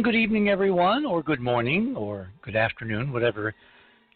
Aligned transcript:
And 0.00 0.04
good 0.06 0.16
evening, 0.16 0.48
everyone, 0.48 1.04
or 1.04 1.22
good 1.22 1.42
morning, 1.42 1.94
or 1.94 2.30
good 2.40 2.56
afternoon, 2.56 3.12
whatever 3.12 3.54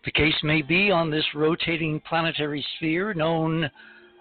the 0.06 0.12
case 0.12 0.32
may 0.42 0.62
be 0.62 0.90
on 0.90 1.10
this 1.10 1.26
rotating 1.34 2.00
planetary 2.08 2.64
sphere 2.76 3.12
known 3.12 3.70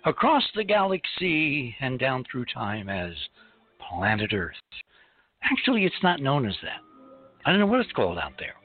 across 0.04 0.44
the 0.57 0.63
galaxy 0.66 1.73
and 1.80 1.98
down 1.98 2.26
through 2.30 2.44
time 2.54 2.90
as 2.90 3.13
planet 3.80 4.34
Earth. 4.34 4.57
Actually, 5.41 5.85
it's 5.85 5.95
not 6.04 6.20
known 6.20 6.45
as 6.45 6.55
that. 6.63 6.81
I 7.45 7.52
don't 7.52 7.62
know 7.62 7.68
what 7.68 7.80
it's 7.80 7.93
called 7.93 8.18
out 8.18 8.34
there. 8.38 8.55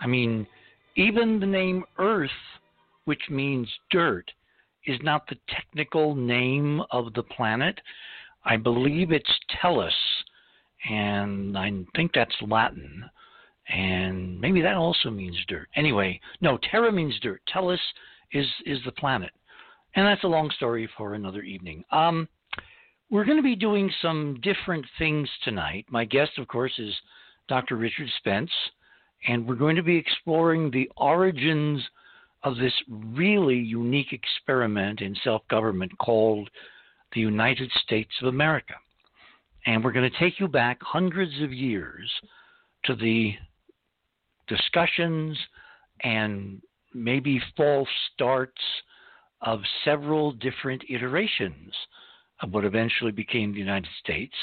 I 0.00 0.08
mean, 0.08 0.44
even 0.96 1.38
the 1.38 1.46
name 1.46 1.84
Earth, 1.98 2.30
which 3.04 3.22
means 3.30 3.68
dirt, 3.92 4.28
is 4.86 4.98
not 5.04 5.28
the 5.28 5.38
technical 5.48 6.16
name 6.16 6.82
of 6.90 7.14
the 7.14 7.22
planet. 7.22 7.80
I 8.44 8.56
believe 8.56 9.12
it's 9.12 9.38
Tellus, 9.62 9.92
and 10.88 11.56
I 11.56 11.70
think 11.96 12.12
that's 12.14 12.34
Latin. 12.42 13.04
And 13.68 14.38
maybe 14.40 14.60
that 14.60 14.76
also 14.76 15.10
means 15.10 15.36
dirt. 15.48 15.68
Anyway, 15.74 16.20
no, 16.40 16.58
Terra 16.70 16.92
means 16.92 17.18
dirt. 17.20 17.40
Tellus 17.52 17.78
is 18.32 18.46
is 18.66 18.78
the 18.84 18.92
planet, 18.92 19.30
and 19.96 20.06
that's 20.06 20.24
a 20.24 20.28
long 20.28 20.50
story 20.50 20.88
for 20.96 21.14
another 21.14 21.42
evening. 21.42 21.82
Um, 21.90 22.28
we're 23.10 23.24
going 23.24 23.38
to 23.38 23.42
be 23.42 23.56
doing 23.56 23.90
some 24.02 24.38
different 24.42 24.84
things 24.98 25.28
tonight. 25.44 25.86
My 25.88 26.04
guest, 26.04 26.32
of 26.38 26.48
course, 26.48 26.72
is 26.78 26.94
Dr. 27.48 27.76
Richard 27.76 28.08
Spence, 28.18 28.50
and 29.28 29.46
we're 29.46 29.54
going 29.54 29.76
to 29.76 29.82
be 29.82 29.96
exploring 29.96 30.70
the 30.70 30.90
origins 30.96 31.82
of 32.42 32.56
this 32.56 32.72
really 32.88 33.56
unique 33.56 34.12
experiment 34.12 35.00
in 35.00 35.16
self 35.24 35.46
government 35.48 35.92
called 35.98 36.50
the 37.14 37.20
United 37.20 37.70
States 37.82 38.10
of 38.20 38.28
America. 38.28 38.74
And 39.66 39.82
we're 39.82 39.92
going 39.92 40.10
to 40.10 40.18
take 40.18 40.38
you 40.38 40.48
back 40.48 40.78
hundreds 40.82 41.40
of 41.42 41.52
years 41.52 42.10
to 42.84 42.94
the 42.94 43.34
discussions 44.46 45.38
and 46.02 46.60
maybe 46.92 47.40
false 47.56 47.88
starts 48.12 48.60
of 49.40 49.60
several 49.84 50.32
different 50.32 50.82
iterations 50.88 51.72
of 52.40 52.52
what 52.52 52.64
eventually 52.64 53.12
became 53.12 53.52
the 53.52 53.58
United 53.58 53.88
States. 54.00 54.34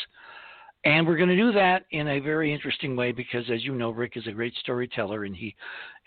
And 0.84 1.06
we're 1.06 1.18
going 1.18 1.30
to 1.30 1.36
do 1.36 1.52
that 1.52 1.86
in 1.92 2.08
a 2.08 2.20
very 2.20 2.52
interesting 2.52 2.96
way 2.96 3.12
because, 3.12 3.46
as 3.52 3.64
you 3.64 3.76
know, 3.76 3.92
Rick 3.92 4.14
is 4.16 4.26
a 4.26 4.32
great 4.32 4.54
storyteller 4.56 5.26
and 5.26 5.36
he 5.36 5.56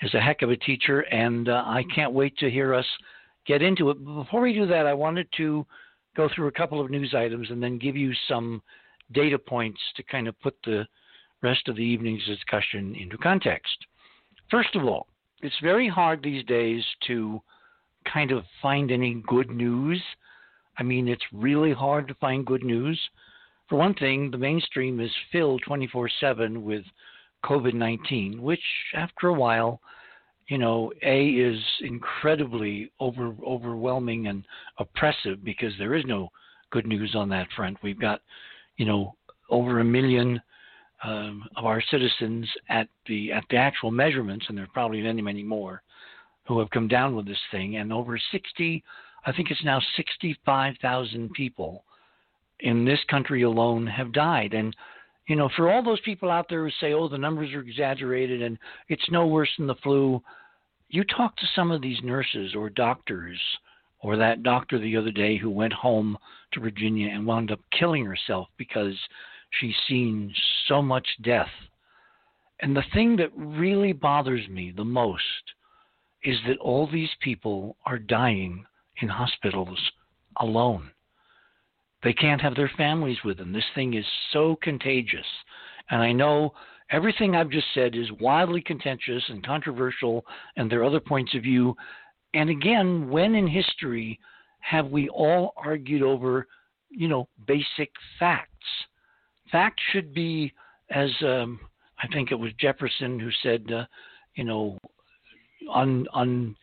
is 0.03 0.13
a 0.15 0.21
heck 0.21 0.43
of 0.43 0.51
a 0.51 0.57
teacher. 0.57 1.01
And 1.01 1.49
uh, 1.49 1.63
I 1.65 1.85
can't 1.95 2.13
wait 2.13 2.37
to 2.39 2.51
hear 2.51 2.75
us 2.75 2.87
get 3.47 3.63
into 3.63 3.91
it. 3.91 4.05
But 4.05 4.25
before 4.25 4.41
we 4.41 4.53
do 4.53 4.67
that, 4.67 4.87
I 4.87 4.95
wanted 4.95 5.29
to 5.37 5.65
go 6.17 6.29
through 6.35 6.49
a 6.49 6.53
couple 6.53 6.81
of 6.81 6.91
news 6.91 7.15
items 7.17 7.51
and 7.51 7.63
then 7.63 7.79
give 7.79 7.97
you 7.97 8.13
some 8.29 8.63
data 9.13 9.39
points 9.39 9.81
to 9.97 10.03
kind 10.03 10.29
of 10.29 10.41
put 10.41 10.57
the 10.65 10.87
rest 11.43 11.69
of 11.69 11.77
the 11.77 11.83
evening's 11.83 12.25
discussion 12.25 12.95
into 12.95 13.19
context. 13.19 13.77
First 14.51 14.75
of 14.75 14.85
all, 14.85 15.07
it's 15.43 15.55
very 15.63 15.89
hard 15.89 16.23
these 16.23 16.45
days 16.47 16.83
to 17.07 17.41
kind 18.11 18.33
of 18.33 18.45
find 18.63 18.91
any 18.91 19.23
good 19.27 19.51
news. 19.51 20.03
I 20.79 20.83
mean, 20.83 21.09
it's 21.09 21.25
really 21.33 21.73
hard 21.73 22.09
to 22.09 22.15
find 22.15 22.47
good 22.47 22.65
news. 22.65 22.99
For 23.69 23.77
one 23.77 23.95
thing, 23.95 24.31
the 24.31 24.39
mainstream 24.39 25.01
is 25.01 25.11
filled 25.33 25.63
24 25.67 26.09
7 26.21 26.65
with 26.65 26.85
COVID 27.45 27.75
19, 27.75 28.43
which 28.43 28.61
after 28.95 29.29
a 29.29 29.35
while, 29.35 29.81
you 30.49 30.59
know, 30.59 30.93
A 31.03 31.29
is 31.29 31.59
incredibly 31.81 32.91
over, 33.01 33.35
overwhelming 33.47 34.27
and 34.27 34.45
oppressive 34.79 35.45
because 35.45 35.73
there 35.79 35.95
is 35.95 36.05
no 36.07 36.29
good 36.71 36.87
news 36.87 37.15
on 37.15 37.29
that 37.31 37.49
front. 37.57 37.79
We've 37.83 38.01
got, 38.01 38.21
you 38.77 38.87
know, 38.87 39.15
over 39.51 39.81
a 39.81 39.85
million 39.85 40.41
um, 41.03 41.45
of 41.57 41.67
our 41.67 41.83
citizens 41.91 42.49
at 42.69 42.89
the 43.07 43.33
at 43.33 43.45
the 43.51 43.57
actual 43.57 43.91
measurements, 43.91 44.47
and 44.49 44.57
there 44.57 44.65
are 44.65 44.73
probably 44.73 45.03
many, 45.03 45.23
many 45.23 45.43
more 45.43 45.83
who 46.47 46.59
have 46.59 46.71
come 46.71 46.89
down 46.89 47.15
with 47.15 47.27
this 47.27 47.39
thing, 47.51 47.77
and 47.77 47.93
over 47.93 48.19
60, 48.31 48.85
I 49.27 49.33
think 49.33 49.51
it's 49.51 49.65
now 49.65 49.81
65,000 49.97 51.33
people 51.33 51.85
in 52.61 52.85
this 52.85 53.01
country 53.09 53.43
alone 53.43 53.87
have 53.87 54.13
died, 54.13 54.55
and 54.55 54.75
you 55.27 55.37
know, 55.37 55.49
for 55.57 55.71
all 55.71 55.83
those 55.83 56.01
people 56.01 56.31
out 56.31 56.47
there 56.51 56.65
who 56.65 56.71
say, 56.81 56.93
"Oh, 56.93 57.09
the 57.09 57.17
numbers 57.17 57.53
are 57.55 57.61
exaggerated 57.61 58.43
and 58.43 58.59
it's 58.89 59.11
no 59.11 59.27
worse 59.27 59.51
than 59.57 59.67
the 59.67 59.75
flu," 59.77 60.23
you 60.91 61.03
talk 61.05 61.37
to 61.37 61.47
some 61.55 61.71
of 61.71 61.81
these 61.81 62.03
nurses 62.03 62.55
or 62.55 62.69
doctors 62.71 63.41
or 64.05 64.19
that 64.19 64.43
doctor 64.43 64.79
the 64.79 64.97
other 64.99 65.11
day 65.11 65.39
who 65.39 65.49
went 65.49 65.73
home 65.73 66.17
to 66.53 66.61
Virginia 66.61 67.09
and 67.09 67.27
wound 67.27 67.51
up 67.51 67.59
killing 67.77 68.05
herself 68.05 68.49
because 68.59 68.95
she's 69.59 69.75
seen 69.89 70.33
so 70.69 70.83
much 70.83 71.09
death. 71.23 71.49
And 72.61 72.77
the 72.77 72.85
thing 72.93 73.17
that 73.17 73.31
really 73.35 73.95
bothers 73.95 74.47
me 74.49 74.75
the 74.77 74.85
most 74.85 75.23
is 76.23 76.37
that 76.47 76.59
all 76.59 76.87
these 76.87 77.09
people 77.21 77.77
are 77.87 77.99
dying 77.99 78.67
in 79.01 79.09
hospitals 79.09 79.81
alone. 80.39 80.91
They 82.03 82.13
can't 82.13 82.43
have 82.43 82.55
their 82.55 82.71
families 82.77 83.19
with 83.25 83.39
them. 83.39 83.55
This 83.55 83.65
thing 83.75 83.95
is 83.95 84.05
so 84.35 84.59
contagious. 84.63 85.27
And 85.91 86.03
I 86.03 86.13
know 86.13 86.53
everything 86.91 87.35
I've 87.35 87.51
just 87.51 87.69
said 87.73 87.97
is 87.97 88.13
wildly 88.21 88.61
contentious 88.61 89.23
and 89.29 89.45
controversial, 89.45 90.27
and 90.57 90.71
there 90.71 90.81
are 90.81 90.85
other 90.85 91.01
points 91.01 91.35
of 91.35 91.43
view. 91.43 91.75
And 92.35 92.51
again, 92.51 93.09
when 93.09 93.35
in 93.35 93.47
history 93.47 94.19
have 94.61 94.89
we 94.89 95.09
all 95.09 95.55
argued 95.57 96.03
over, 96.03 96.47
you 96.91 97.09
know, 97.09 97.29
basic 97.47 97.91
facts? 98.19 98.51
Facts 99.53 99.83
should 99.93 100.13
be, 100.13 100.53
as 100.91 101.11
um, 101.23 101.61
I 102.03 102.09
think 102.09 102.33
it 102.33 102.39
was 102.39 102.53
Jefferson 102.59 103.21
who 103.21 103.31
said, 103.43 103.71
uh, 103.73 103.85
you 104.35 104.45
know, 104.45 104.77
un, 105.73 106.07
un, 106.13 106.57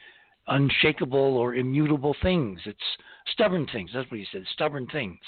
unshakable 0.48 1.38
or 1.38 1.56
immutable 1.56 2.16
things. 2.22 2.60
It's 2.66 2.80
stubborn 3.32 3.68
things. 3.72 3.92
That's 3.94 4.10
what 4.12 4.20
he 4.20 4.28
said. 4.32 4.44
Stubborn 4.54 4.88
things. 4.92 5.20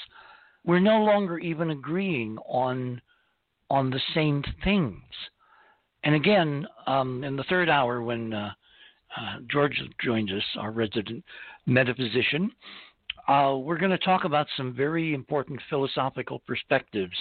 We're 0.65 0.79
no 0.79 1.03
longer 1.03 1.39
even 1.39 1.71
agreeing 1.71 2.37
on 2.47 3.01
on 3.69 3.89
the 3.89 4.01
same 4.13 4.43
things. 4.63 5.01
And 6.03 6.15
again, 6.15 6.67
um, 6.85 7.23
in 7.23 7.35
the 7.35 7.43
third 7.45 7.69
hour, 7.69 8.03
when 8.03 8.33
uh, 8.33 8.51
uh, 9.17 9.37
George 9.49 9.81
joins 10.03 10.31
us, 10.31 10.43
our 10.57 10.71
resident 10.71 11.23
metaphysician, 11.65 12.51
uh, 13.27 13.55
we're 13.57 13.77
going 13.77 13.91
to 13.91 13.97
talk 13.97 14.25
about 14.25 14.47
some 14.57 14.73
very 14.73 15.13
important 15.13 15.61
philosophical 15.69 16.39
perspectives 16.45 17.15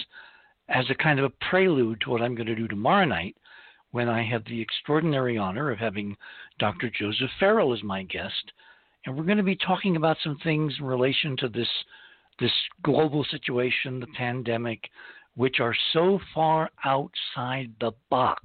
as 0.69 0.85
a 0.89 0.95
kind 0.95 1.19
of 1.19 1.25
a 1.25 1.49
prelude 1.49 2.01
to 2.01 2.09
what 2.09 2.21
I'm 2.21 2.35
going 2.35 2.47
to 2.47 2.55
do 2.55 2.67
tomorrow 2.67 3.05
night 3.05 3.35
when 3.91 4.09
I 4.09 4.23
have 4.23 4.43
the 4.45 4.59
extraordinary 4.59 5.37
honor 5.37 5.71
of 5.71 5.77
having 5.77 6.17
Dr. 6.59 6.89
Joseph 6.89 7.29
Farrell 7.39 7.73
as 7.73 7.83
my 7.83 8.03
guest. 8.03 8.51
And 9.05 9.15
we're 9.15 9.23
going 9.23 9.37
to 9.37 9.43
be 9.43 9.55
talking 9.55 9.95
about 9.95 10.17
some 10.23 10.37
things 10.43 10.73
in 10.79 10.85
relation 10.85 11.37
to 11.37 11.49
this 11.49 11.67
this 12.39 12.51
global 12.81 13.23
situation, 13.29 13.99
the 13.99 14.07
pandemic, 14.17 14.89
which 15.35 15.59
are 15.59 15.75
so 15.93 16.19
far 16.33 16.71
outside 16.83 17.71
the 17.79 17.91
box, 18.09 18.43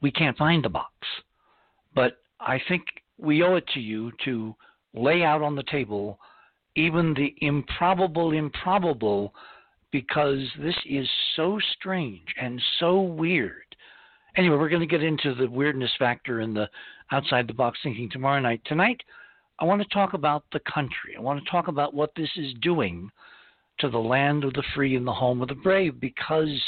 we 0.00 0.10
can't 0.10 0.38
find 0.38 0.64
the 0.64 0.68
box. 0.70 0.92
But 1.96 2.18
I 2.38 2.60
think 2.68 2.84
we 3.18 3.42
owe 3.42 3.56
it 3.56 3.66
to 3.74 3.80
you 3.80 4.12
to 4.26 4.54
lay 4.94 5.24
out 5.24 5.42
on 5.42 5.56
the 5.56 5.64
table 5.64 6.20
even 6.76 7.14
the 7.14 7.34
improbable 7.40 8.32
improbable 8.32 9.34
because 9.90 10.40
this 10.60 10.76
is 10.88 11.08
so 11.34 11.58
strange 11.76 12.26
and 12.40 12.60
so 12.78 13.00
weird. 13.00 13.64
Anyway, 14.36 14.56
we're 14.56 14.68
going 14.68 14.80
to 14.80 14.86
get 14.86 15.02
into 15.02 15.34
the 15.34 15.48
weirdness 15.48 15.90
factor 15.98 16.40
and 16.40 16.54
the 16.54 16.68
outside 17.10 17.48
the 17.48 17.54
box 17.54 17.78
thinking 17.82 18.10
tomorrow 18.10 18.40
night. 18.40 18.60
Tonight, 18.66 19.00
I 19.58 19.64
want 19.64 19.80
to 19.80 19.88
talk 19.88 20.12
about 20.12 20.44
the 20.52 20.60
country. 20.72 21.14
I 21.16 21.20
want 21.20 21.42
to 21.42 21.50
talk 21.50 21.68
about 21.68 21.94
what 21.94 22.10
this 22.14 22.28
is 22.36 22.52
doing 22.60 23.10
to 23.78 23.88
the 23.88 23.98
land 23.98 24.44
of 24.44 24.52
the 24.52 24.64
free 24.74 24.96
and 24.96 25.06
the 25.06 25.12
home 25.12 25.40
of 25.40 25.48
the 25.48 25.54
brave 25.54 25.98
because 25.98 26.60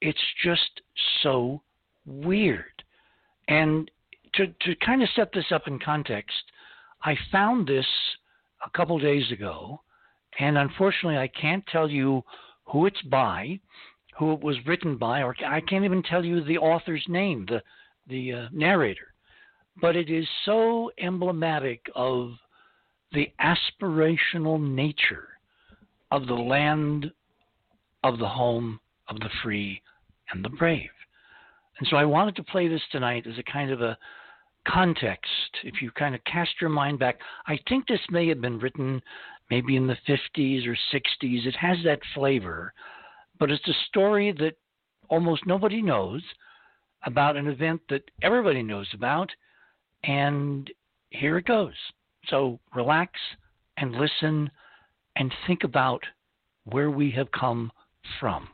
it's 0.00 0.18
just 0.44 0.80
so 1.22 1.60
weird. 2.06 2.64
And 3.48 3.90
to, 4.36 4.46
to 4.46 4.76
kind 4.84 5.02
of 5.02 5.08
set 5.14 5.30
this 5.32 5.46
up 5.52 5.66
in 5.66 5.78
context, 5.78 6.34
I 7.02 7.16
found 7.30 7.66
this 7.66 7.86
a 8.64 8.70
couple 8.70 8.98
days 8.98 9.30
ago, 9.30 9.80
and 10.38 10.58
unfortunately, 10.58 11.18
I 11.18 11.28
can't 11.28 11.64
tell 11.66 11.90
you 11.90 12.22
who 12.64 12.86
it's 12.86 13.02
by, 13.02 13.60
who 14.18 14.32
it 14.32 14.40
was 14.40 14.56
written 14.66 14.96
by, 14.96 15.22
or 15.22 15.34
I 15.46 15.60
can't 15.60 15.84
even 15.84 16.02
tell 16.02 16.24
you 16.24 16.42
the 16.42 16.58
author's 16.58 17.04
name, 17.08 17.46
the 17.48 17.62
the 18.06 18.32
uh, 18.32 18.48
narrator 18.52 19.14
but 19.80 19.96
it 19.96 20.10
is 20.10 20.26
so 20.44 20.90
emblematic 20.98 21.84
of 21.94 22.32
the 23.12 23.30
aspirational 23.40 24.60
nature 24.60 25.28
of 26.10 26.26
the 26.26 26.34
land 26.34 27.10
of 28.02 28.18
the 28.18 28.28
home 28.28 28.78
of 29.08 29.18
the 29.20 29.30
free 29.42 29.80
and 30.30 30.44
the 30.44 30.48
brave. 30.48 30.90
And 31.78 31.88
so 31.88 31.96
I 31.96 32.04
wanted 32.04 32.36
to 32.36 32.44
play 32.44 32.68
this 32.68 32.82
tonight 32.92 33.26
as 33.26 33.38
a 33.38 33.52
kind 33.52 33.70
of 33.70 33.80
a 33.80 33.98
context. 34.66 35.30
If 35.62 35.80
you 35.82 35.90
kind 35.92 36.14
of 36.14 36.24
cast 36.24 36.60
your 36.60 36.70
mind 36.70 36.98
back, 36.98 37.18
I 37.46 37.58
think 37.68 37.86
this 37.86 38.00
may 38.10 38.28
have 38.28 38.40
been 38.40 38.58
written 38.58 39.02
maybe 39.50 39.76
in 39.76 39.86
the 39.86 39.96
50s 40.08 40.66
or 40.66 40.76
60s. 40.92 41.46
It 41.46 41.56
has 41.56 41.78
that 41.84 42.00
flavor, 42.14 42.72
but 43.38 43.50
it's 43.50 43.68
a 43.68 43.86
story 43.88 44.32
that 44.32 44.56
almost 45.08 45.46
nobody 45.46 45.82
knows 45.82 46.22
about 47.04 47.36
an 47.36 47.46
event 47.46 47.80
that 47.90 48.02
everybody 48.22 48.62
knows 48.62 48.88
about. 48.94 49.30
And 50.04 50.70
here 51.10 51.38
it 51.38 51.46
goes. 51.46 51.74
So 52.28 52.58
relax 52.74 53.12
and 53.76 53.92
listen 53.92 54.50
and 55.16 55.32
think 55.46 55.64
about 55.64 56.02
where 56.64 56.90
we 56.90 57.10
have 57.12 57.30
come 57.32 57.70
from. 58.18 58.48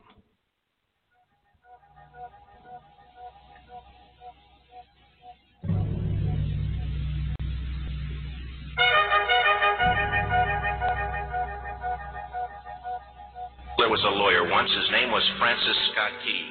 Was 14.01 14.17
a 14.17 14.17
lawyer 14.17 14.49
once. 14.49 14.65
His 14.73 14.89
name 14.89 15.13
was 15.13 15.21
Francis 15.37 15.77
Scott 15.93 16.09
Key. 16.25 16.41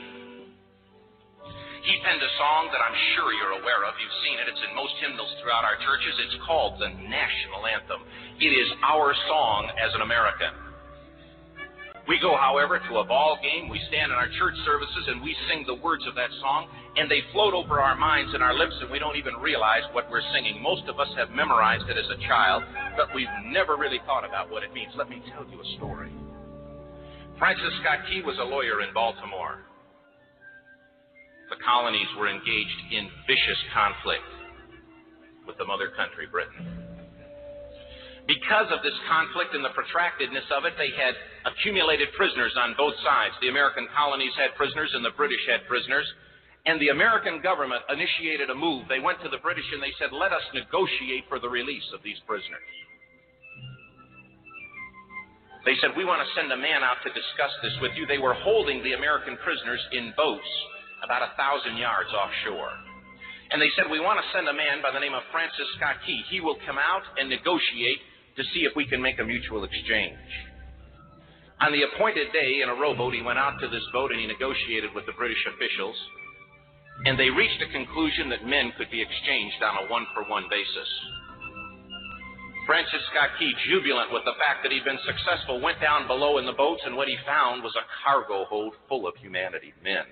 He 1.83 1.99
penned 2.07 2.23
a 2.23 2.33
song 2.39 2.71
that 2.71 2.79
I'm 2.79 2.95
sure 3.19 3.35
you're 3.35 3.59
aware 3.59 3.83
of. 3.91 3.99
You've 3.99 4.19
seen 4.23 4.39
it. 4.39 4.47
It's 4.47 4.63
in 4.63 4.71
most 4.79 4.95
hymnals 5.03 5.35
throughout 5.43 5.67
our 5.67 5.75
churches. 5.83 6.15
It's 6.23 6.39
called 6.47 6.79
the 6.79 6.95
National 7.11 7.67
Anthem. 7.67 8.07
It 8.39 8.55
is 8.55 8.71
our 8.87 9.11
song 9.27 9.67
as 9.83 9.91
an 9.99 10.07
American. 10.07 10.55
We 12.07 12.23
go, 12.23 12.39
however, 12.39 12.79
to 12.79 12.93
a 13.03 13.05
ball 13.09 13.35
game. 13.43 13.67
We 13.67 13.83
stand 13.91 14.15
in 14.15 14.17
our 14.19 14.31
church 14.39 14.55
services 14.63 15.11
and 15.11 15.19
we 15.19 15.35
sing 15.51 15.67
the 15.67 15.83
words 15.83 16.07
of 16.07 16.15
that 16.15 16.31
song, 16.39 16.71
and 17.03 17.11
they 17.11 17.27
float 17.35 17.51
over 17.51 17.83
our 17.83 17.99
minds 17.99 18.31
and 18.31 18.47
our 18.47 18.55
lips, 18.55 18.79
and 18.79 18.95
we 18.95 19.03
don't 19.03 19.19
even 19.19 19.35
realize 19.43 19.83
what 19.91 20.07
we're 20.07 20.23
singing. 20.31 20.63
Most 20.63 20.87
of 20.87 21.03
us 21.03 21.11
have 21.19 21.35
memorized 21.35 21.91
it 21.91 21.99
as 21.99 22.07
a 22.15 22.19
child, 22.31 22.63
but 22.95 23.11
we've 23.11 23.33
never 23.51 23.75
really 23.75 23.99
thought 24.07 24.23
about 24.23 24.55
what 24.55 24.63
it 24.63 24.71
means. 24.71 24.95
Let 24.95 25.11
me 25.11 25.19
tell 25.35 25.43
you 25.51 25.59
a 25.59 25.69
story. 25.83 26.15
Francis 27.41 27.73
Scott 27.81 28.05
Key 28.05 28.21
was 28.21 28.37
a 28.37 28.45
lawyer 28.45 28.85
in 28.85 28.93
Baltimore. 28.93 29.65
The 31.49 31.57
colonies 31.65 32.13
were 32.21 32.29
engaged 32.29 32.81
in 32.93 33.09
vicious 33.25 33.57
conflict 33.73 34.29
with 35.49 35.57
the 35.57 35.65
mother 35.65 35.89
country, 35.97 36.29
Britain. 36.29 36.61
Because 38.29 38.69
of 38.69 38.85
this 38.85 38.93
conflict 39.09 39.57
and 39.57 39.65
the 39.65 39.73
protractedness 39.73 40.45
of 40.53 40.69
it, 40.69 40.77
they 40.77 40.93
had 40.93 41.17
accumulated 41.49 42.13
prisoners 42.13 42.53
on 42.61 42.77
both 42.77 42.95
sides. 43.01 43.33
The 43.41 43.49
American 43.49 43.89
colonies 43.97 44.37
had 44.37 44.53
prisoners 44.61 44.93
and 44.93 45.01
the 45.01 45.17
British 45.17 45.41
had 45.49 45.65
prisoners. 45.65 46.05
And 46.69 46.77
the 46.77 46.93
American 46.93 47.41
government 47.41 47.81
initiated 47.89 48.53
a 48.53 48.55
move. 48.55 48.85
They 48.85 49.01
went 49.01 49.17
to 49.25 49.33
the 49.33 49.41
British 49.41 49.65
and 49.73 49.81
they 49.81 49.97
said, 49.97 50.13
let 50.13 50.37
us 50.37 50.45
negotiate 50.53 51.25
for 51.33 51.41
the 51.41 51.49
release 51.49 51.89
of 51.97 52.05
these 52.05 52.21
prisoners. 52.29 52.69
They 55.65 55.77
said, 55.81 55.93
We 55.97 56.09
want 56.09 56.25
to 56.25 56.35
send 56.35 56.53
a 56.53 56.57
man 56.57 56.81
out 56.81 57.05
to 57.05 57.11
discuss 57.13 57.53
this 57.63 57.77
with 57.85 57.93
you. 57.97 58.07
They 58.07 58.23
were 58.23 58.35
holding 58.35 58.83
the 58.83 58.95
American 58.97 59.37
prisoners 59.45 59.81
in 59.93 60.13
boats 60.17 60.49
about 61.05 61.23
a 61.23 61.37
thousand 61.37 61.77
yards 61.77 62.11
offshore. 62.13 62.73
And 63.53 63.61
they 63.61 63.69
said, 63.77 63.91
We 63.91 64.01
want 64.01 64.21
to 64.23 64.31
send 64.33 64.49
a 64.49 64.57
man 64.57 64.81
by 64.81 64.91
the 64.93 65.01
name 65.01 65.13
of 65.13 65.27
Francis 65.33 65.69
Scott 65.77 66.01
Key. 66.07 66.23
He 66.31 66.41
will 66.41 66.57
come 66.65 66.79
out 66.79 67.05
and 67.19 67.29
negotiate 67.29 68.01
to 68.37 68.43
see 68.55 68.65
if 68.65 68.73
we 68.77 68.87
can 68.87 69.03
make 69.03 69.19
a 69.19 69.25
mutual 69.25 69.65
exchange. 69.65 70.17
On 71.61 71.73
the 71.73 71.85
appointed 71.85 72.33
day, 72.33 72.63
in 72.63 72.71
a 72.71 72.75
rowboat, 72.75 73.13
he 73.13 73.21
went 73.21 73.39
out 73.39 73.61
to 73.61 73.69
this 73.69 73.85
boat 73.93 74.13
and 74.13 74.21
he 74.21 74.27
negotiated 74.27 74.95
with 74.95 75.05
the 75.05 75.13
British 75.13 75.45
officials. 75.45 75.97
And 77.05 77.19
they 77.19 77.29
reached 77.29 77.61
a 77.61 77.73
conclusion 77.73 78.31
that 78.31 78.47
men 78.47 78.73
could 78.79 78.91
be 78.91 79.03
exchanged 79.03 79.61
on 79.61 79.85
a 79.85 79.91
one 79.91 80.07
for 80.15 80.25
one 80.25 80.49
basis. 80.49 80.89
Francis 82.71 83.03
Scott 83.11 83.31
Key, 83.37 83.51
jubilant 83.67 84.13
with 84.13 84.23
the 84.23 84.39
fact 84.39 84.63
that 84.63 84.71
he'd 84.71 84.85
been 84.85 85.03
successful, 85.03 85.61
went 85.61 85.81
down 85.81 86.07
below 86.07 86.39
in 86.39 86.47
the 86.47 86.53
boats, 86.53 86.81
and 86.87 86.95
what 86.95 87.09
he 87.09 87.17
found 87.27 87.65
was 87.65 87.75
a 87.75 87.83
cargo 88.07 88.45
hold 88.45 88.75
full 88.89 89.09
of 89.09 89.17
humanity, 89.17 89.75
men. 89.83 90.07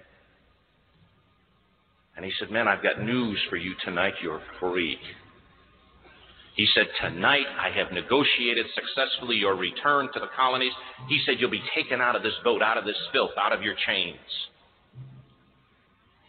And 2.17 2.25
he 2.25 2.33
said, 2.41 2.51
Men, 2.51 2.67
I've 2.67 2.83
got 2.83 3.01
news 3.01 3.39
for 3.49 3.55
you 3.55 3.77
tonight. 3.85 4.15
You're 4.21 4.43
free. 4.59 4.99
He 6.57 6.67
said, 6.75 6.89
Tonight 7.01 7.47
I 7.47 7.71
have 7.79 7.93
negotiated 7.93 8.67
successfully 8.75 9.37
your 9.37 9.55
return 9.55 10.09
to 10.13 10.19
the 10.19 10.35
colonies. 10.35 10.73
He 11.09 11.23
said, 11.25 11.37
You'll 11.39 11.55
be 11.55 11.63
taken 11.77 12.01
out 12.01 12.17
of 12.17 12.25
this 12.25 12.35
boat, 12.43 12.61
out 12.61 12.77
of 12.77 12.85
this 12.85 12.99
filth, 13.13 13.39
out 13.41 13.53
of 13.53 13.63
your 13.63 13.77
chains. 13.87 14.19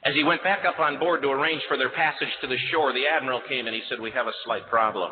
As 0.05 0.13
he 0.13 0.23
went 0.23 0.43
back 0.43 0.63
up 0.63 0.77
on 0.77 0.99
board 0.99 1.23
to 1.23 1.29
arrange 1.29 1.63
for 1.67 1.75
their 1.75 1.89
passage 1.89 2.29
to 2.41 2.47
the 2.47 2.57
shore, 2.71 2.93
the 2.93 3.07
admiral 3.07 3.41
came 3.49 3.65
and 3.65 3.75
he 3.75 3.81
said, 3.89 3.99
We 3.99 4.11
have 4.11 4.27
a 4.27 4.37
slight 4.45 4.69
problem. 4.69 5.09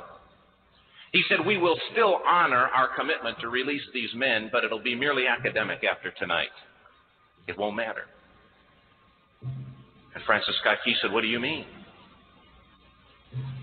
He 1.18 1.24
said, 1.30 1.44
We 1.44 1.58
will 1.58 1.80
still 1.92 2.19
honor 2.28 2.69
our 2.75 2.90
commitment 2.96 3.40
to 3.40 3.50
release 3.50 3.81
these 3.92 4.12
men, 4.14 4.50
but 4.52 4.64
it'll 4.64 4.84
be 4.84 4.94
merely 4.94 5.25
academic 5.25 5.84
after 5.84 6.12
tonight. 6.12 6.54
It 7.48 7.58
won't 7.58 7.75
matter. 7.75 8.04
And 9.42 10.24
Francis 10.28 10.54
Scott 10.62 10.78
Key 10.86 10.96
said, 11.02 11.12
What 11.12 11.22
do 11.22 11.28
you 11.28 11.40
mean? 11.40 11.66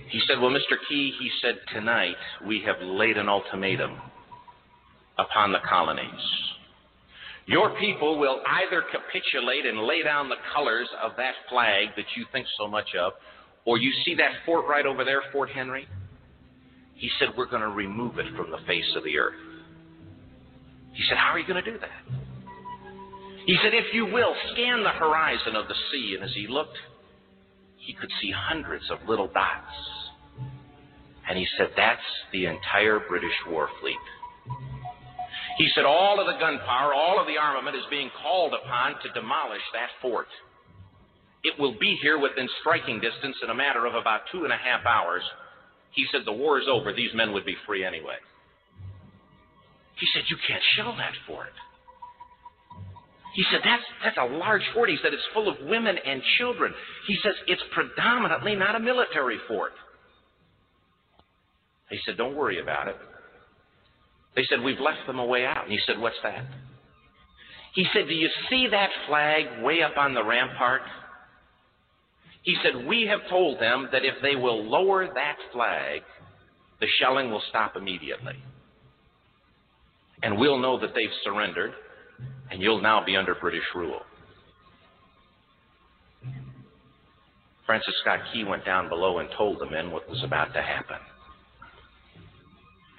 He 0.08 0.20
said, 0.26 0.40
Well, 0.40 0.50
Mr. 0.50 0.74
Key, 0.88 1.12
he 1.16 1.30
said, 1.40 1.60
tonight 1.72 2.16
we 2.44 2.60
have 2.66 2.74
laid 2.82 3.18
an 3.18 3.28
ultimatum 3.28 4.00
upon 5.16 5.52
the 5.52 5.60
colonies. 5.68 6.08
Your 7.46 7.78
people 7.78 8.18
will 8.18 8.40
either 8.48 8.82
capitulate 8.90 9.64
and 9.64 9.78
lay 9.78 10.02
down 10.02 10.28
the 10.28 10.42
colors 10.52 10.88
of 11.00 11.12
that 11.18 11.34
flag 11.48 11.90
that 11.94 12.06
you 12.16 12.26
think 12.32 12.48
so 12.58 12.66
much 12.66 12.96
of, 13.00 13.12
or 13.64 13.78
you 13.78 13.92
see 14.04 14.16
that 14.16 14.32
fort 14.44 14.66
right 14.66 14.86
over 14.86 15.04
there, 15.04 15.22
Fort 15.30 15.50
Henry? 15.50 15.86
He 16.96 17.10
said, 17.18 17.28
We're 17.36 17.46
going 17.46 17.62
to 17.62 17.68
remove 17.68 18.18
it 18.18 18.26
from 18.36 18.50
the 18.50 18.58
face 18.66 18.90
of 18.96 19.04
the 19.04 19.18
earth. 19.18 19.34
He 20.92 21.04
said, 21.08 21.18
How 21.18 21.30
are 21.30 21.38
you 21.38 21.46
going 21.46 21.62
to 21.62 21.70
do 21.70 21.78
that? 21.78 22.20
He 23.46 23.58
said, 23.62 23.74
If 23.74 23.92
you 23.92 24.06
will, 24.06 24.34
scan 24.52 24.82
the 24.82 24.90
horizon 24.90 25.56
of 25.56 25.68
the 25.68 25.74
sea. 25.90 26.14
And 26.14 26.24
as 26.24 26.34
he 26.34 26.46
looked, 26.48 26.76
he 27.76 27.92
could 27.92 28.10
see 28.20 28.32
hundreds 28.34 28.84
of 28.90 28.98
little 29.08 29.28
dots. 29.28 29.74
And 31.28 31.38
he 31.38 31.46
said, 31.58 31.68
That's 31.76 32.00
the 32.32 32.46
entire 32.46 33.00
British 33.08 33.36
war 33.48 33.68
fleet. 33.80 33.96
He 35.58 35.68
said, 35.74 35.84
All 35.84 36.20
of 36.20 36.26
the 36.26 36.38
gunpowder, 36.38 36.94
all 36.94 37.20
of 37.20 37.26
the 37.26 37.38
armament 37.38 37.76
is 37.76 37.84
being 37.90 38.10
called 38.22 38.54
upon 38.54 38.94
to 39.02 39.12
demolish 39.12 39.62
that 39.72 39.90
fort. 40.00 40.28
It 41.42 41.58
will 41.58 41.78
be 41.78 41.98
here 42.00 42.18
within 42.18 42.48
striking 42.60 43.00
distance 43.00 43.36
in 43.42 43.50
a 43.50 43.54
matter 43.54 43.84
of 43.84 43.94
about 43.94 44.22
two 44.32 44.44
and 44.44 44.52
a 44.52 44.56
half 44.56 44.86
hours. 44.86 45.22
He 45.94 46.06
said, 46.10 46.22
The 46.24 46.32
war 46.32 46.58
is 46.60 46.66
over. 46.70 46.92
These 46.92 47.14
men 47.14 47.32
would 47.32 47.44
be 47.44 47.56
free 47.66 47.84
anyway. 47.84 48.16
He 49.98 50.06
said, 50.12 50.24
You 50.28 50.36
can't 50.46 50.62
shell 50.76 50.94
that 50.96 51.14
fort. 51.26 51.52
He 53.34 53.44
said, 53.50 53.60
that's, 53.64 53.82
that's 54.04 54.16
a 54.16 54.32
large 54.36 54.62
fort. 54.72 54.88
He 54.88 54.96
said, 55.02 55.12
it's 55.12 55.22
full 55.34 55.48
of 55.48 55.56
women 55.66 55.96
and 56.06 56.22
children. 56.38 56.72
He 57.08 57.18
says, 57.20 57.34
it's 57.48 57.62
predominantly 57.72 58.54
not 58.54 58.76
a 58.76 58.78
military 58.78 59.38
fort. 59.48 59.72
He 61.90 61.98
said, 62.06 62.16
don't 62.16 62.36
worry 62.36 62.60
about 62.60 62.86
it. 62.86 62.96
They 64.36 64.44
said, 64.44 64.60
we've 64.62 64.78
left 64.78 65.06
them 65.08 65.18
a 65.18 65.26
way 65.26 65.44
out. 65.44 65.64
And 65.64 65.72
he 65.72 65.80
said, 65.84 65.98
what's 65.98 66.16
that? 66.22 66.44
He 67.74 67.84
said, 67.92 68.06
do 68.06 68.14
you 68.14 68.28
see 68.48 68.68
that 68.70 68.90
flag 69.08 69.64
way 69.64 69.82
up 69.82 69.96
on 69.96 70.14
the 70.14 70.22
rampart? 70.22 70.82
He 72.44 72.56
said, 72.62 72.86
We 72.86 73.06
have 73.06 73.20
told 73.28 73.58
them 73.60 73.88
that 73.90 74.04
if 74.04 74.14
they 74.22 74.36
will 74.36 74.62
lower 74.62 75.06
that 75.06 75.36
flag, 75.52 76.02
the 76.80 76.86
shelling 77.00 77.30
will 77.30 77.42
stop 77.48 77.74
immediately. 77.74 78.36
And 80.22 80.38
we'll 80.38 80.58
know 80.58 80.78
that 80.78 80.94
they've 80.94 81.08
surrendered, 81.24 81.72
and 82.50 82.62
you'll 82.62 82.80
now 82.80 83.04
be 83.04 83.16
under 83.16 83.34
British 83.34 83.64
rule. 83.74 84.00
Francis 87.66 87.94
Scott 88.02 88.20
Key 88.32 88.44
went 88.44 88.64
down 88.66 88.90
below 88.90 89.18
and 89.18 89.28
told 89.36 89.58
the 89.58 89.70
men 89.70 89.90
what 89.90 90.08
was 90.08 90.22
about 90.22 90.52
to 90.52 90.62
happen. 90.62 90.98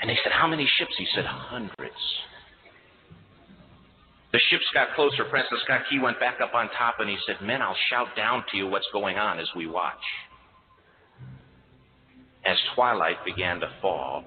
And 0.01 0.09
they 0.09 0.17
said, 0.23 0.31
How 0.31 0.47
many 0.47 0.67
ships? 0.77 0.91
He 0.97 1.07
said, 1.13 1.25
Hundreds. 1.25 1.93
The 4.35 4.41
ships 4.49 4.65
got 4.73 4.93
closer. 4.95 5.23
Francis 5.29 5.61
Scott 5.63 5.83
Key 5.89 5.99
went 5.99 6.19
back 6.19 6.41
up 6.41 6.53
on 6.53 6.67
top 6.77 6.95
and 6.99 7.09
he 7.09 7.15
said, 7.25 7.37
Men, 7.41 7.61
I'll 7.61 7.77
shout 7.89 8.09
down 8.17 8.43
to 8.51 8.57
you 8.57 8.67
what's 8.67 8.87
going 8.91 9.17
on 9.17 9.39
as 9.39 9.47
we 9.55 9.65
watch. 9.65 9.93
As 12.45 12.57
twilight 12.75 13.23
began 13.23 13.61
to 13.61 13.69
fall, 13.81 14.25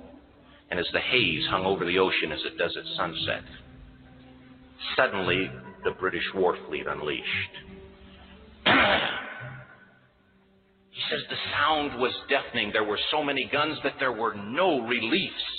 and 0.70 0.80
as 0.80 0.86
the 0.94 1.00
haze 1.00 1.46
hung 1.50 1.66
over 1.66 1.84
the 1.84 1.98
ocean 1.98 2.32
as 2.32 2.40
it 2.46 2.56
does 2.56 2.74
at 2.74 2.84
sunset, 2.96 3.42
suddenly 4.96 5.50
the 5.84 5.90
British 5.90 6.24
war 6.34 6.56
fleet 6.66 6.86
unleashed. 6.86 7.52
he 8.64 8.72
says 11.10 11.20
the 11.28 11.36
sound 11.52 12.00
was 12.00 12.14
deafening. 12.30 12.70
There 12.72 12.84
were 12.84 12.98
so 13.10 13.22
many 13.22 13.46
guns 13.52 13.76
that 13.84 13.96
there 14.00 14.12
were 14.12 14.32
no 14.32 14.80
reliefs. 14.80 15.57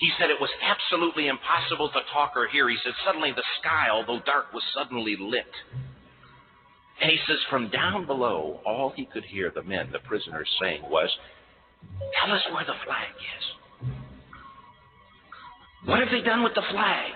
He 0.00 0.10
said 0.18 0.30
it 0.30 0.40
was 0.40 0.50
absolutely 0.62 1.28
impossible 1.28 1.90
to 1.90 2.00
talk 2.10 2.32
or 2.34 2.48
hear. 2.48 2.70
He 2.70 2.78
said 2.82 2.94
suddenly 3.04 3.32
the 3.32 3.44
sky, 3.60 3.88
although 3.92 4.20
dark, 4.24 4.52
was 4.54 4.62
suddenly 4.74 5.14
lit. 5.20 5.52
And 7.02 7.10
he 7.10 7.18
says 7.26 7.36
from 7.50 7.68
down 7.68 8.06
below, 8.06 8.60
all 8.64 8.94
he 8.96 9.04
could 9.04 9.24
hear 9.24 9.52
the 9.54 9.62
men, 9.62 9.90
the 9.92 9.98
prisoners, 10.00 10.48
saying 10.60 10.82
was, 10.88 11.10
Tell 12.18 12.34
us 12.34 12.42
where 12.52 12.64
the 12.64 12.74
flag 12.84 13.12
is. 13.38 13.90
What 15.84 16.00
have 16.00 16.08
they 16.10 16.22
done 16.22 16.42
with 16.42 16.54
the 16.54 16.64
flag? 16.70 17.12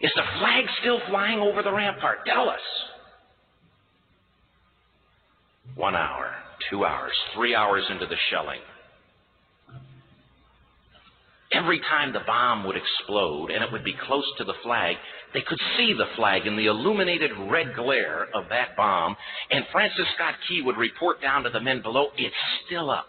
Is 0.00 0.12
the 0.16 0.22
flag 0.40 0.64
still 0.80 1.00
flying 1.08 1.38
over 1.38 1.62
the 1.62 1.72
rampart? 1.72 2.26
Tell 2.26 2.48
us. 2.48 2.60
One 5.76 5.94
hour, 5.94 6.32
two 6.70 6.84
hours, 6.84 7.12
three 7.34 7.54
hours 7.54 7.84
into 7.88 8.06
the 8.06 8.16
shelling. 8.30 8.60
Every 11.54 11.78
time 11.80 12.12
the 12.12 12.20
bomb 12.26 12.64
would 12.66 12.76
explode 12.76 13.50
and 13.50 13.62
it 13.62 13.70
would 13.70 13.84
be 13.84 13.94
close 14.06 14.24
to 14.38 14.44
the 14.44 14.54
flag, 14.62 14.96
they 15.32 15.42
could 15.42 15.60
see 15.76 15.92
the 15.92 16.06
flag 16.16 16.46
in 16.46 16.56
the 16.56 16.66
illuminated 16.66 17.30
red 17.48 17.74
glare 17.74 18.28
of 18.34 18.48
that 18.50 18.76
bomb, 18.76 19.16
and 19.50 19.64
Francis 19.70 20.06
Scott 20.16 20.34
Key 20.48 20.62
would 20.62 20.76
report 20.76 21.22
down 21.22 21.44
to 21.44 21.50
the 21.50 21.60
men 21.60 21.80
below, 21.80 22.08
it's 22.16 22.34
still 22.66 22.90
up. 22.90 23.06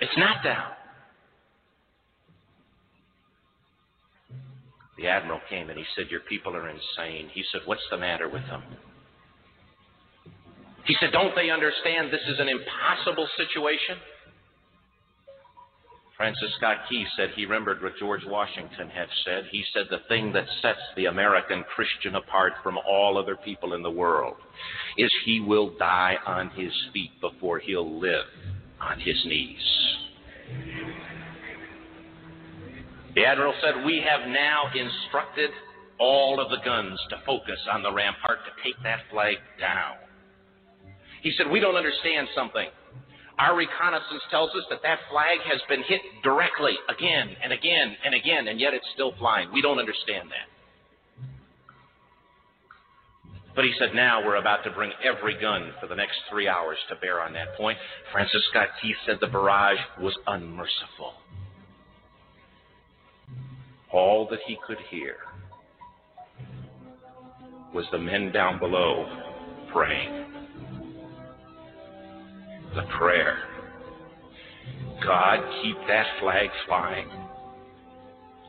It's 0.00 0.16
not 0.18 0.44
down. 0.44 0.72
The 4.98 5.06
admiral 5.08 5.40
came 5.48 5.68
and 5.68 5.78
he 5.78 5.84
said, 5.94 6.06
Your 6.10 6.20
people 6.20 6.54
are 6.56 6.68
insane. 6.68 7.30
He 7.32 7.44
said, 7.52 7.62
What's 7.66 7.82
the 7.90 7.98
matter 7.98 8.28
with 8.28 8.46
them? 8.46 8.62
He 10.84 10.96
said, 11.00 11.12
Don't 11.12 11.34
they 11.34 11.50
understand 11.50 12.12
this 12.12 12.22
is 12.28 12.40
an 12.40 12.48
impossible 12.48 13.28
situation? 13.36 13.98
Francis 16.16 16.50
Scott 16.56 16.78
Key 16.88 17.04
said 17.14 17.30
he 17.36 17.44
remembered 17.44 17.82
what 17.82 17.96
George 17.98 18.24
Washington 18.26 18.88
had 18.88 19.08
said. 19.24 19.44
He 19.50 19.62
said, 19.74 19.86
The 19.90 20.00
thing 20.08 20.32
that 20.32 20.46
sets 20.62 20.80
the 20.96 21.06
American 21.06 21.62
Christian 21.74 22.14
apart 22.14 22.54
from 22.62 22.78
all 22.78 23.18
other 23.18 23.36
people 23.36 23.74
in 23.74 23.82
the 23.82 23.90
world 23.90 24.36
is 24.96 25.12
he 25.26 25.40
will 25.40 25.76
die 25.76 26.16
on 26.26 26.48
his 26.50 26.72
feet 26.94 27.10
before 27.20 27.58
he'll 27.58 28.00
live 28.00 28.24
on 28.80 28.98
his 28.98 29.22
knees. 29.26 29.96
The 33.14 33.26
Admiral 33.26 33.54
said, 33.60 33.84
We 33.84 34.02
have 34.08 34.26
now 34.28 34.70
instructed 34.74 35.50
all 35.98 36.40
of 36.40 36.50
the 36.50 36.64
guns 36.64 36.98
to 37.10 37.16
focus 37.26 37.58
on 37.70 37.82
the 37.82 37.92
rampart 37.92 38.38
to 38.46 38.62
take 38.62 38.82
that 38.82 39.00
flag 39.10 39.36
down. 39.60 39.96
He 41.22 41.32
said, 41.36 41.50
We 41.50 41.60
don't 41.60 41.76
understand 41.76 42.28
something. 42.34 42.68
Our 43.38 43.54
reconnaissance 43.56 44.22
tells 44.30 44.50
us 44.50 44.64
that 44.70 44.80
that 44.82 44.98
flag 45.10 45.38
has 45.44 45.60
been 45.68 45.82
hit 45.82 46.00
directly 46.22 46.74
again 46.88 47.36
and 47.42 47.52
again 47.52 47.96
and 48.04 48.14
again, 48.14 48.48
and 48.48 48.58
yet 48.58 48.72
it's 48.72 48.86
still 48.94 49.12
flying. 49.18 49.52
We 49.52 49.60
don't 49.60 49.78
understand 49.78 50.30
that. 50.30 50.48
But 53.54 53.64
he 53.64 53.72
said, 53.78 53.94
now 53.94 54.24
we're 54.24 54.36
about 54.36 54.64
to 54.64 54.70
bring 54.70 54.92
every 55.02 55.38
gun 55.40 55.72
for 55.80 55.86
the 55.86 55.94
next 55.94 56.16
three 56.30 56.46
hours 56.46 56.76
to 56.90 56.96
bear 56.96 57.22
on 57.22 57.32
that 57.32 57.56
point. 57.56 57.78
Francis 58.12 58.42
Scott 58.50 58.68
Key 58.82 58.94
said 59.06 59.16
the 59.20 59.26
barrage 59.26 59.78
was 60.00 60.14
unmerciful. 60.26 61.14
All 63.90 64.28
that 64.30 64.40
he 64.46 64.58
could 64.66 64.76
hear 64.90 65.16
was 67.74 67.86
the 67.92 67.98
men 67.98 68.30
down 68.30 68.58
below 68.58 69.06
praying. 69.72 70.25
The 72.76 72.82
prayer 72.98 73.38
God, 75.02 75.38
keep 75.62 75.76
that 75.88 76.06
flag 76.20 76.50
flying 76.66 77.08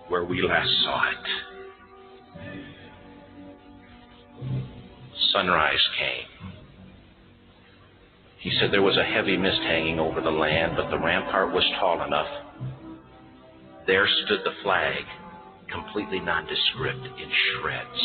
where 0.09 0.25
we 0.25 0.41
last 0.41 0.69
saw 0.83 1.09
it. 1.11 1.27
Sunrise 5.31 5.87
came. 5.97 6.51
He 8.39 8.51
said 8.59 8.71
there 8.71 8.81
was 8.81 8.97
a 8.97 9.03
heavy 9.03 9.37
mist 9.37 9.61
hanging 9.61 9.97
over 9.97 10.19
the 10.19 10.29
land, 10.29 10.73
but 10.75 10.89
the 10.89 10.99
rampart 10.99 11.53
was 11.53 11.63
tall 11.79 12.05
enough. 12.05 12.27
There 13.85 14.07
stood 14.25 14.41
the 14.43 14.61
flag 14.61 15.03
completely 15.71 16.19
nondescript 16.19 17.05
in 17.05 17.31
shreds. 17.31 18.01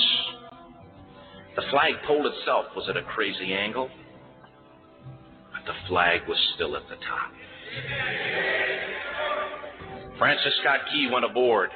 The 1.57 1.63
flagpole 1.71 2.27
itself 2.29 2.67
was 2.77 2.89
at 2.89 2.97
a 2.97 3.03
crazy 3.03 3.55
angle, 3.55 3.91
the 5.67 5.73
flag 5.89 6.21
was 6.29 6.39
still 6.55 6.77
at 6.77 6.83
the 6.89 6.97
top. 6.97 7.33
Francis 10.19 10.55
Scott 10.61 10.81
Key 10.93 11.09
went 11.13 11.25
aboard 11.25 11.71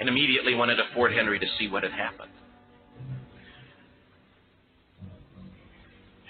and 0.00 0.08
immediately 0.08 0.54
went 0.54 0.70
into 0.70 0.82
Fort 0.94 1.12
Henry 1.12 1.38
to 1.38 1.46
see 1.58 1.68
what 1.68 1.82
had 1.82 1.92
happened. 1.92 2.32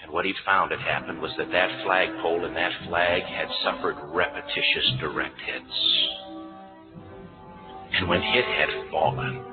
And 0.03 0.11
what 0.11 0.25
he'd 0.25 0.35
found 0.45 0.71
had 0.71 0.81
happened 0.81 1.21
was 1.21 1.31
that 1.37 1.51
that 1.51 1.83
flagpole 1.83 2.45
and 2.45 2.55
that 2.55 2.71
flag 2.87 3.23
had 3.23 3.47
suffered 3.63 3.95
repetitious 4.13 4.91
direct 4.99 5.39
hits 5.41 6.09
and 7.93 8.07
when 8.07 8.21
it 8.21 8.45
had 8.45 8.91
fallen. 8.91 9.43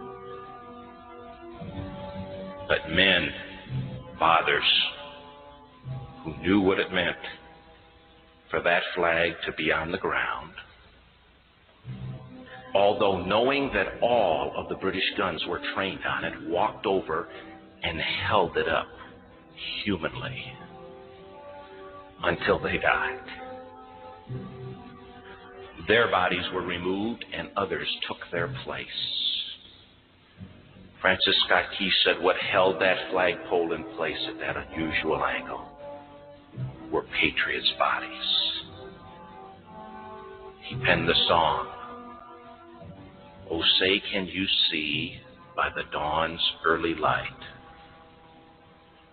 But 2.69 2.91
men, 2.91 3.29
fathers, 4.19 4.65
who 6.25 6.37
knew 6.39 6.61
what 6.61 6.79
it 6.79 6.93
meant 6.93 7.17
for 8.51 8.61
that 8.63 8.83
flag 8.95 9.33
to 9.47 9.53
be 9.53 9.73
on 9.73 9.93
the 9.93 9.99
ground, 9.99 10.53
although 12.75 13.25
knowing 13.25 13.71
that 13.73 14.03
all 14.03 14.53
of 14.57 14.69
the 14.69 14.75
British 14.75 15.05
guns 15.17 15.43
were 15.49 15.61
trained 15.75 16.05
on 16.05 16.25
it, 16.25 16.49
walked 16.49 16.85
over 16.85 17.29
and 17.83 18.01
held 18.01 18.57
it 18.57 18.69
up 18.69 18.89
humanly 19.85 20.53
until 22.23 22.59
they 22.59 22.77
died. 22.79 23.21
Their 25.89 26.11
bodies 26.11 26.45
were 26.53 26.63
removed 26.63 27.25
and 27.33 27.49
others 27.57 27.89
took 28.07 28.19
their 28.31 28.49
place. 28.65 28.87
Francis 31.01 31.35
Scott 31.47 31.65
Key 31.79 31.91
said 32.05 32.23
what 32.23 32.37
held 32.37 32.81
that 32.81 33.11
flagpole 33.11 33.73
in 33.73 33.85
place 33.97 34.19
at 34.29 34.39
that 34.41 34.57
unusual 34.57 35.25
angle 35.25 35.70
were 36.91 37.05
patriots' 37.21 37.73
bodies. 37.79 38.11
He 40.69 40.77
penned 40.85 41.09
the 41.09 41.15
song, 41.29 41.67
Oh, 43.51 43.63
say, 43.81 44.01
can 44.13 44.27
you 44.27 44.47
see 44.71 45.17
by 45.57 45.71
the 45.75 45.83
dawn's 45.91 46.41
early 46.65 46.95
light 46.95 47.27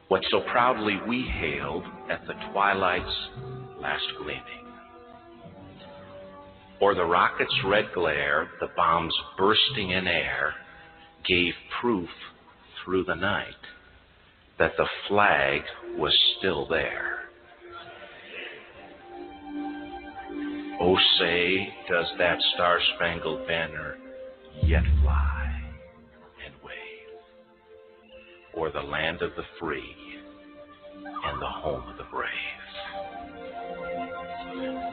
what 0.08 0.24
so 0.30 0.42
proudly 0.52 1.00
we 1.08 1.24
hailed 1.24 1.84
at 2.10 2.26
the 2.28 2.34
twilight's 2.52 3.30
last 3.82 4.06
gleaming? 4.20 4.68
or 6.80 6.94
the 6.94 7.04
rocket's 7.04 7.54
red 7.66 7.86
glare, 7.94 8.50
the 8.60 8.70
bombs 8.76 9.14
bursting 9.38 9.92
in 9.92 10.08
air, 10.08 10.54
gave 11.28 11.54
proof 11.82 12.10
through 12.84 13.04
the 13.04 13.16
night 13.16 13.48
that 14.60 14.74
the 14.78 14.88
flag 15.08 15.62
was 15.98 16.16
still 16.38 16.68
there. 16.68 17.17
Oh, 20.90 20.98
say, 21.20 21.68
does 21.90 22.06
that 22.18 22.38
star 22.54 22.80
spangled 22.96 23.46
banner 23.46 23.98
yet 24.64 24.84
fly 25.02 25.62
and 26.46 26.54
wave 26.64 27.20
o'er 28.56 28.72
the 28.72 28.88
land 28.90 29.22
of 29.22 29.32
the 29.36 29.44
free 29.60 29.94
and 31.26 31.42
the 31.42 31.46
home 31.46 31.84
of 31.90 31.98
the 31.98 32.06
brave? 32.10 32.32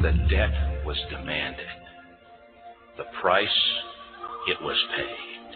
The 0.02 0.10
debt 0.28 0.84
was 0.84 1.00
demanded. 1.10 1.64
The 2.96 3.04
price, 3.22 3.48
it 4.48 4.60
was 4.62 4.76
paid. 4.96 5.46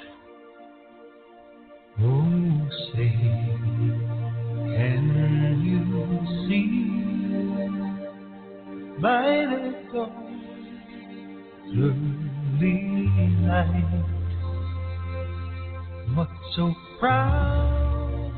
Oh, 2.01 2.69
say, 2.95 3.11
can 4.77 5.03
you 5.65 5.81
see 6.49 6.89
by 9.03 9.47
the 9.51 9.61
dawn's 9.93 10.28
early 11.77 13.37
light 13.47 14.05
what 16.15 16.29
so 16.57 16.75
proudly 16.99 18.37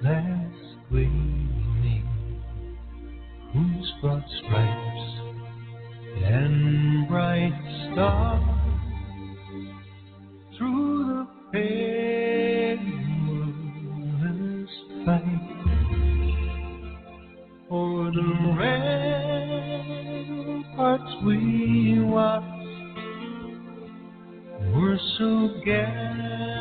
last 0.02 0.68
gleaming, 0.90 2.08
whose 3.54 3.94
broad 4.02 4.24
stripes 4.40 5.08
and 6.24 7.08
bright 7.08 7.54
stars 7.94 8.55
the 18.16 18.24
ramparts 20.72 21.12
we 21.26 22.00
watched 22.02 22.48
were 24.74 25.00
so 25.18 25.50
gallantly 25.66 26.55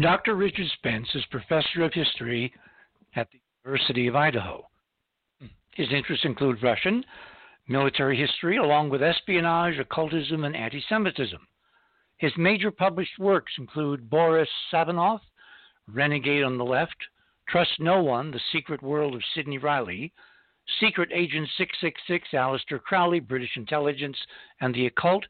Dr. 0.00 0.36
Richard 0.36 0.66
Spence 0.74 1.08
is 1.14 1.24
professor 1.30 1.82
of 1.82 1.92
history 1.92 2.52
at 3.16 3.28
the 3.30 3.40
University 3.64 4.06
of 4.06 4.14
Idaho. 4.14 4.68
His 5.74 5.88
interests 5.92 6.24
include 6.24 6.62
Russian, 6.62 7.04
military 7.68 8.16
history, 8.16 8.58
along 8.58 8.90
with 8.90 9.02
espionage, 9.02 9.78
occultism, 9.78 10.44
and 10.44 10.54
anti 10.54 10.82
Semitism. 10.88 11.40
His 12.18 12.32
major 12.36 12.70
published 12.70 13.18
works 13.18 13.52
include 13.58 14.10
Boris 14.10 14.48
Savinkov, 14.72 15.20
Renegade 15.88 16.44
on 16.44 16.58
the 16.58 16.64
Left, 16.64 16.96
Trust 17.48 17.80
No 17.80 18.02
One, 18.02 18.30
The 18.30 18.40
Secret 18.52 18.82
World 18.82 19.14
of 19.14 19.22
Sidney 19.34 19.58
Reilly, 19.58 20.12
Secret 20.80 21.08
Agent 21.12 21.48
666, 21.56 22.28
Aleister 22.34 22.80
Crowley, 22.80 23.20
British 23.20 23.56
Intelligence, 23.56 24.18
and 24.60 24.74
the 24.74 24.86
Occult, 24.86 25.24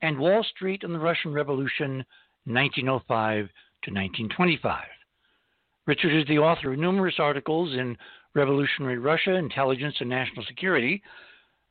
and 0.00 0.18
Wall 0.18 0.44
Street 0.44 0.84
and 0.84 0.94
the 0.94 0.98
Russian 0.98 1.32
Revolution, 1.32 2.04
1905 2.44 3.48
to 3.86 3.92
1925. 3.92 4.82
Richard 5.86 6.12
is 6.12 6.26
the 6.26 6.38
author 6.38 6.72
of 6.72 6.78
numerous 6.78 7.14
articles 7.20 7.72
in 7.74 7.96
Revolutionary 8.34 8.98
Russia, 8.98 9.34
Intelligence 9.36 9.94
and 10.00 10.10
National 10.10 10.44
Security, 10.44 11.00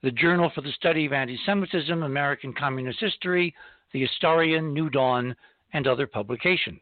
the 0.02 0.12
Journal 0.12 0.50
for 0.56 0.62
the 0.62 0.72
Study 0.72 1.06
of 1.06 1.12
Anti 1.12 1.38
Semitism, 1.46 2.04
American 2.04 2.54
Communist 2.54 3.02
History, 3.02 3.54
the 3.92 4.02
Historian, 4.02 4.74
New 4.74 4.90
Dawn, 4.90 5.36
and 5.74 5.88
other 5.88 6.08
publications. 6.08 6.80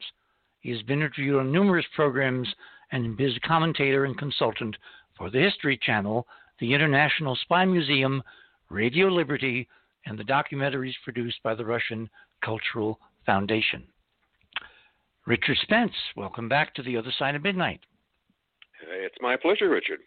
He 0.60 0.70
has 0.70 0.84
been 0.84 1.00
interviewed 1.00 1.40
on 1.40 1.52
numerous 1.52 1.86
programs 1.96 2.48
and 2.92 3.20
is 3.20 3.36
a 3.36 3.48
commentator 3.48 4.06
and 4.06 4.16
consultant 4.16 4.76
for 5.18 5.32
the 5.32 5.42
History 5.42 5.80
Channel, 5.82 6.28
the 6.60 6.76
International 6.76 7.36
Spy 7.38 7.66
Museum, 7.66 8.22
Radio 8.70 9.08
Liberty, 9.08 9.68
and 10.06 10.18
the 10.18 10.24
documentaries 10.24 10.94
produced 11.04 11.42
by 11.44 11.56
the 11.56 11.66
Russian 11.66 12.08
Cultural 12.44 13.00
Foundation. 13.26 13.84
Richard 15.26 15.58
Spence, 15.62 15.94
welcome 16.16 16.50
back 16.50 16.74
to 16.76 16.84
the 16.84 16.98
other 16.98 17.12
side 17.18 17.36
of 17.36 17.44
midnight. 17.44 17.80
It's 18.90 19.16
my 19.22 19.38
pleasure, 19.38 19.70
Richard. 19.70 20.00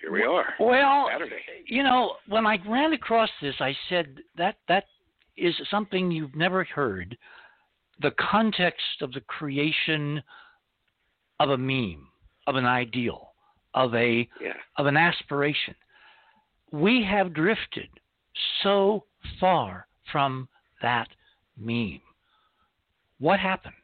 Here 0.00 0.12
we 0.12 0.22
are. 0.22 0.54
Well, 0.60 1.08
Saturday. 1.12 1.36
you 1.66 1.82
know, 1.82 2.14
when 2.28 2.46
I 2.46 2.58
ran 2.68 2.92
across 2.92 3.30
this, 3.40 3.54
I 3.60 3.74
said 3.88 4.18
that 4.36 4.56
that 4.68 4.84
is 5.36 5.54
something 5.70 6.10
you've 6.10 6.36
never 6.36 6.64
heard. 6.64 7.16
The 8.00 8.12
context 8.12 9.00
of 9.00 9.12
the 9.12 9.20
creation 9.22 10.22
of 11.40 11.50
a 11.50 11.58
meme, 11.58 12.06
of 12.46 12.56
an 12.56 12.64
ideal, 12.66 13.32
of 13.74 13.94
a 13.94 14.28
Yeah. 14.40 14.54
of 14.76 14.86
an 14.86 14.96
aspiration. 14.96 15.74
We 16.70 17.02
have 17.04 17.32
drifted 17.32 17.88
so 18.62 19.04
far 19.40 19.86
from 20.10 20.48
that 20.80 21.08
meme. 21.56 22.00
What 23.18 23.38
happened? 23.40 23.74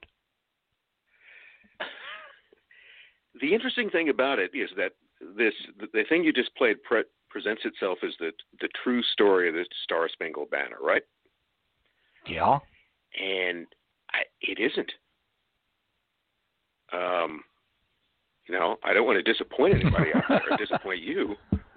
The 3.40 3.55
interesting 3.55 3.90
thing 3.90 4.09
about 4.09 4.38
it 4.38 4.51
is 4.55 4.70
that 4.77 4.92
this 5.37 5.55
the, 5.92 6.05
thing 6.09 6.24
you 6.24 6.33
just 6.33 6.55
played 6.57 6.83
pre- 6.83 7.05
presents 7.29 7.62
itself 7.64 7.98
as 8.05 8.12
the 8.18 8.33
the 8.61 8.68
true 8.83 9.03
story 9.03 9.48
of 9.48 9.55
the 9.55 9.64
Star 9.85 10.09
Spangled 10.12 10.51
Banner, 10.51 10.77
right? 10.81 11.03
Yeah. 12.27 12.59
And 13.20 13.66
I, 14.12 14.20
it 14.40 14.59
isn't. 14.59 14.92
Um, 16.92 17.42
you 18.46 18.55
know, 18.55 18.77
I 18.83 18.92
don't 18.92 19.07
want 19.07 19.22
to 19.22 19.33
disappoint 19.33 19.74
anybody 19.74 20.11
out 20.14 20.24
there, 20.29 20.42
or 20.51 20.57
disappoint 20.59 21.03
you, 21.03 21.37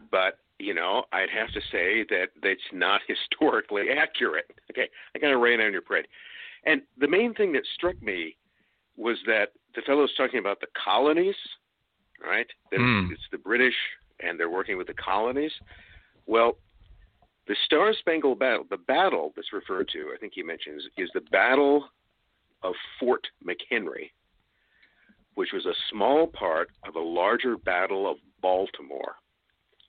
but 0.09 0.39
you 0.59 0.73
know, 0.73 1.03
I'd 1.11 1.29
have 1.29 1.51
to 1.53 1.61
say 1.71 2.05
that 2.09 2.27
that's 2.41 2.59
not 2.71 3.01
historically 3.07 3.89
accurate. 3.89 4.45
Okay, 4.71 4.89
I 5.15 5.19
got 5.19 5.29
to 5.29 5.37
rain 5.37 5.59
on 5.59 5.71
your 5.71 5.81
parade. 5.81 6.07
And 6.65 6.81
the 6.99 7.07
main 7.07 7.33
thing 7.33 7.51
that 7.53 7.63
struck 7.75 8.01
me 8.01 8.37
was 8.95 9.17
that 9.25 9.51
the 9.75 9.81
fellow's 9.83 10.13
talking 10.15 10.39
about 10.39 10.59
the 10.59 10.67
colonies, 10.83 11.35
right? 12.23 12.47
Mm. 12.73 13.11
it's 13.11 13.21
the 13.31 13.37
British 13.37 13.75
and 14.19 14.39
they're 14.39 14.49
working 14.49 14.77
with 14.77 14.87
the 14.87 14.93
colonies. 14.93 15.51
Well, 16.27 16.57
the 17.47 17.55
Star 17.65 17.93
Spangled 17.99 18.39
Battle, 18.39 18.65
the 18.69 18.77
battle 18.77 19.33
that's 19.35 19.51
referred 19.53 19.89
to, 19.93 20.11
I 20.13 20.17
think 20.19 20.33
he 20.35 20.43
mentions, 20.43 20.83
is 20.97 21.09
the 21.13 21.21
Battle 21.31 21.85
of 22.63 22.73
Fort 22.99 23.25
McHenry, 23.45 24.11
which 25.33 25.49
was 25.53 25.65
a 25.65 25.73
small 25.89 26.27
part 26.27 26.69
of 26.87 26.95
a 26.95 26.99
larger 26.99 27.57
Battle 27.57 28.09
of 28.09 28.17
Baltimore. 28.41 29.15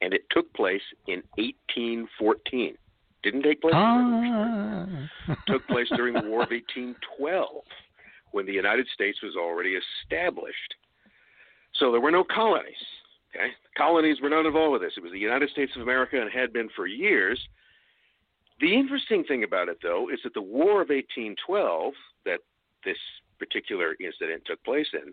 And 0.01 0.15
it 0.15 0.23
took 0.31 0.53
place 0.55 0.83
in 1.07 1.23
1814. 1.37 2.77
Didn't 3.23 3.43
take 3.43 3.61
place 3.61 3.75
in 3.75 3.79
the 3.81 3.87
Revolutionary 3.87 5.11
Ah. 5.29 5.37
took 5.47 5.67
place 5.69 5.87
during 5.95 6.15
the 6.15 6.21
War 6.29 6.43
of 6.43 6.51
1812, 6.51 7.63
when 8.33 8.47
the 8.47 8.53
United 8.53 8.87
States 8.93 9.19
was 9.23 9.37
already 9.37 9.77
established. 9.77 10.75
So 11.75 11.91
there 11.91 12.01
were 12.01 12.11
no 12.11 12.25
colonies. 12.25 12.75
Okay, 13.35 13.49
colonies 13.77 14.21
were 14.21 14.29
not 14.29 14.45
involved 14.45 14.73
with 14.73 14.83
this. 14.83 14.93
It 14.97 15.03
was 15.03 15.13
the 15.13 15.19
United 15.19 15.49
States 15.51 15.73
of 15.75 15.83
America 15.83 16.21
and 16.21 16.31
had 16.31 16.53
been 16.53 16.69
for 16.77 16.87
years. 16.87 17.41
The 18.61 18.75
interesting 18.75 19.25
thing 19.25 19.45
about 19.45 19.69
it, 19.69 19.79
though, 19.83 20.09
is 20.13 20.21
that 20.25 20.35
the 20.35 20.43
War 20.43 20.83
of 20.83 20.91
1812, 20.91 21.95
that 22.27 22.41
this 22.85 22.99
particular 23.39 23.97
incident 24.01 24.43
took 24.45 24.63
place 24.65 24.87
in, 24.93 25.13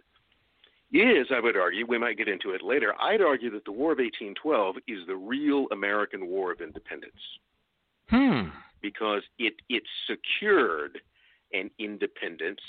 is, 0.91 1.27
I 1.34 1.39
would 1.39 1.55
argue, 1.55 1.86
we 1.88 1.97
might 1.97 2.17
get 2.17 2.27
into 2.27 2.51
it 2.51 2.62
later. 2.62 2.93
I'd 2.99 3.21
argue 3.21 3.49
that 3.51 3.63
the 3.65 3.71
War 3.71 3.93
of 3.93 3.99
1812 3.99 4.77
is 4.88 4.99
the 5.08 5.15
real 5.15 5.67
American 5.71 6.27
War 6.27 6.51
of 6.51 6.62
Independence 6.62 7.13
Hmm. 8.10 8.49
because 8.82 9.21
it 9.38 9.53
it 9.69 9.84
secured 10.08 10.99
an 11.53 11.69
independence 11.77 12.62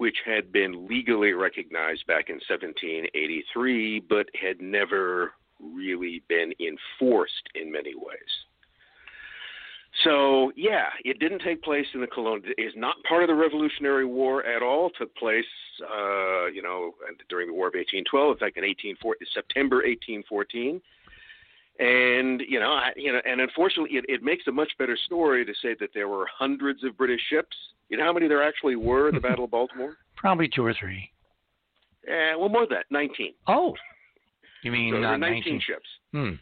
which 0.00 0.16
had 0.24 0.50
been 0.50 0.88
legally 0.88 1.34
recognized 1.34 2.06
back 2.06 2.30
in 2.30 2.36
1783 2.48 4.00
but 4.08 4.26
had 4.32 4.58
never 4.58 5.32
really 5.62 6.22
been 6.26 6.54
enforced 6.58 7.50
in 7.54 7.70
many 7.70 7.94
ways. 7.94 8.32
So, 10.02 10.52
yeah, 10.56 10.86
it 11.04 11.18
didn't 11.18 11.40
take 11.40 11.62
place 11.62 11.84
in 11.92 12.00
the 12.00 12.06
colonial 12.06 12.50
is 12.56 12.72
not 12.76 12.96
part 13.06 13.22
of 13.24 13.28
the 13.28 13.34
Revolutionary 13.34 14.06
War 14.06 14.42
at 14.46 14.62
all. 14.62 14.86
It 14.86 14.94
took 14.96 15.14
place 15.16 15.44
uh, 15.82 16.46
you 16.46 16.62
know, 16.62 16.94
during 17.28 17.48
the 17.48 17.52
War 17.52 17.68
of 17.68 17.74
1812, 17.74 18.32
in 18.32 18.38
fact 18.38 18.56
in 18.56 18.64
1814 18.64 19.28
September 19.34 19.76
1814 19.84 20.80
And 21.80 22.42
you 22.46 22.60
know, 22.60 22.72
I, 22.72 22.90
you 22.94 23.10
know, 23.10 23.20
and 23.24 23.40
unfortunately, 23.40 23.96
it, 23.96 24.04
it 24.08 24.22
makes 24.22 24.46
a 24.46 24.52
much 24.52 24.70
better 24.78 24.96
story 25.06 25.46
to 25.46 25.52
say 25.62 25.74
that 25.80 25.90
there 25.94 26.08
were 26.08 26.26
hundreds 26.32 26.84
of 26.84 26.96
British 26.96 27.22
ships. 27.30 27.56
You 27.88 27.96
know 27.96 28.04
how 28.04 28.12
many 28.12 28.28
there 28.28 28.46
actually 28.46 28.76
were 28.76 29.08
at 29.08 29.14
the 29.14 29.20
Battle 29.28 29.46
of 29.46 29.50
Baltimore? 29.50 29.96
Probably 30.16 30.46
two 30.46 30.64
or 30.64 30.74
three. 30.78 31.10
Eh, 32.06 32.34
well, 32.38 32.50
more 32.50 32.66
than 32.66 32.76
that, 32.78 32.84
nineteen. 32.90 33.32
Oh, 33.46 33.74
you 34.62 34.70
mean 34.72 34.92
So 34.92 34.96
were 34.96 35.02
not 35.02 35.20
19 35.20 35.60
ships. 35.66 35.88
Hmm. 36.12 36.32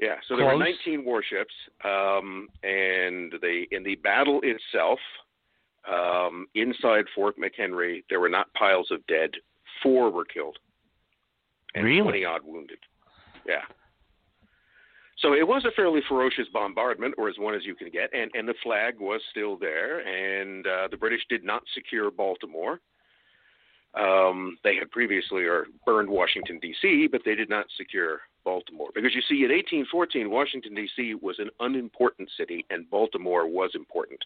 Yeah, 0.00 0.16
so 0.26 0.36
there 0.36 0.46
were 0.46 0.56
19 0.58 1.04
warships, 1.04 1.52
um, 1.84 2.48
and 2.62 3.34
they 3.42 3.68
in 3.70 3.82
the 3.84 3.96
battle 3.96 4.40
itself, 4.42 4.98
um, 5.88 6.46
inside 6.54 7.04
Fort 7.14 7.36
McHenry, 7.38 8.02
there 8.08 8.18
were 8.18 8.28
not 8.30 8.52
piles 8.54 8.90
of 8.90 9.06
dead. 9.06 9.30
Four 9.82 10.10
were 10.10 10.24
killed, 10.24 10.58
and 11.74 11.84
Really? 11.84 12.02
20 12.02 12.24
odd 12.24 12.40
wounded. 12.44 12.78
Yeah. 13.46 13.62
So 15.20 15.34
it 15.34 15.46
was 15.46 15.64
a 15.66 15.70
fairly 15.72 16.00
ferocious 16.08 16.46
bombardment, 16.52 17.14
or 17.18 17.28
as 17.28 17.36
one 17.38 17.54
as 17.54 17.64
you 17.64 17.74
can 17.74 17.90
get, 17.90 18.10
and, 18.14 18.30
and 18.34 18.48
the 18.48 18.54
flag 18.62 18.98
was 18.98 19.20
still 19.30 19.56
there, 19.56 20.00
and 20.00 20.66
uh, 20.66 20.88
the 20.90 20.96
British 20.96 21.20
did 21.28 21.44
not 21.44 21.62
secure 21.74 22.10
Baltimore. 22.10 22.80
Um, 23.94 24.56
they 24.64 24.76
had 24.76 24.90
previously 24.90 25.44
or 25.44 25.66
burned 25.84 26.08
Washington 26.08 26.58
D.C., 26.60 27.08
but 27.10 27.22
they 27.24 27.34
did 27.34 27.50
not 27.50 27.66
secure 27.76 28.20
Baltimore 28.44 28.90
because 28.94 29.14
you 29.14 29.22
see, 29.28 29.44
in 29.44 29.50
1814, 29.50 30.30
Washington 30.30 30.74
D.C. 30.74 31.14
was 31.20 31.38
an 31.38 31.50
unimportant 31.60 32.30
city, 32.38 32.64
and 32.70 32.88
Baltimore 32.88 33.46
was 33.46 33.72
important. 33.74 34.20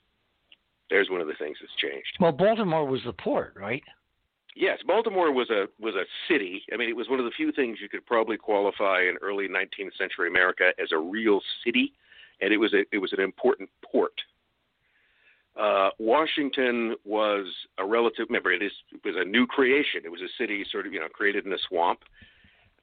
There's 0.91 1.11
one 1.11 1.21
of 1.21 1.27
the 1.27 1.35
things 1.39 1.57
that's 1.61 1.75
changed. 1.77 2.19
Well, 2.21 2.33
Baltimore 2.33 2.85
was 2.87 3.01
the 3.05 3.15
port, 3.15 3.55
right? 3.57 3.83
Yes, 4.55 4.79
Baltimore 4.87 5.33
was 5.33 5.51
a 5.51 5.67
was 5.81 5.95
a 5.97 6.05
city. 6.29 6.63
I 6.73 6.77
mean, 6.77 6.89
it 6.89 6.97
was 6.97 7.09
one 7.09 7.19
of 7.19 7.25
the 7.25 7.33
few 7.33 7.51
things 7.51 7.79
you 7.81 7.89
could 7.89 8.07
probably 8.07 8.37
qualify 8.37 9.03
in 9.03 9.17
early 9.21 9.49
19th 9.49 9.97
century 9.99 10.29
America 10.29 10.73
as 10.81 10.93
a 10.93 10.99
real 10.99 11.41
city, 11.65 11.93
and 12.41 12.53
it 12.53 12.59
was 12.59 12.73
a 12.73 12.85
it 12.93 12.99
was 12.99 13.13
an 13.13 13.21
important 13.21 13.69
port. 13.85 14.13
Uh, 15.61 15.91
Washington 15.99 16.95
was 17.05 17.47
a 17.79 17.85
relative. 17.85 18.27
Remember, 18.29 18.53
it 18.53 18.63
is 18.63 18.73
it 18.93 19.01
was 19.05 19.17
a 19.19 19.25
new 19.25 19.47
creation. 19.47 20.03
It 20.05 20.11
was 20.11 20.21
a 20.21 20.31
city 20.39 20.65
sort 20.71 20.87
of 20.87 20.93
you 20.93 21.01
know 21.01 21.09
created 21.09 21.47
in 21.47 21.53
a 21.53 21.59
swamp. 21.69 22.01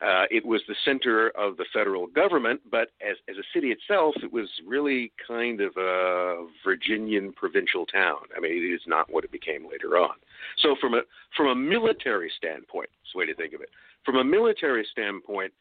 Uh, 0.02 0.26
it 0.32 0.44
was 0.44 0.62
the 0.68 0.76
center 0.84 1.30
of 1.38 1.58
the 1.58 1.66
federal 1.72 2.08
government, 2.08 2.60
but 2.72 2.90
as 3.08 3.18
as 3.30 3.38
a 3.38 3.44
city 3.54 3.72
itself, 3.72 4.16
it 4.24 4.34
was 4.34 4.50
really 4.66 5.12
kind 5.28 5.62
of 5.62 5.78
a 5.78 6.48
Virginian 6.64 7.32
provincial 7.34 7.86
town. 7.86 8.18
I 8.36 8.40
mean, 8.40 8.52
it 8.52 8.74
is 8.74 8.82
not 8.88 9.12
what 9.12 9.24
it 9.24 9.32
became 9.32 9.70
later 9.70 10.00
on. 10.00 10.16
So 10.58 10.76
from 10.82 10.96
a 10.96 11.02
from 11.38 11.48
a 11.48 11.56
military 11.56 12.32
standpoint, 12.36 12.90
that's 12.90 13.14
the 13.14 13.20
way 13.20 13.26
to 13.28 13.36
think 13.36 13.54
of 13.54 13.62
it. 13.62 13.70
From 14.04 14.16
a 14.16 14.24
military 14.24 14.88
standpoint, 14.92 15.54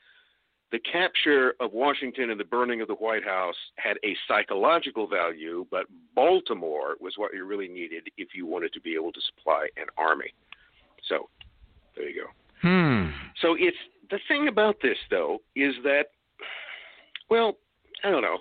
the 0.72 0.78
capture 0.78 1.54
of 1.60 1.72
Washington 1.72 2.30
and 2.30 2.40
the 2.40 2.44
burning 2.44 2.80
of 2.80 2.88
the 2.88 2.94
White 2.94 3.24
House 3.24 3.56
had 3.76 3.98
a 4.04 4.16
psychological 4.26 5.06
value, 5.06 5.66
but 5.70 5.84
Baltimore 6.14 6.96
was 7.00 7.14
what 7.16 7.34
you 7.34 7.44
really 7.44 7.68
needed 7.68 8.08
if 8.16 8.28
you 8.34 8.46
wanted 8.46 8.72
to 8.72 8.80
be 8.80 8.94
able 8.94 9.12
to 9.12 9.20
supply 9.20 9.68
an 9.76 9.86
army. 9.98 10.32
So 11.08 11.28
there 11.96 12.08
you 12.08 12.22
go. 12.22 12.28
Hmm. 12.62 13.10
So 13.42 13.56
it's 13.58 13.76
the 14.10 14.18
thing 14.28 14.48
about 14.48 14.76
this 14.82 14.96
though 15.10 15.38
is 15.56 15.74
that 15.84 16.04
well, 17.28 17.56
I 18.02 18.10
don't 18.10 18.22
know. 18.22 18.38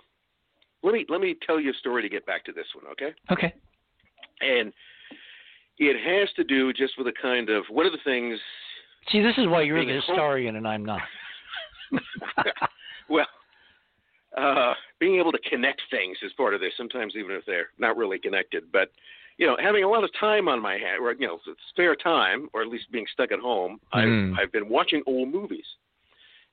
Let 0.83 0.93
me 0.93 1.05
let 1.09 1.21
me 1.21 1.35
tell 1.45 1.59
you 1.59 1.71
a 1.71 1.75
story 1.75 2.01
to 2.01 2.09
get 2.09 2.25
back 2.25 2.43
to 2.45 2.51
this 2.51 2.65
one, 2.73 2.91
okay? 2.91 3.13
Okay. 3.31 3.53
And 4.41 4.73
it 5.77 5.95
has 6.03 6.29
to 6.35 6.43
do 6.43 6.73
just 6.73 6.93
with 6.97 7.07
a 7.07 7.13
kind 7.21 7.49
of 7.49 7.63
one 7.69 7.85
of 7.85 7.91
the 7.91 7.99
things 8.03 8.39
See, 9.11 9.21
this 9.21 9.37
is 9.37 9.47
why 9.47 9.63
you're 9.63 9.83
the 9.83 9.93
historian 9.93 10.55
and 10.55 10.67
I'm 10.67 10.85
not. 10.85 11.01
well, 13.09 13.25
uh, 14.37 14.73
being 14.99 15.19
able 15.19 15.31
to 15.31 15.39
connect 15.49 15.81
things 15.89 16.17
is 16.21 16.31
part 16.33 16.53
of 16.53 16.61
this. 16.61 16.73
Sometimes 16.77 17.13
even 17.15 17.31
if 17.31 17.45
they're 17.45 17.69
not 17.79 17.97
really 17.97 18.19
connected, 18.19 18.65
but 18.71 18.91
you 19.39 19.47
know, 19.47 19.57
having 19.59 19.85
a 19.85 19.89
lot 19.89 20.03
of 20.03 20.11
time 20.19 20.49
on 20.49 20.61
my 20.61 20.73
hands, 20.73 20.99
or 21.01 21.13
you 21.13 21.25
know, 21.25 21.39
spare 21.69 21.95
time, 21.95 22.49
or 22.53 22.61
at 22.61 22.67
least 22.67 22.91
being 22.91 23.07
stuck 23.11 23.31
at 23.31 23.39
home, 23.39 23.79
Mm. 23.93 24.33
I've 24.33 24.39
I've 24.39 24.51
been 24.51 24.69
watching 24.69 25.01
old 25.07 25.29
movies. 25.29 25.65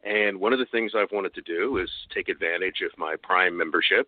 And 0.05 0.39
one 0.39 0.53
of 0.53 0.61
the 0.61 0.67
things 0.67 0.93
I've 0.95 1.11
wanted 1.11 1.35
to 1.35 1.43
do 1.43 1.79
is 1.79 1.91
take 2.15 2.29
advantage 2.29 2.81
of 2.83 2.97
my 2.97 3.17
Prime 3.25 3.57
membership 3.57 4.07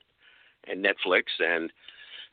and 0.68 0.84
Netflix, 0.84 1.24
and 1.40 1.72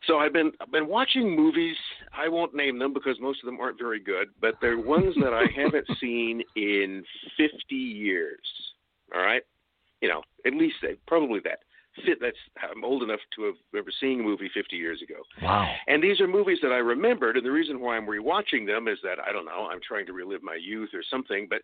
so 0.06 0.20
I've 0.20 0.34
been 0.34 0.52
I've 0.62 0.72
been 0.72 0.88
watching 0.88 1.36
movies. 1.36 1.76
I 2.16 2.30
won't 2.30 2.54
name 2.54 2.78
them 2.78 2.94
because 2.94 3.18
most 3.20 3.42
of 3.42 3.48
them 3.48 3.60
aren't 3.60 3.80
very 3.80 4.00
good, 4.00 4.28
but 4.40 4.54
they're 4.62 4.80
ones 4.80 5.16
that 5.24 5.34
I 5.34 5.46
haven't 5.56 5.88
seen 6.00 6.44
in 6.56 7.04
50 7.38 7.76
years. 7.76 8.40
All 9.16 9.22
right, 9.22 9.42
you 10.02 10.10
know, 10.10 10.22
at 10.46 10.54
least 10.54 10.76
that, 10.84 11.04
probably 11.08 11.40
that. 11.40 11.60
Fit. 12.04 12.18
That's 12.20 12.38
I'm 12.62 12.84
old 12.84 13.04
enough 13.04 13.22
to 13.36 13.44
have 13.44 13.56
ever 13.78 13.92
seen 14.00 14.20
a 14.20 14.24
movie 14.24 14.50
50 14.54 14.76
years 14.76 15.02
ago. 15.02 15.22
Wow. 15.42 15.74
And 15.88 16.04
these 16.04 16.20
are 16.20 16.28
movies 16.28 16.60
that 16.62 16.72
I 16.72 16.78
remembered, 16.78 17.38
and 17.38 17.46
the 17.46 17.52
reason 17.52 17.80
why 17.80 17.96
I'm 17.96 18.06
rewatching 18.06 18.66
them 18.66 18.88
is 18.88 18.98
that 19.04 19.18
I 19.20 19.32
don't 19.32 19.46
know, 19.46 19.70
I'm 19.72 19.80
trying 19.86 20.06
to 20.08 20.14
relive 20.14 20.44
my 20.44 20.58
youth 20.62 20.90
or 20.94 21.04
something. 21.10 21.48
But 21.50 21.62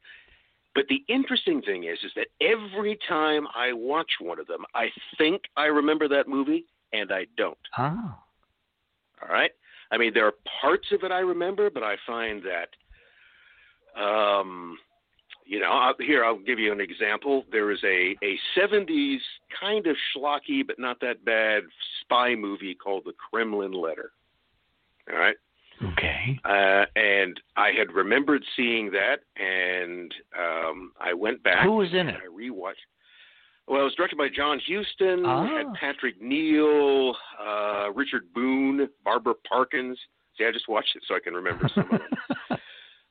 but 0.73 0.85
the 0.87 1.03
interesting 1.09 1.61
thing 1.61 1.83
is, 1.83 1.97
is 2.03 2.11
that 2.15 2.27
every 2.39 2.97
time 3.07 3.45
I 3.55 3.73
watch 3.73 4.11
one 4.21 4.39
of 4.39 4.47
them, 4.47 4.63
I 4.73 4.87
think 5.17 5.41
I 5.57 5.65
remember 5.65 6.07
that 6.07 6.29
movie, 6.29 6.65
and 6.93 7.11
I 7.11 7.25
don't. 7.37 7.57
Oh. 7.77 8.15
All 9.21 9.29
right. 9.29 9.51
I 9.91 9.97
mean, 9.97 10.13
there 10.13 10.25
are 10.25 10.33
parts 10.61 10.87
of 10.93 11.03
it 11.03 11.11
I 11.11 11.19
remember, 11.19 11.69
but 11.69 11.83
I 11.83 11.95
find 12.07 12.41
that, 12.43 14.01
um, 14.01 14.77
you 15.51 15.59
know, 15.59 15.69
I'll, 15.69 15.93
here 15.99 16.23
I'll 16.23 16.39
give 16.39 16.59
you 16.59 16.71
an 16.71 16.79
example. 16.79 17.43
There 17.51 17.71
is 17.71 17.79
a 17.83 18.15
a 18.23 18.39
'70s 18.57 19.17
kind 19.59 19.85
of 19.85 19.97
schlocky, 20.15 20.65
but 20.65 20.79
not 20.79 21.01
that 21.01 21.25
bad 21.25 21.63
spy 21.99 22.35
movie 22.35 22.73
called 22.73 23.03
The 23.05 23.11
Kremlin 23.11 23.73
Letter. 23.73 24.13
All 25.11 25.19
right. 25.19 25.35
Okay. 25.91 26.39
Uh, 26.45 26.85
and 26.95 27.37
I 27.57 27.71
had 27.77 27.91
remembered 27.91 28.45
seeing 28.55 28.91
that, 28.91 29.17
and 29.35 30.13
um, 30.39 30.93
I 31.01 31.13
went 31.13 31.43
back. 31.43 31.65
Who 31.65 31.73
was 31.73 31.89
in 31.91 32.07
it? 32.07 32.15
I 32.15 32.27
rewatched. 32.27 32.87
Well, 33.67 33.81
it 33.81 33.83
was 33.83 33.95
directed 33.95 34.17
by 34.17 34.29
John 34.33 34.57
Huston. 34.65 35.25
Ah. 35.25 35.47
Had 35.47 35.73
Patrick 35.73 36.15
O'Neal, 36.21 37.13
uh, 37.45 37.91
Richard 37.93 38.33
Boone, 38.33 38.87
Barbara 39.03 39.33
Parkins. 39.49 39.97
See, 40.37 40.45
I 40.45 40.51
just 40.51 40.69
watched 40.69 40.95
it 40.95 41.03
so 41.07 41.15
I 41.15 41.19
can 41.19 41.33
remember 41.33 41.69
some 41.75 41.83
of 41.91 41.99
them. 41.99 42.37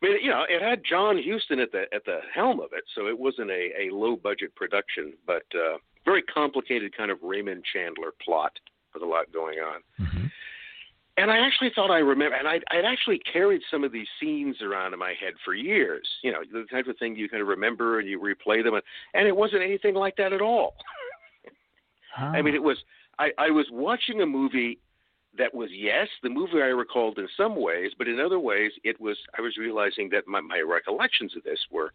I 0.02 0.06
mean, 0.06 0.16
you 0.22 0.30
know, 0.30 0.44
it 0.48 0.62
had 0.62 0.82
John 0.88 1.20
Huston 1.22 1.60
at 1.60 1.72
the 1.72 1.84
at 1.94 2.04
the 2.04 2.20
helm 2.34 2.60
of 2.60 2.72
it, 2.72 2.84
so 2.94 3.06
it 3.06 3.18
wasn't 3.18 3.50
a, 3.50 3.70
a 3.78 3.94
low 3.94 4.16
budget 4.16 4.54
production, 4.54 5.12
but 5.26 5.42
uh, 5.54 5.76
very 6.04 6.22
complicated 6.22 6.96
kind 6.96 7.10
of 7.10 7.18
Raymond 7.22 7.64
Chandler 7.72 8.12
plot 8.24 8.52
with 8.94 9.02
a 9.02 9.06
lot 9.06 9.30
going 9.32 9.58
on. 9.58 9.82
Mhm. 10.00 10.30
And 11.16 11.30
I 11.30 11.38
actually 11.38 11.70
thought 11.74 11.90
I 11.90 11.98
remember, 11.98 12.34
and 12.36 12.48
I'd, 12.48 12.64
I'd 12.70 12.86
actually 12.86 13.18
carried 13.18 13.60
some 13.70 13.84
of 13.84 13.92
these 13.92 14.06
scenes 14.18 14.62
around 14.62 14.94
in 14.94 14.98
my 14.98 15.12
head 15.20 15.34
for 15.44 15.52
years. 15.52 16.08
You 16.22 16.32
know, 16.32 16.38
the 16.50 16.64
type 16.70 16.86
of 16.86 16.96
thing 16.98 17.14
you 17.14 17.28
kind 17.28 17.42
of 17.42 17.48
remember 17.48 17.98
and 17.98 18.08
you 18.08 18.18
replay 18.18 18.64
them, 18.64 18.72
and, 18.74 18.82
and 19.12 19.28
it 19.28 19.36
wasn't 19.36 19.62
anything 19.62 19.94
like 19.94 20.16
that 20.16 20.32
at 20.32 20.40
all. 20.40 20.76
I 22.16 22.40
mean, 22.40 22.54
it 22.54 22.62
was. 22.62 22.78
I, 23.18 23.32
I 23.36 23.50
was 23.50 23.66
watching 23.70 24.22
a 24.22 24.26
movie 24.26 24.78
that 25.38 25.54
was 25.54 25.70
yes, 25.72 26.08
the 26.22 26.28
movie 26.28 26.62
I 26.62 26.66
recalled 26.66 27.18
in 27.18 27.28
some 27.36 27.60
ways, 27.60 27.92
but 27.96 28.08
in 28.08 28.20
other 28.20 28.40
ways, 28.40 28.72
it 28.84 29.00
was. 29.00 29.16
I 29.38 29.40
was 29.40 29.56
realizing 29.56 30.08
that 30.10 30.26
my, 30.26 30.40
my 30.40 30.60
recollections 30.60 31.36
of 31.36 31.44
this 31.44 31.60
were 31.70 31.92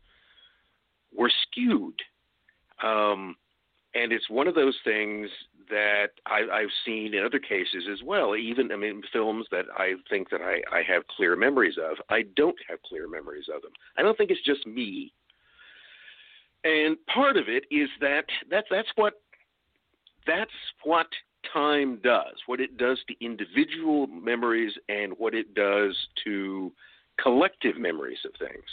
were 1.16 1.32
skewed. 1.44 2.00
Um, 2.84 3.36
and 3.94 4.12
it's 4.12 4.30
one 4.30 4.48
of 4.48 4.56
those 4.56 4.76
things 4.84 5.30
that 5.70 6.08
I, 6.26 6.42
I've 6.52 6.70
seen 6.86 7.14
in 7.14 7.26
other 7.26 7.40
cases 7.40 7.86
as 7.92 8.00
well. 8.04 8.36
Even 8.36 8.72
I 8.72 8.76
mean, 8.76 9.02
films 9.12 9.48
that 9.52 9.66
I 9.78 9.94
think 10.10 10.30
that 10.30 10.42
I, 10.42 10.62
I 10.72 10.84
have 10.84 11.08
clear 11.08 11.36
memories 11.36 11.76
of, 11.78 11.98
I 12.10 12.24
don't 12.36 12.58
have 12.70 12.82
clear 12.84 13.08
memories 13.08 13.46
of 13.54 13.62
them. 13.62 13.72
I 13.98 14.02
don't 14.02 14.18
think 14.18 14.32
it's 14.32 14.44
just 14.46 14.68
me. 14.68 15.14
And 16.64 16.98
part 17.14 17.38
of 17.38 17.48
it 17.48 17.64
is 17.72 17.90
that 18.02 18.26
that 18.50 18.66
that's 18.70 18.90
what 18.96 19.14
that's 20.28 20.52
what 20.84 21.08
time 21.52 22.00
does. 22.04 22.36
What 22.46 22.60
it 22.60 22.78
does 22.78 23.00
to 23.08 23.26
individual 23.26 24.08
memories 24.08 24.74
and 24.90 25.14
what 25.18 25.34
it 25.34 25.54
does 25.54 25.96
to 26.24 26.72
collective 27.22 27.78
memories 27.78 28.20
of 28.26 28.32
things. 28.40 28.66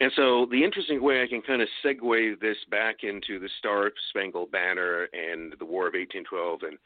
And 0.00 0.10
so 0.16 0.46
the 0.50 0.64
interesting 0.64 1.02
way 1.02 1.22
I 1.22 1.28
can 1.28 1.42
kind 1.42 1.62
of 1.62 1.68
segue 1.84 2.40
this 2.40 2.56
back 2.70 3.04
into 3.04 3.38
the 3.38 3.48
Star 3.58 3.92
Spangled 4.10 4.50
Banner 4.50 5.08
and 5.12 5.54
the 5.58 5.64
War 5.64 5.86
of 5.86 5.94
1812 5.94 6.62
and 6.62 6.78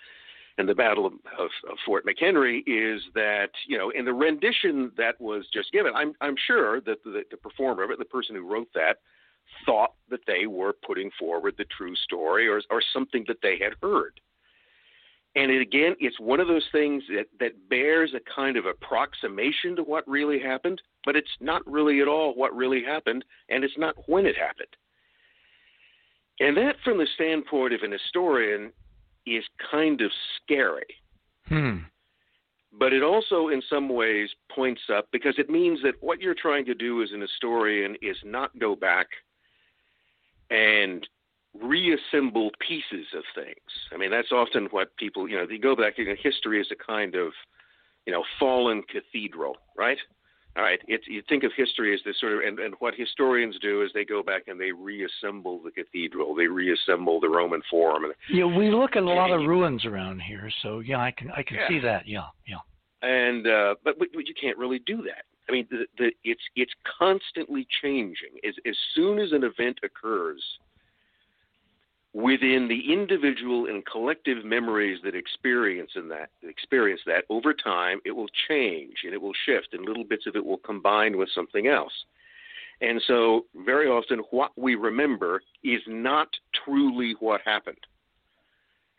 and 0.59 0.67
the 0.67 0.75
Battle 0.75 1.05
of, 1.05 1.13
of, 1.39 1.51
Fort 1.85 2.07
McHenry 2.07 2.63
is 2.67 3.03
that 3.15 3.51
you 3.67 3.77
know 3.77 3.91
in 3.91 4.05
the 4.05 4.13
rendition 4.13 4.91
that 4.97 5.21
was 5.21 5.47
just 5.53 5.73
given, 5.73 5.93
I'm 5.95 6.15
I'm 6.21 6.35
sure 6.47 6.81
that 6.83 7.03
the, 7.05 7.23
the 7.31 7.37
performer 7.37 7.83
of 7.83 7.91
it, 7.91 7.99
the 7.99 8.05
person 8.05 8.37
who 8.37 8.47
wrote 8.47 8.69
that, 8.75 8.99
thought 9.65 9.95
that 10.11 10.21
they 10.27 10.47
were 10.47 10.75
putting 10.87 11.11
forward 11.19 11.55
the 11.57 11.67
true 11.77 11.95
story 11.97 12.49
or 12.49 12.61
or 12.71 12.83
something 12.93 13.25
that 13.29 13.39
they 13.43 13.59
had 13.63 13.75
heard. 13.83 14.21
And 15.37 15.51
it, 15.51 15.61
again, 15.61 15.95
it's 16.01 16.19
one 16.19 16.41
of 16.41 16.49
those 16.49 16.67
things 16.73 17.03
that, 17.15 17.27
that 17.41 17.69
bears 17.69 18.13
a 18.15 18.35
kind 18.35 18.57
of 18.57 18.65
approximation 18.65 19.77
to 19.77 19.83
what 19.83 20.09
really 20.09 20.41
happened, 20.41 20.81
but 21.05 21.15
it's 21.15 21.29
not 21.41 21.61
really 21.67 22.01
at 22.01 22.09
all 22.09 22.35
what 22.35 22.57
really 22.57 22.83
happened, 22.83 23.23
and 23.51 23.63
it's 23.63 23.77
not 23.77 23.95
when 24.07 24.25
it 24.25 24.37
happened. 24.37 24.75
And 26.41 26.57
that, 26.57 26.77
from 26.83 26.97
the 26.97 27.07
standpoint 27.15 27.75
of 27.75 27.83
an 27.83 27.93
historian, 27.93 28.73
is 29.27 29.45
kind 29.71 30.01
of 30.01 30.11
scary. 30.43 30.87
Hmm. 31.49 31.79
But 32.79 32.93
it 32.93 33.03
also, 33.03 33.49
in 33.49 33.63
some 33.69 33.91
ways, 33.91 34.31
points 34.55 34.83
up 34.95 35.09
because 35.13 35.35
it 35.39 35.51
means 35.51 35.81
that 35.83 35.95
what 36.01 36.21
you're 36.21 36.35
trying 36.35 36.65
to 36.67 36.75
do 36.75 37.03
as 37.03 37.11
an 37.13 37.21
historian 37.21 37.97
is 38.03 38.17
not 38.25 38.59
go 38.59 38.75
back 38.75 39.07
and 40.51 41.07
reassemble 41.63 42.51
pieces 42.67 43.07
of 43.17 43.25
things. 43.35 43.71
I 43.93 43.97
mean, 43.97 44.11
that's 44.11 44.33
often 44.33 44.67
what 44.71 44.97
people, 44.97 45.29
you 45.29 45.37
know, 45.37 45.47
they 45.47 45.59
go 45.59 45.77
back. 45.77 45.99
You 45.99 46.07
know, 46.07 46.15
history 46.21 46.61
is 46.61 46.69
a 46.71 46.77
kind 46.77 47.15
of, 47.15 47.33
you 48.07 48.13
know, 48.13 48.25
fallen 48.39 48.83
cathedral, 48.83 49.57
right? 49.77 49.99
All 50.57 50.63
right. 50.63 50.81
It's, 50.89 51.07
you 51.07 51.23
think 51.29 51.45
of 51.45 51.53
history 51.55 51.93
as 51.93 52.01
this 52.07 52.19
sort 52.19 52.33
of, 52.33 52.39
and, 52.41 52.59
and 52.59 52.75
what 52.79 52.95
historians 52.97 53.57
do 53.61 53.83
is 53.83 53.91
they 53.93 54.07
go 54.07 54.23
back 54.23 54.45
and 54.49 54.59
they 54.59 54.73
reassemble 54.73 55.61
the 55.63 55.71
cathedral, 55.71 56.35
they 56.35 56.47
reassemble 56.47 57.21
the 57.21 57.29
Roman 57.29 57.61
Forum. 57.71 58.05
And, 58.05 58.15
Yeah, 58.31 58.47
we 58.47 58.71
look 58.71 58.97
at 58.97 59.03
a 59.03 59.07
lot 59.07 59.31
of 59.31 59.41
ruins 59.47 59.85
around 59.85 60.21
here, 60.21 60.51
so 60.63 60.81
yeah, 60.81 60.99
I 60.99 61.11
can 61.11 61.31
I 61.31 61.43
can 61.43 61.59
Yeah. 61.59 61.69
see 61.69 61.79
that. 61.81 62.09
Yeah, 62.09 62.29
yeah. 62.47 62.57
and 63.03 63.47
uh, 63.47 63.75
but, 63.85 63.99
but 63.99 64.09
but 64.15 64.27
you 64.27 64.35
can't 64.41 64.57
really 64.57 64.79
do 64.79 65.03
that. 65.03 65.25
I 65.49 65.53
mean, 65.53 65.67
the, 65.71 65.87
the, 65.99 66.11
it's 66.25 66.41
it's 66.57 66.73
constantly 66.99 67.67
changing. 67.83 68.33
As 68.49 68.55
as 68.67 68.77
soon 68.95 69.19
as 69.19 69.33
an 69.33 69.45
event 69.45 69.79
occurs, 69.85 70.43
within 72.17 72.67
the 72.67 72.91
individual 72.91 73.67
and 73.67 73.85
collective 73.85 74.43
memories 74.43 74.99
that 75.05 75.15
experience 75.15 75.91
in 75.97 76.09
that 76.09 76.31
experience 76.43 77.03
that 77.05 77.25
over 77.29 77.53
time, 77.53 78.01
it 78.07 78.11
will 78.11 78.29
change 78.49 78.95
and 79.05 79.13
it 79.13 79.21
will 79.21 79.35
shift, 79.45 79.69
and 79.75 79.85
little 79.85 80.03
bits 80.03 80.27
of 80.27 80.35
it 80.35 80.45
will 80.45 80.57
combine 80.57 81.19
with 81.19 81.29
something 81.35 81.67
else. 81.67 81.93
And 82.81 83.03
so, 83.07 83.45
very 83.67 83.87
often, 83.87 84.21
what 84.31 84.53
we 84.57 84.77
remember 84.77 85.43
is 85.63 85.83
not 85.87 86.29
truly 86.65 87.15
what 87.21 87.43
happened. 87.45 87.87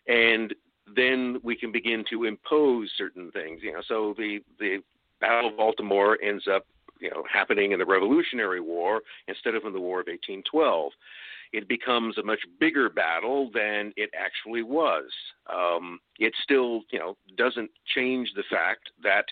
And 0.08 0.54
then 0.96 1.40
we 1.42 1.56
can 1.56 1.72
begin 1.72 2.06
to 2.12 2.26
impose 2.26 2.92
certain 2.96 3.32
things. 3.32 3.62
You 3.64 3.74
know, 3.74 3.82
so 3.88 4.14
the 4.16 4.42
the 4.60 4.84
Battle 5.20 5.50
of 5.50 5.58
Baltimore 5.58 6.20
ends 6.24 6.48
up, 6.48 6.68
you 7.00 7.10
know, 7.10 7.24
happening 7.32 7.72
in 7.72 7.80
the 7.80 7.86
Revolutionary 7.86 8.62
War 8.62 9.02
instead 9.28 9.56
of 9.56 9.66
in 9.66 9.74
the 9.74 9.80
War 9.80 10.02
of 10.02 10.06
1812. 10.06 10.92
It 11.54 11.68
becomes 11.68 12.18
a 12.18 12.24
much 12.24 12.42
bigger 12.60 12.90
battle 12.90 13.50
than 13.54 13.94
it 13.96 14.10
actually 14.18 14.64
was. 14.64 15.06
Um, 15.54 16.00
it 16.20 16.34
still, 16.44 16.82
you 16.92 17.00
know, 17.00 17.18
doesn't 17.38 17.72
change 17.96 18.30
the 18.36 18.44
fact 18.50 18.90
that 19.04 19.26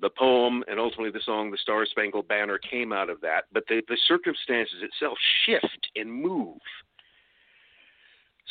the 0.00 0.10
poem 0.10 0.62
and 0.68 0.78
ultimately 0.78 1.10
the 1.10 1.24
song 1.24 1.50
"The 1.50 1.58
Star 1.58 1.86
Spangled 1.86 2.28
Banner" 2.28 2.58
came 2.58 2.92
out 2.92 3.10
of 3.10 3.20
that, 3.22 3.44
but 3.52 3.64
the, 3.68 3.82
the 3.88 3.98
circumstances 4.06 4.82
itself 4.82 5.16
shift 5.44 5.88
and 5.96 6.12
move. 6.12 6.58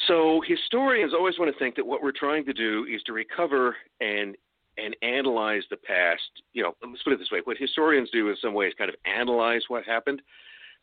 So 0.07 0.41
historians 0.45 1.13
always 1.13 1.39
want 1.39 1.53
to 1.53 1.59
think 1.59 1.75
that 1.75 1.85
what 1.85 2.03
we're 2.03 2.11
trying 2.11 2.45
to 2.45 2.53
do 2.53 2.85
is 2.91 3.01
to 3.03 3.13
recover 3.13 3.75
and 4.01 4.35
and 4.77 4.95
analyze 5.01 5.63
the 5.69 5.77
past. 5.77 6.21
You 6.53 6.63
know, 6.63 6.75
let's 6.85 7.03
put 7.03 7.13
it 7.13 7.19
this 7.19 7.31
way: 7.31 7.41
what 7.43 7.57
historians 7.57 8.09
do 8.11 8.29
in 8.29 8.35
some 8.41 8.53
ways 8.53 8.73
kind 8.77 8.89
of 8.89 8.95
analyze 9.05 9.61
what 9.67 9.85
happened. 9.85 10.21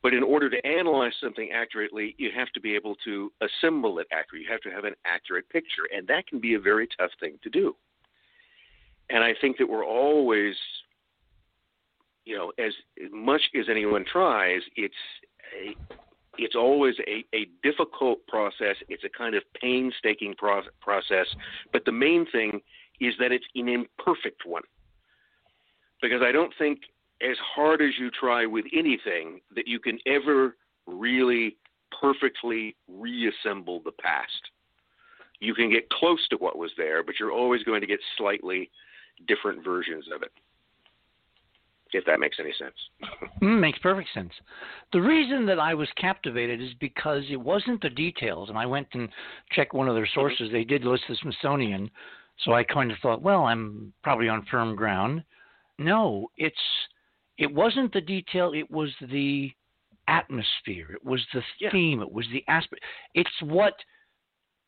But 0.02 0.14
in 0.14 0.22
order 0.22 0.50
to 0.50 0.66
analyze 0.66 1.12
something 1.20 1.50
accurately, 1.52 2.14
you 2.18 2.30
have 2.34 2.50
to 2.52 2.60
be 2.60 2.74
able 2.74 2.96
to 3.04 3.32
assemble 3.40 3.98
it 4.00 4.08
accurately. 4.10 4.46
You 4.46 4.52
have 4.52 4.60
to 4.62 4.70
have 4.70 4.84
an 4.84 4.94
accurate 5.04 5.48
picture, 5.48 5.82
and 5.94 6.06
that 6.08 6.26
can 6.26 6.40
be 6.40 6.54
a 6.54 6.60
very 6.60 6.88
tough 6.98 7.10
thing 7.20 7.38
to 7.42 7.50
do. 7.50 7.76
And 9.10 9.22
I 9.22 9.34
think 9.40 9.58
that 9.58 9.68
we're 9.68 9.84
always, 9.84 10.56
you 12.24 12.36
know, 12.36 12.52
as 12.58 12.72
much 13.12 13.42
as 13.58 13.66
anyone 13.70 14.04
tries, 14.10 14.62
it's 14.76 14.94
a 15.56 15.76
it's 16.38 16.56
always 16.56 16.94
a, 17.06 17.24
a 17.36 17.46
difficult 17.62 18.26
process. 18.26 18.76
It's 18.88 19.04
a 19.04 19.08
kind 19.08 19.34
of 19.34 19.42
painstaking 19.60 20.34
pro- 20.38 20.62
process. 20.80 21.26
But 21.72 21.84
the 21.84 21.92
main 21.92 22.26
thing 22.32 22.60
is 23.00 23.14
that 23.18 23.32
it's 23.32 23.44
an 23.54 23.68
imperfect 23.68 24.46
one. 24.46 24.62
Because 26.00 26.22
I 26.22 26.32
don't 26.32 26.52
think, 26.58 26.80
as 27.22 27.36
hard 27.54 27.80
as 27.80 27.90
you 27.98 28.10
try 28.10 28.46
with 28.46 28.64
anything, 28.72 29.40
that 29.54 29.68
you 29.68 29.78
can 29.78 29.98
ever 30.06 30.56
really 30.86 31.56
perfectly 32.00 32.76
reassemble 32.88 33.80
the 33.84 33.92
past. 33.92 34.50
You 35.40 35.54
can 35.54 35.70
get 35.70 35.88
close 35.90 36.26
to 36.30 36.36
what 36.36 36.58
was 36.58 36.70
there, 36.76 37.02
but 37.02 37.16
you're 37.18 37.32
always 37.32 37.62
going 37.62 37.80
to 37.80 37.86
get 37.86 38.00
slightly 38.16 38.70
different 39.26 39.64
versions 39.64 40.04
of 40.14 40.22
it. 40.22 40.30
If 41.94 42.06
that 42.06 42.20
makes 42.20 42.38
any 42.40 42.52
sense. 42.58 42.74
Mm, 43.42 43.58
makes 43.58 43.78
perfect 43.80 44.08
sense. 44.14 44.30
The 44.92 45.00
reason 45.00 45.46
that 45.46 45.58
I 45.58 45.74
was 45.74 45.88
captivated 45.96 46.62
is 46.62 46.70
because 46.78 47.24
it 47.28 47.40
wasn't 47.40 47.82
the 47.82 47.90
details, 47.90 48.50
and 48.50 48.56
I 48.56 48.66
went 48.66 48.86
and 48.92 49.08
checked 49.50 49.74
one 49.74 49.88
of 49.88 49.96
their 49.96 50.08
sources. 50.14 50.48
They 50.52 50.62
did 50.62 50.84
list 50.84 51.02
the 51.08 51.16
Smithsonian, 51.16 51.90
so 52.44 52.52
I 52.52 52.62
kind 52.62 52.92
of 52.92 52.98
thought, 53.02 53.20
well, 53.20 53.46
I'm 53.46 53.92
probably 54.04 54.28
on 54.28 54.46
firm 54.48 54.76
ground. 54.76 55.24
No, 55.76 56.30
it's 56.36 56.54
it 57.42 57.52
wasn't 57.52 57.92
the 57.92 58.00
detail. 58.00 58.52
It 58.54 58.70
was 58.70 58.90
the 59.00 59.52
atmosphere. 60.06 60.92
It 60.92 61.04
was 61.04 61.26
the 61.32 61.44
Yeah. 61.58 61.70
theme. 61.70 62.00
It 62.00 62.12
was 62.12 62.28
the 62.28 62.44
aspect. 62.46 62.84
It's 63.14 63.42
what 63.42 63.84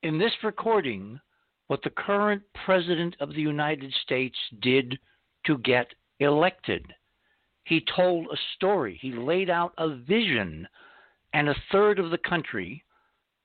in 0.03 0.19
this 0.19 0.43
recording, 0.43 1.21
what 1.69 1.83
the 1.83 1.91
current 1.91 2.43
president 2.53 3.17
of 3.21 3.33
the 3.33 3.41
United 3.41 3.93
States 3.95 4.39
did 4.59 4.99
to 5.45 5.57
get 5.59 5.95
elected. 6.19 6.95
He 7.65 7.81
told 7.81 8.27
a 8.27 8.37
story. 8.55 8.97
He 8.97 9.13
laid 9.13 9.49
out 9.49 9.73
a 9.79 9.89
vision, 9.89 10.69
and 11.33 11.49
a 11.49 11.63
third 11.71 11.99
of 11.99 12.11
the 12.11 12.19
country 12.19 12.85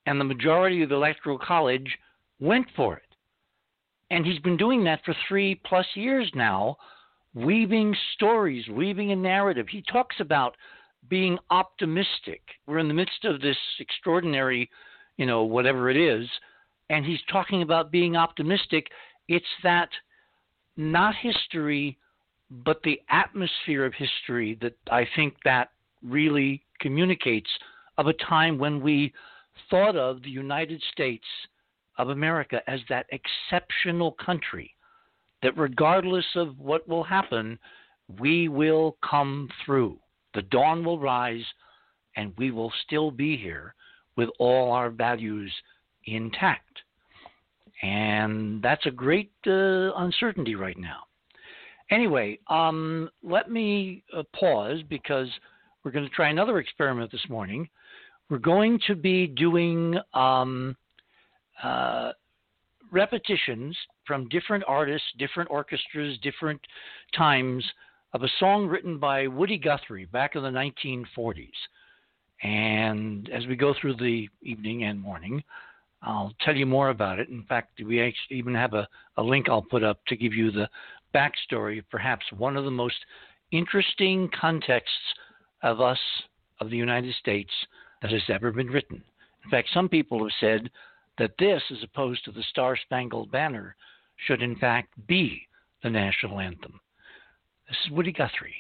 and 0.06 0.20
the 0.20 0.26
majority 0.26 0.82
of 0.82 0.90
the 0.90 0.96
Electoral 0.96 1.38
College 1.38 1.98
went 2.40 2.70
for 2.72 2.98
it. 2.98 3.16
And 4.10 4.26
he's 4.26 4.40
been 4.40 4.58
doing 4.58 4.84
that 4.86 5.06
for 5.06 5.14
three 5.28 5.56
plus 5.56 5.88
years 5.96 6.34
now, 6.34 6.78
weaving 7.34 7.96
stories, 8.14 8.68
weaving 8.70 9.12
a 9.12 9.16
narrative. 9.16 9.68
He 9.70 9.84
talks 9.92 10.16
about 10.20 10.56
being 11.10 11.38
optimistic. 11.50 12.42
We're 12.68 12.80
in 12.80 12.88
the 12.88 12.94
midst 12.94 13.26
of 13.26 13.42
this 13.42 13.58
extraordinary, 13.80 14.70
you 15.18 15.26
know, 15.26 15.44
whatever 15.44 15.90
it 15.90 15.98
is, 15.98 16.28
and 16.90 17.06
he's 17.06 17.20
talking 17.32 17.62
about 17.62 17.92
being 17.92 18.16
optimistic. 18.16 18.88
It's 19.28 19.46
that 19.64 19.90
not 20.76 21.14
history 21.16 21.98
but 22.50 22.82
the 22.84 23.00
atmosphere 23.10 23.86
of 23.86 23.94
history 23.94 24.58
that 24.62 24.76
I 24.92 25.08
think 25.16 25.36
that 25.46 25.70
really 26.04 26.64
communicates 26.80 27.50
of 27.98 28.08
a 28.08 28.14
time 28.14 28.58
when 28.58 28.82
we 28.82 29.14
thought 29.70 29.96
of 29.96 30.24
the 30.24 30.30
United 30.30 30.82
States 30.92 31.26
of 31.98 32.10
America 32.10 32.62
as 32.68 32.80
that 32.90 33.06
exceptional 33.12 34.14
country 34.14 34.74
that 35.42 35.58
regardless 35.58 36.26
of 36.36 36.58
what 36.60 36.88
will 36.88 37.04
happen, 37.04 37.58
we 38.20 38.48
will 38.48 38.98
come 39.08 39.50
through. 39.66 39.98
The 40.34 40.42
dawn 40.44 40.84
will 40.84 41.00
rise 41.00 41.44
and 42.16 42.34
we 42.38 42.52
will 42.52 42.72
still 42.86 43.12
be 43.12 43.38
here 43.38 43.74
with 44.16 44.30
all 44.40 44.72
our 44.72 44.90
values 44.90 45.54
intact. 46.06 46.66
And 47.82 48.62
that's 48.62 48.86
a 48.86 48.92
great 48.92 49.32
uh, 49.48 49.94
uncertainty 49.96 50.56
right 50.56 50.78
now. 50.78 51.04
Anyway, 51.92 52.40
um, 52.48 53.10
let 53.24 53.50
me 53.50 54.04
uh, 54.16 54.24
pause 54.38 54.80
because 54.90 55.28
we're 55.84 55.92
going 55.92 56.06
to 56.06 56.12
try 56.12 56.30
another 56.30 56.60
experiment 56.60 57.12
this 57.12 57.28
morning. 57.30 57.68
We're 58.30 58.38
going 58.38 58.80
to 58.88 58.96
be 58.96 59.28
doing 59.28 59.98
um, 60.14 60.76
uh, 61.64 62.12
repetitions 62.92 63.76
from 64.10 64.28
different 64.30 64.64
artists, 64.68 65.08
different 65.20 65.52
orchestras, 65.52 66.18
different 66.24 66.60
times 67.16 67.64
of 68.14 68.24
a 68.24 68.30
song 68.40 68.66
written 68.66 68.98
by 68.98 69.28
Woody 69.28 69.60
Guthrie 69.60 70.06
back 70.06 70.36
in 70.36 70.42
the 70.42 70.50
1940s. 70.50 71.52
And 72.42 73.30
as 73.30 73.46
we 73.46 73.56
go 73.56 73.76
through 73.80 73.98
the 73.98 74.28
evening 74.42 74.86
and 74.86 75.00
morning, 75.00 75.44
I'll 76.02 76.34
tell 76.44 76.56
you 76.56 76.66
more 76.66 76.90
about 76.90 77.20
it. 77.20 77.30
In 77.30 77.44
fact, 77.44 77.80
we 77.86 78.02
actually 78.02 78.38
even 78.38 78.56
have 78.56 78.74
a, 78.74 78.88
a 79.18 79.22
link 79.22 79.48
I'll 79.48 79.62
put 79.62 79.84
up 79.84 80.04
to 80.08 80.16
give 80.16 80.34
you 80.34 80.50
the 80.50 80.68
backstory 81.14 81.78
of 81.78 81.90
perhaps 81.92 82.26
one 82.36 82.58
of 82.58 82.66
the 82.66 82.72
most 82.72 82.98
interesting 83.52 84.28
contexts 84.42 84.96
of 85.62 85.82
us, 85.82 86.00
of 86.62 86.72
the 86.72 86.78
United 86.78 87.14
States, 87.22 87.52
that 88.02 88.10
has 88.10 88.24
ever 88.28 88.52
been 88.52 88.72
written. 88.72 89.04
In 89.46 89.52
fact, 89.52 89.68
some 89.72 89.88
people 89.88 90.24
have 90.24 90.34
said 90.40 90.72
that 91.20 91.38
this, 91.38 91.62
as 91.70 91.84
opposed 91.84 92.26
to 92.26 92.32
the 92.32 92.44
Star 92.50 92.76
Spangled 92.76 93.32
Banner, 93.32 93.76
should 94.26 94.42
in 94.42 94.56
fact 94.56 94.90
be 95.08 95.42
the 95.84 95.90
national 95.90 96.40
anthem. 96.40 96.80
This 97.68 97.78
is 97.86 97.92
Woody 97.92 98.12
Guthrie. 98.12 98.56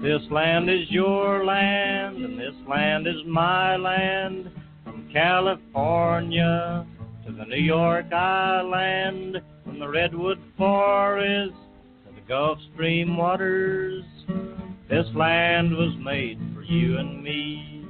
This 0.00 0.20
land 0.30 0.68
is 0.68 0.90
your 0.90 1.44
land, 1.44 2.18
and 2.18 2.38
this 2.38 2.54
land 2.68 3.06
is 3.06 3.24
my 3.26 3.76
land. 3.76 4.50
From 4.84 5.08
California 5.12 6.86
to 7.26 7.32
the 7.32 7.44
New 7.46 7.62
York 7.62 8.12
Island, 8.12 9.40
from 9.64 9.78
the 9.78 9.88
Redwood 9.88 10.38
Forest 10.58 11.54
Gulf 12.26 12.58
Stream 12.72 13.18
waters. 13.18 14.02
This 14.88 15.06
land 15.14 15.76
was 15.76 15.94
made 16.02 16.38
for 16.54 16.62
you 16.62 16.96
and 16.96 17.22
me. 17.22 17.86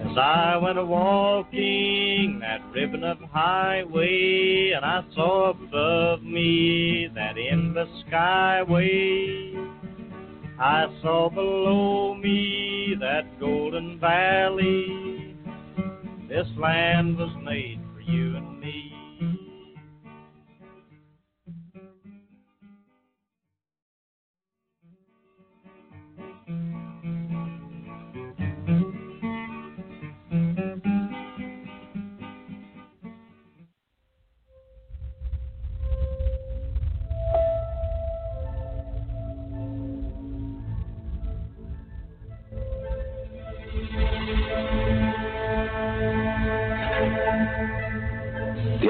As 0.00 0.18
I 0.18 0.58
went 0.58 0.78
a 0.78 0.84
walking 0.84 2.40
that 2.40 2.60
ribbon 2.70 3.02
of 3.02 3.18
highway, 3.32 4.72
and 4.76 4.84
I 4.84 5.02
saw 5.14 5.50
above 5.50 6.22
me 6.22 7.08
that 7.14 7.36
endless 7.38 7.88
skyway. 8.10 9.54
I 10.60 10.84
saw 11.00 11.30
below 11.30 12.14
me 12.14 12.94
that 13.00 13.40
golden 13.40 13.98
valley. 13.98 15.34
This 16.28 16.46
land 16.58 17.16
was 17.16 17.34
made 17.42 17.80
for 17.94 18.00
you 18.00 18.36
and 18.36 18.50
me. 18.50 18.55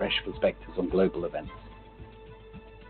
fresh 0.00 0.18
perspectives 0.24 0.78
on 0.78 0.88
global 0.88 1.26
events. 1.26 1.50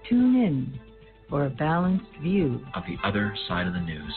Tune 0.08 0.36
in 0.36 0.80
for 1.28 1.46
a 1.46 1.50
balanced 1.50 2.06
view. 2.22 2.64
of 2.76 2.84
the 2.86 2.96
other 3.04 3.34
side 3.48 3.66
of 3.66 3.72
the 3.72 3.80
news. 3.80 4.14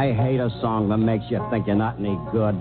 I 0.00 0.14
hate 0.14 0.40
a 0.40 0.48
song 0.62 0.88
that 0.88 0.96
makes 0.96 1.24
you 1.28 1.46
think 1.50 1.66
you're 1.66 1.76
not 1.76 1.98
any 1.98 2.18
good. 2.32 2.56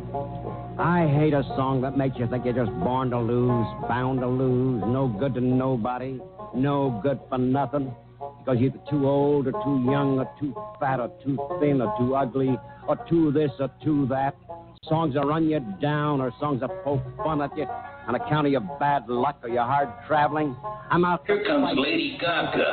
I 0.78 1.08
hate 1.08 1.34
a 1.34 1.44
song 1.56 1.80
that 1.84 1.96
makes 1.98 2.18
you 2.20 2.28
think 2.28 2.44
you're 2.44 2.54
just 2.54 2.72
born 2.84 3.12
to 3.12 3.20
lose, 3.20 3.66
bound 3.88 4.20
to 4.20 4.28
lose, 4.28 4.84
no 4.86 5.08
good 5.08 5.36
to 5.36 5.40
nobody, 5.40 6.20
no 6.54 7.00
good 7.02 7.18
for 7.30 7.38
nothing. 7.38 7.96
Because 8.40 8.60
you're 8.60 8.74
too 8.90 9.08
old 9.08 9.48
or 9.48 9.54
too 9.54 9.90
young 9.90 10.20
or 10.20 10.30
too 10.38 10.54
fat 10.82 11.00
or 11.00 11.08
too 11.24 11.40
thin 11.62 11.80
or 11.82 11.98
too 11.98 12.14
ugly 12.14 12.60
or 12.90 12.98
too 13.08 13.32
this 13.32 13.52
or 13.58 13.70
too 13.86 14.06
that. 14.08 14.36
Songs 14.84 15.14
that 15.14 15.26
run 15.26 15.48
you 15.48 15.62
down 15.82 16.20
or 16.20 16.34
songs 16.42 16.60
that 16.60 16.72
poke 16.84 17.00
fun 17.24 17.42
at 17.42 17.58
you 17.58 17.64
on 17.64 18.16
account 18.16 18.48
of 18.48 18.52
your 18.52 18.68
bad 18.82 19.08
luck 19.08 19.40
or 19.44 19.50
your 19.50 19.64
hard 19.64 19.88
traveling. 20.06 20.58
I'm 20.92 21.06
out 21.06 21.24
Here 21.26 21.42
comes 21.46 21.80
Lady 21.80 22.18
Gaga. 22.20 22.66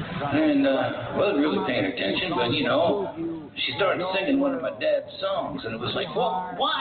And, 0.22 0.66
uh, 0.66 1.12
wasn't 1.16 1.38
really 1.38 1.58
paying 1.66 1.84
attention, 1.84 2.32
but, 2.36 2.52
you 2.52 2.64
know, 2.64 3.50
she 3.56 3.72
started 3.76 4.06
singing 4.14 4.40
one 4.40 4.54
of 4.54 4.62
my 4.62 4.70
dad's 4.70 5.10
songs, 5.20 5.62
and 5.64 5.74
it 5.74 5.80
was 5.80 5.94
like, 5.94 6.08
what? 6.14 6.56
What? 6.58 6.72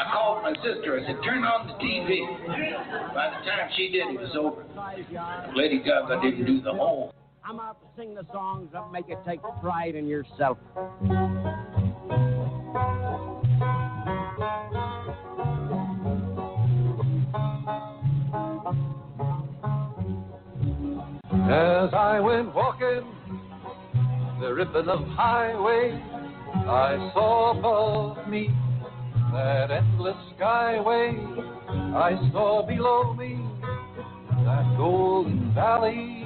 I 0.00 0.10
called 0.12 0.42
my 0.42 0.54
sister. 0.64 0.98
I 0.98 1.06
said, 1.06 1.22
turn 1.24 1.44
on 1.44 1.68
the 1.68 1.74
TV. 1.74 2.26
By 3.14 3.30
the 3.30 3.44
time 3.44 3.70
she 3.76 3.88
did, 3.88 4.08
it 4.08 4.20
was 4.20 4.34
over. 4.36 4.64
Lady 5.54 5.78
Gaga 5.78 6.20
didn't 6.22 6.46
do 6.46 6.60
the 6.62 6.72
whole. 6.72 7.14
I'm 7.44 7.60
out 7.60 7.80
to 7.80 7.86
sing 8.00 8.14
the 8.14 8.26
songs 8.32 8.68
that 8.72 8.90
make 8.92 9.08
you 9.08 9.18
take 9.26 9.40
pride 9.60 9.94
in 9.94 10.06
yourself. 10.06 10.58
As 21.50 21.90
I 21.92 22.20
went 22.20 22.54
walking 22.54 23.02
the 24.40 24.54
ribbon 24.54 24.88
of 24.88 25.00
highway, 25.08 26.00
I 26.54 27.10
saw 27.12 27.58
above 27.58 28.28
me 28.28 28.54
that 29.32 29.72
endless 29.72 30.14
skyway. 30.38 31.18
I 31.96 32.30
saw 32.30 32.64
below 32.64 33.14
me 33.14 33.44
that 34.44 34.76
golden 34.76 35.52
valley. 35.52 36.22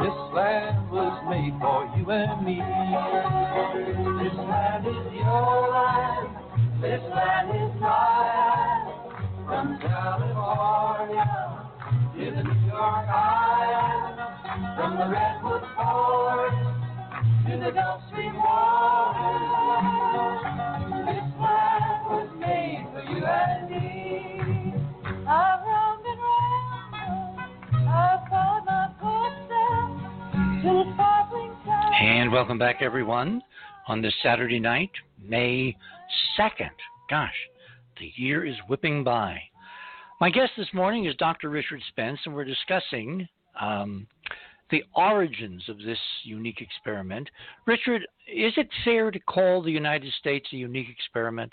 This 0.00 0.16
land 0.32 0.90
was 0.90 1.20
made 1.28 1.52
for 1.60 1.92
you 1.94 2.10
and 2.10 2.40
me. 2.42 2.56
This 4.24 4.38
land 4.48 4.86
is 4.86 5.12
your 5.12 5.68
land. 5.76 6.80
This 6.80 7.02
land 7.12 7.50
is 7.50 7.80
mine. 7.82 8.96
From 9.44 9.78
California 9.82 11.65
the 12.24 12.42
New 12.42 12.66
York. 12.66 13.06
From 14.76 14.96
the 14.96 15.06
Redwood 15.06 15.62
Forest 15.76 16.56
to 17.46 17.58
the 17.58 17.70
Gulf 17.72 18.02
Stream 18.08 18.34
waters. 18.36 19.60
This 21.04 21.28
land 21.38 22.00
was 22.08 22.30
made 22.40 22.86
for 22.92 23.02
you 23.12 23.22
and 23.22 23.70
me. 23.70 24.72
I've 25.28 25.60
roamed 25.60 26.06
and. 26.06 26.20
I've 27.86 28.28
found 28.30 28.64
my 28.64 28.88
to 30.62 30.68
the 30.72 30.84
sparkling 30.94 31.52
town. 31.66 31.92
And 32.00 32.32
welcome 32.32 32.58
back, 32.58 32.76
everyone, 32.80 33.42
on 33.88 34.00
this 34.00 34.14
Saturday 34.22 34.58
night, 34.58 34.90
May 35.22 35.76
2nd. 36.38 36.70
Gosh, 37.10 37.36
the 38.00 38.10
year 38.16 38.46
is 38.46 38.56
whipping 38.68 39.04
by. 39.04 39.38
My 40.18 40.30
guest 40.30 40.52
this 40.56 40.72
morning 40.72 41.04
is 41.04 41.14
Dr. 41.16 41.50
Richard 41.50 41.82
Spence, 41.88 42.18
and 42.24 42.34
we're 42.34 42.44
discussing 42.46 43.28
um, 43.60 44.06
the 44.70 44.82
origins 44.94 45.62
of 45.68 45.76
this 45.78 45.98
unique 46.24 46.62
experiment. 46.62 47.28
Richard, 47.66 48.00
is 48.26 48.54
it 48.56 48.68
fair 48.82 49.10
to 49.10 49.20
call 49.20 49.62
the 49.62 49.70
United 49.70 50.10
States 50.18 50.46
a 50.54 50.56
unique 50.56 50.88
experiment? 50.88 51.52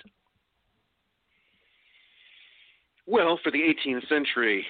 Well, 3.06 3.38
for 3.44 3.52
the 3.52 3.60
18th 3.60 4.08
century, 4.08 4.66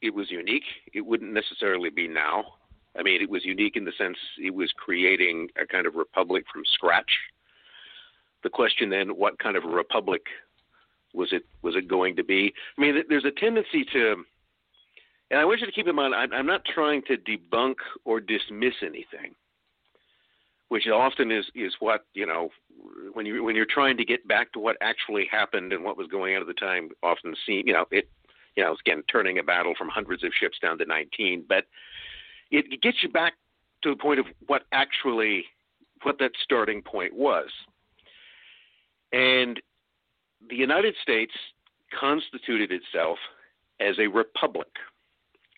it 0.00 0.14
was 0.14 0.30
unique. 0.30 0.64
It 0.94 1.02
wouldn't 1.02 1.34
necessarily 1.34 1.90
be 1.90 2.08
now. 2.08 2.44
I 2.98 3.02
mean, 3.02 3.20
it 3.20 3.28
was 3.28 3.44
unique 3.44 3.76
in 3.76 3.84
the 3.84 3.92
sense 3.98 4.16
it 4.42 4.54
was 4.54 4.72
creating 4.78 5.48
a 5.62 5.66
kind 5.66 5.86
of 5.86 5.94
republic 5.94 6.44
from 6.50 6.62
scratch. 6.72 7.10
The 8.44 8.48
question 8.48 8.88
then, 8.88 9.10
what 9.10 9.38
kind 9.38 9.58
of 9.58 9.64
republic 9.64 10.22
was 11.14 11.28
it 11.32 11.42
was 11.62 11.76
it 11.76 11.88
going 11.88 12.16
to 12.16 12.24
be? 12.24 12.52
I 12.76 12.80
mean, 12.80 13.02
there's 13.08 13.24
a 13.24 13.30
tendency 13.30 13.84
to, 13.92 14.24
and 15.30 15.40
I 15.40 15.44
want 15.44 15.60
you 15.60 15.66
to 15.66 15.72
keep 15.72 15.88
in 15.88 15.94
mind, 15.94 16.14
I'm, 16.14 16.32
I'm 16.32 16.46
not 16.46 16.64
trying 16.64 17.02
to 17.02 17.16
debunk 17.16 17.76
or 18.04 18.20
dismiss 18.20 18.74
anything, 18.82 19.34
which 20.68 20.86
often 20.86 21.30
is 21.30 21.46
is 21.54 21.74
what 21.80 22.06
you 22.14 22.26
know 22.26 22.50
when 23.12 23.26
you 23.26 23.42
when 23.42 23.56
you're 23.56 23.66
trying 23.66 23.96
to 23.96 24.04
get 24.04 24.26
back 24.26 24.52
to 24.52 24.58
what 24.58 24.76
actually 24.80 25.26
happened 25.30 25.72
and 25.72 25.84
what 25.84 25.96
was 25.96 26.06
going 26.08 26.34
on 26.34 26.42
at 26.42 26.46
the 26.46 26.54
time. 26.54 26.90
Often 27.02 27.34
seem 27.46 27.66
you 27.66 27.72
know 27.72 27.86
it, 27.90 28.08
you 28.56 28.62
know 28.62 28.74
again 28.74 29.02
turning 29.10 29.38
a 29.38 29.42
battle 29.42 29.74
from 29.76 29.88
hundreds 29.88 30.24
of 30.24 30.32
ships 30.38 30.58
down 30.60 30.78
to 30.78 30.84
19, 30.84 31.44
but 31.48 31.64
it, 32.50 32.66
it 32.72 32.82
gets 32.82 33.02
you 33.02 33.08
back 33.08 33.34
to 33.82 33.90
the 33.90 33.96
point 33.96 34.20
of 34.20 34.26
what 34.46 34.62
actually 34.72 35.44
what 36.02 36.18
that 36.18 36.32
starting 36.42 36.82
point 36.82 37.14
was. 37.14 37.48
And 39.12 39.60
the 40.48 40.56
United 40.56 40.94
States 41.02 41.32
constituted 41.98 42.70
itself 42.72 43.18
as 43.80 43.98
a 43.98 44.06
republic. 44.06 44.68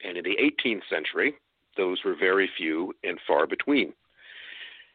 And 0.05 0.17
in 0.17 0.25
the 0.25 0.37
18th 0.37 0.83
century, 0.91 1.35
those 1.77 1.99
were 2.05 2.15
very 2.15 2.49
few 2.57 2.93
and 3.05 3.19
far 3.27 3.47
between. 3.47 3.93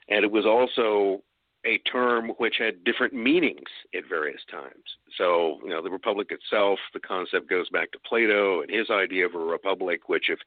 And 0.10 0.24
it 0.24 0.32
was 0.32 0.46
also 0.46 1.22
a 1.66 1.78
term 1.80 2.30
which 2.38 2.56
had 2.60 2.84
different 2.84 3.14
meanings 3.14 3.70
at 3.94 4.08
various 4.08 4.42
times. 4.50 4.84
So, 5.18 5.60
you 5.64 5.70
know, 5.70 5.82
the 5.82 5.90
republic 5.90 6.30
itself, 6.32 6.80
the 6.94 7.00
concept 7.00 7.50
goes 7.50 7.68
back 7.70 7.92
to 7.92 8.00
Plato 8.00 8.62
and 8.62 8.72
his 8.72 8.90
idea 8.90 9.26
of 9.26 9.36
a 9.36 9.40
republic, 9.40 10.08
which, 10.08 10.30
if 10.30 10.40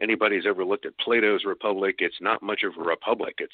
anybody's 0.00 0.44
ever 0.46 0.64
looked 0.64 0.84
at 0.84 0.98
Plato's 0.98 1.44
republic, 1.44 1.96
it's 2.00 2.20
not 2.20 2.42
much 2.42 2.64
of 2.64 2.72
a 2.78 2.84
republic. 2.84 3.36
It's, 3.38 3.52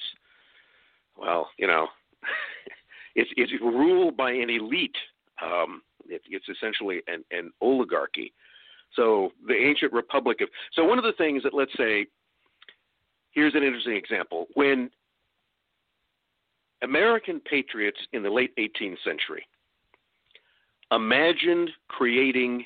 well, 1.17 1.51
you 1.57 1.67
know, 1.67 1.89
it's, 3.15 3.31
it's 3.37 3.53
ruled 3.63 4.17
by 4.17 4.33
an 4.33 4.51
elite. 4.51 4.97
Um, 5.43 5.83
it, 6.07 6.23
it's 6.29 6.49
essentially 6.49 7.03
an, 7.07 7.25
an 7.31 7.51
oligarchy. 7.61 8.33
So 8.95 9.33
the 9.47 9.55
ancient 9.55 9.93
republic 9.93 10.41
of 10.41 10.49
so 10.73 10.85
one 10.85 10.99
of 10.99 11.05
the 11.05 11.13
things 11.13 11.43
that 11.43 11.55
let's 11.55 11.73
say 11.77 12.07
here's 13.33 13.55
an 13.55 13.63
interesting 13.63 13.97
example 13.97 14.47
when 14.55 14.91
American 16.83 17.41
patriots 17.41 17.99
in 18.13 18.23
the 18.23 18.31
late 18.31 18.55
18th 18.57 18.99
century 19.05 19.47
imagined 20.93 21.71
creating 21.89 22.65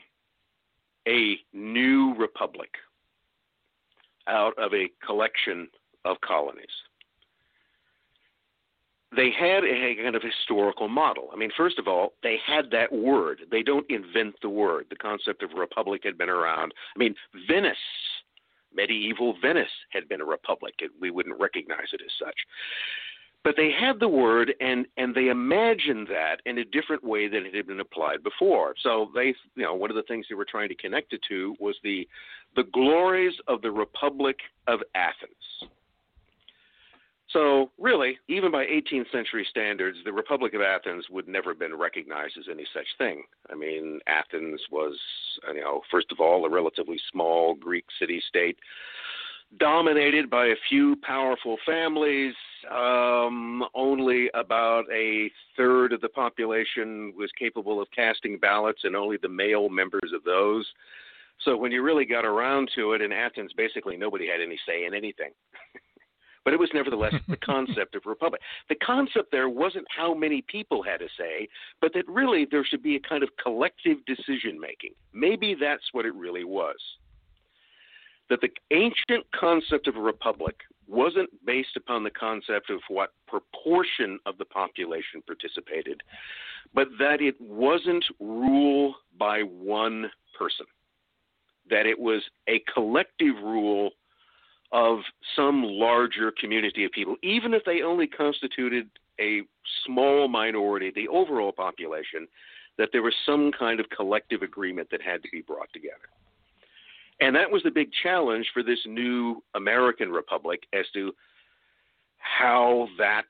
a 1.06 1.38
new 1.52 2.14
republic 2.16 2.70
out 4.26 4.52
of 4.58 4.74
a 4.74 4.90
collection 5.04 5.68
of 6.04 6.20
colonies. 6.20 6.66
They 9.14 9.30
had 9.30 9.64
a 9.64 9.94
kind 10.02 10.14
of 10.14 10.22
historical 10.22 10.88
model. 10.88 11.30
I 11.32 11.36
mean, 11.36 11.50
first 11.56 11.78
of 11.78 11.88
all, 11.88 12.12
they 12.22 12.36
had 12.46 12.70
that 12.72 12.92
word. 12.92 13.40
They 13.50 13.62
don't 13.62 13.88
invent 13.90 14.34
the 14.42 14.50
word. 14.50 14.86
The 14.90 14.96
concept 14.96 15.42
of 15.42 15.50
republic 15.56 16.02
had 16.04 16.18
been 16.18 16.28
around. 16.28 16.72
I 16.94 16.98
mean, 16.98 17.14
Venice, 17.48 17.76
medieval 18.74 19.34
Venice, 19.40 19.70
had 19.90 20.08
been 20.08 20.20
a 20.20 20.26
republic. 20.26 20.74
We 21.00 21.10
wouldn't 21.10 21.40
recognize 21.40 21.88
it 21.92 22.02
as 22.04 22.12
such 22.18 22.36
but 23.44 23.54
they 23.56 23.70
had 23.70 24.00
the 24.00 24.08
word 24.08 24.52
and 24.60 24.86
and 24.96 25.14
they 25.14 25.28
imagined 25.28 26.06
that 26.08 26.36
in 26.46 26.58
a 26.58 26.64
different 26.64 27.02
way 27.04 27.28
than 27.28 27.46
it 27.46 27.54
had 27.54 27.66
been 27.66 27.80
applied 27.80 28.22
before 28.22 28.74
so 28.82 29.10
they 29.14 29.34
you 29.54 29.62
know 29.62 29.74
one 29.74 29.90
of 29.90 29.96
the 29.96 30.02
things 30.02 30.26
they 30.28 30.34
were 30.34 30.46
trying 30.48 30.68
to 30.68 30.74
connect 30.74 31.12
it 31.12 31.20
to 31.28 31.54
was 31.60 31.76
the 31.82 32.06
the 32.56 32.64
glories 32.72 33.34
of 33.46 33.62
the 33.62 33.70
republic 33.70 34.36
of 34.66 34.80
athens 34.94 35.70
so 37.30 37.70
really 37.78 38.18
even 38.28 38.50
by 38.50 38.64
18th 38.64 39.10
century 39.12 39.46
standards 39.48 39.98
the 40.04 40.12
republic 40.12 40.54
of 40.54 40.60
athens 40.60 41.04
would 41.10 41.28
never 41.28 41.50
have 41.50 41.58
been 41.58 41.76
recognized 41.76 42.36
as 42.38 42.46
any 42.50 42.64
such 42.72 42.86
thing 42.96 43.22
i 43.50 43.54
mean 43.54 44.00
athens 44.06 44.60
was 44.70 44.98
you 45.54 45.60
know 45.60 45.80
first 45.90 46.10
of 46.12 46.20
all 46.20 46.44
a 46.44 46.50
relatively 46.50 47.00
small 47.10 47.54
greek 47.54 47.84
city 47.98 48.22
state 48.28 48.58
dominated 49.56 50.28
by 50.28 50.46
a 50.46 50.56
few 50.68 50.96
powerful 51.02 51.56
families. 51.64 52.34
Um, 52.70 53.64
only 53.74 54.28
about 54.34 54.84
a 54.92 55.30
third 55.56 55.92
of 55.92 56.00
the 56.00 56.08
population 56.08 57.14
was 57.16 57.30
capable 57.38 57.80
of 57.80 57.88
casting 57.94 58.38
ballots, 58.38 58.80
and 58.84 58.94
only 58.94 59.16
the 59.16 59.28
male 59.28 59.68
members 59.68 60.12
of 60.14 60.22
those. 60.24 60.66
So 61.44 61.56
when 61.56 61.72
you 61.72 61.82
really 61.82 62.04
got 62.04 62.24
around 62.24 62.70
to 62.74 62.92
it, 62.92 63.00
in 63.00 63.12
Athens, 63.12 63.52
basically 63.56 63.96
nobody 63.96 64.26
had 64.26 64.40
any 64.40 64.58
say 64.66 64.84
in 64.84 64.92
anything. 64.92 65.30
but 66.48 66.54
it 66.54 66.60
was 66.60 66.70
nevertheless 66.72 67.12
the 67.28 67.36
concept 67.36 67.94
of 67.94 68.06
republic. 68.06 68.40
The 68.70 68.74
concept 68.76 69.30
there 69.30 69.50
wasn't 69.50 69.84
how 69.94 70.14
many 70.14 70.40
people 70.40 70.82
had 70.82 71.02
a 71.02 71.08
say, 71.18 71.46
but 71.78 71.92
that 71.92 72.08
really 72.08 72.46
there 72.50 72.64
should 72.64 72.82
be 72.82 72.96
a 72.96 73.00
kind 73.00 73.22
of 73.22 73.28
collective 73.36 73.98
decision 74.06 74.58
making. 74.58 74.92
Maybe 75.12 75.54
that's 75.60 75.82
what 75.92 76.06
it 76.06 76.14
really 76.14 76.44
was 76.44 76.76
that 78.30 78.40
the 78.40 78.50
ancient 78.72 79.26
concept 79.38 79.88
of 79.88 79.96
a 79.96 80.00
republic 80.00 80.56
wasn't 80.86 81.28
based 81.44 81.76
upon 81.76 82.02
the 82.02 82.10
concept 82.10 82.70
of 82.70 82.80
what 82.88 83.10
proportion 83.26 84.18
of 84.24 84.36
the 84.38 84.44
population 84.46 85.22
participated, 85.26 86.02
but 86.74 86.88
that 86.98 87.20
it 87.20 87.34
wasn't 87.40 88.04
rule 88.20 88.94
by 89.18 89.40
one 89.40 90.10
person, 90.38 90.66
that 91.70 91.86
it 91.86 91.98
was 91.98 92.22
a 92.48 92.62
collective 92.74 93.36
rule 93.42 93.92
of 94.72 94.98
some 95.34 95.62
larger 95.62 96.32
community 96.38 96.84
of 96.84 96.92
people, 96.92 97.16
even 97.22 97.54
if 97.54 97.64
they 97.64 97.82
only 97.82 98.06
constituted 98.06 98.88
a 99.20 99.42
small 99.86 100.28
minority 100.28 100.88
of 100.88 100.94
the 100.94 101.08
overall 101.08 101.52
population, 101.52 102.28
that 102.76 102.90
there 102.92 103.02
was 103.02 103.14
some 103.26 103.50
kind 103.58 103.80
of 103.80 103.86
collective 103.90 104.42
agreement 104.42 104.88
that 104.90 105.02
had 105.02 105.22
to 105.22 105.28
be 105.30 105.40
brought 105.40 105.72
together. 105.72 106.08
And 107.20 107.34
that 107.34 107.50
was 107.50 107.62
the 107.64 107.70
big 107.70 107.90
challenge 108.02 108.46
for 108.54 108.62
this 108.62 108.78
new 108.86 109.42
American 109.54 110.10
republic 110.10 110.60
as 110.72 110.84
to 110.94 111.12
how 112.18 112.88
that 112.98 113.24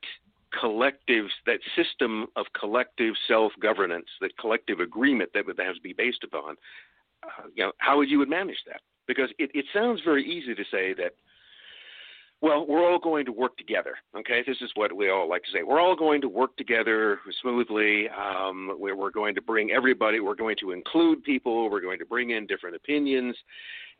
collective, 0.59 1.25
that 1.45 1.59
system 1.75 2.27
of 2.35 2.45
collective 2.59 3.15
self 3.27 3.51
governance, 3.59 4.05
that 4.21 4.37
collective 4.37 4.79
agreement 4.79 5.31
that 5.33 5.45
would 5.45 5.59
have 5.59 5.75
to 5.75 5.81
be 5.81 5.93
based 5.93 6.23
upon, 6.23 6.55
uh, 7.23 7.47
you 7.55 7.63
know, 7.63 7.71
how 7.77 7.97
would 7.97 8.09
you 8.09 8.19
would 8.19 8.29
manage 8.29 8.57
that? 8.67 8.81
Because 9.07 9.29
it, 9.39 9.49
it 9.53 9.65
sounds 9.73 10.01
very 10.03 10.23
easy 10.23 10.53
to 10.53 10.63
say 10.71 10.93
that, 10.93 11.13
well, 12.41 12.65
we're 12.65 12.89
all 12.89 12.99
going 12.99 13.25
to 13.25 13.31
work 13.31 13.57
together. 13.57 13.95
Okay, 14.17 14.43
this 14.47 14.57
is 14.61 14.71
what 14.75 14.95
we 14.95 15.09
all 15.09 15.27
like 15.27 15.43
to 15.43 15.51
say. 15.51 15.63
We're 15.63 15.81
all 15.81 15.95
going 15.95 16.21
to 16.21 16.29
work 16.29 16.55
together 16.55 17.19
smoothly. 17.41 18.07
Um, 18.09 18.77
we're, 18.79 18.95
we're 18.95 19.11
going 19.11 19.35
to 19.35 19.41
bring 19.41 19.71
everybody. 19.71 20.21
We're 20.21 20.35
going 20.35 20.55
to 20.61 20.71
include 20.71 21.23
people. 21.23 21.69
We're 21.69 21.81
going 21.81 21.99
to 21.99 22.05
bring 22.05 22.29
in 22.29 22.47
different 22.47 22.77
opinions, 22.77 23.35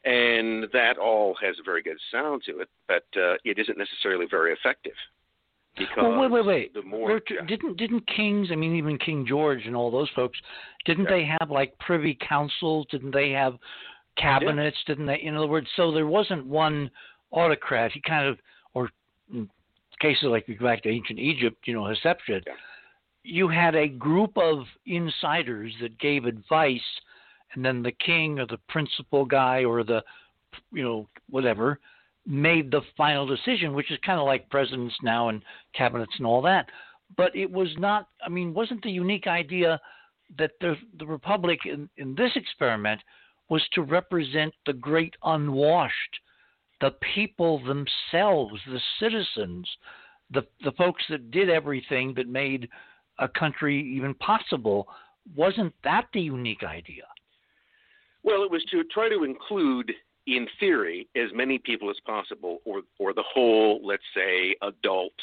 and 0.05 0.67
that 0.71 0.97
all 0.97 1.35
has 1.41 1.57
a 1.59 1.63
very 1.63 1.81
good 1.81 1.97
sound 2.11 2.43
to 2.45 2.59
it. 2.59 2.69
But 2.87 3.05
uh, 3.19 3.35
it 3.43 3.59
isn't 3.59 3.77
necessarily 3.77 4.25
very 4.29 4.53
effective. 4.53 4.93
Because 5.77 5.97
well, 5.97 6.19
wait, 6.19 6.31
wait, 6.31 6.45
wait. 6.45 6.73
The 6.73 6.81
more, 6.81 7.21
yeah. 7.29 7.45
Didn't 7.45 7.77
didn't 7.77 8.07
kings? 8.07 8.49
I 8.51 8.55
mean, 8.55 8.75
even 8.75 8.97
King 8.97 9.25
George 9.27 9.65
and 9.65 9.75
all 9.75 9.91
those 9.91 10.09
folks, 10.15 10.39
didn't 10.85 11.05
yeah. 11.05 11.11
they 11.11 11.25
have 11.39 11.51
like 11.51 11.77
privy 11.79 12.17
councils? 12.27 12.87
Didn't 12.89 13.13
they 13.13 13.31
have 13.31 13.55
cabinets, 14.17 14.77
didn't 14.87 15.05
they? 15.05 15.19
In 15.21 15.35
other 15.35 15.47
words, 15.47 15.67
so 15.75 15.91
there 15.91 16.07
wasn't 16.07 16.45
one 16.45 16.89
autocrat. 17.31 17.91
He 17.91 18.01
kind 18.01 18.27
of, 18.27 18.37
or 18.73 18.89
in 19.33 19.49
cases 19.99 20.23
like 20.23 20.47
we 20.47 20.55
go 20.55 20.65
back 20.65 20.83
to 20.83 20.89
ancient 20.89 21.19
Egypt, 21.19 21.57
you 21.67 21.73
know, 21.73 21.83
Hatshepsut, 21.83 22.43
Yeah. 22.47 22.53
you 23.23 23.47
had 23.47 23.75
a 23.75 23.87
group 23.87 24.37
of 24.37 24.65
insiders 24.85 25.73
that 25.81 25.97
gave 25.99 26.25
advice, 26.25 26.81
and 27.53 27.63
then 27.63 27.83
the 27.83 27.91
king 27.91 28.39
or 28.39 28.45
the 28.45 28.59
principal 28.69 29.25
guy 29.25 29.63
or 29.63 29.83
the, 29.83 30.03
you 30.71 30.83
know, 30.83 31.07
whatever, 31.29 31.79
made 32.25 32.69
the 32.71 32.81
final 32.95 33.25
decision, 33.25 33.73
which 33.73 33.91
is 33.91 33.97
kind 34.05 34.19
of 34.19 34.25
like 34.25 34.49
presidents 34.49 34.95
now 35.01 35.29
and 35.29 35.41
cabinets 35.73 36.13
and 36.17 36.27
all 36.27 36.41
that. 36.41 36.69
But 37.17 37.35
it 37.35 37.49
was 37.49 37.69
not. 37.77 38.07
I 38.23 38.29
mean, 38.29 38.53
wasn't 38.53 38.83
the 38.83 38.91
unique 38.91 39.25
idea 39.25 39.79
that 40.37 40.51
the 40.61 40.75
the 40.99 41.07
republic 41.07 41.59
in, 41.65 41.89
in 41.97 42.13
this 42.13 42.31
experiment 42.35 43.01
was 43.49 43.67
to 43.73 43.81
represent 43.81 44.53
the 44.67 44.73
great 44.73 45.15
unwashed, 45.23 46.19
the 46.81 46.91
people 47.13 47.59
themselves, 47.59 48.59
the 48.67 48.81
citizens, 48.99 49.67
the 50.31 50.45
the 50.63 50.71
folks 50.73 51.03
that 51.09 51.31
did 51.31 51.49
everything 51.49 52.13
that 52.15 52.27
made 52.27 52.69
a 53.19 53.27
country 53.27 53.81
even 53.95 54.13
possible. 54.15 54.87
Wasn't 55.35 55.73
that 55.83 56.07
the 56.13 56.21
unique 56.21 56.63
idea? 56.63 57.03
Well, 58.23 58.43
it 58.43 58.51
was 58.51 58.63
to 58.71 58.83
try 58.85 59.09
to 59.09 59.23
include, 59.23 59.91
in 60.27 60.47
theory, 60.59 61.07
as 61.15 61.29
many 61.33 61.57
people 61.57 61.89
as 61.89 61.97
possible, 62.05 62.59
or 62.65 62.81
or 62.97 63.13
the 63.13 63.23
whole, 63.33 63.81
let's 63.83 64.03
say, 64.15 64.55
adult 64.61 65.13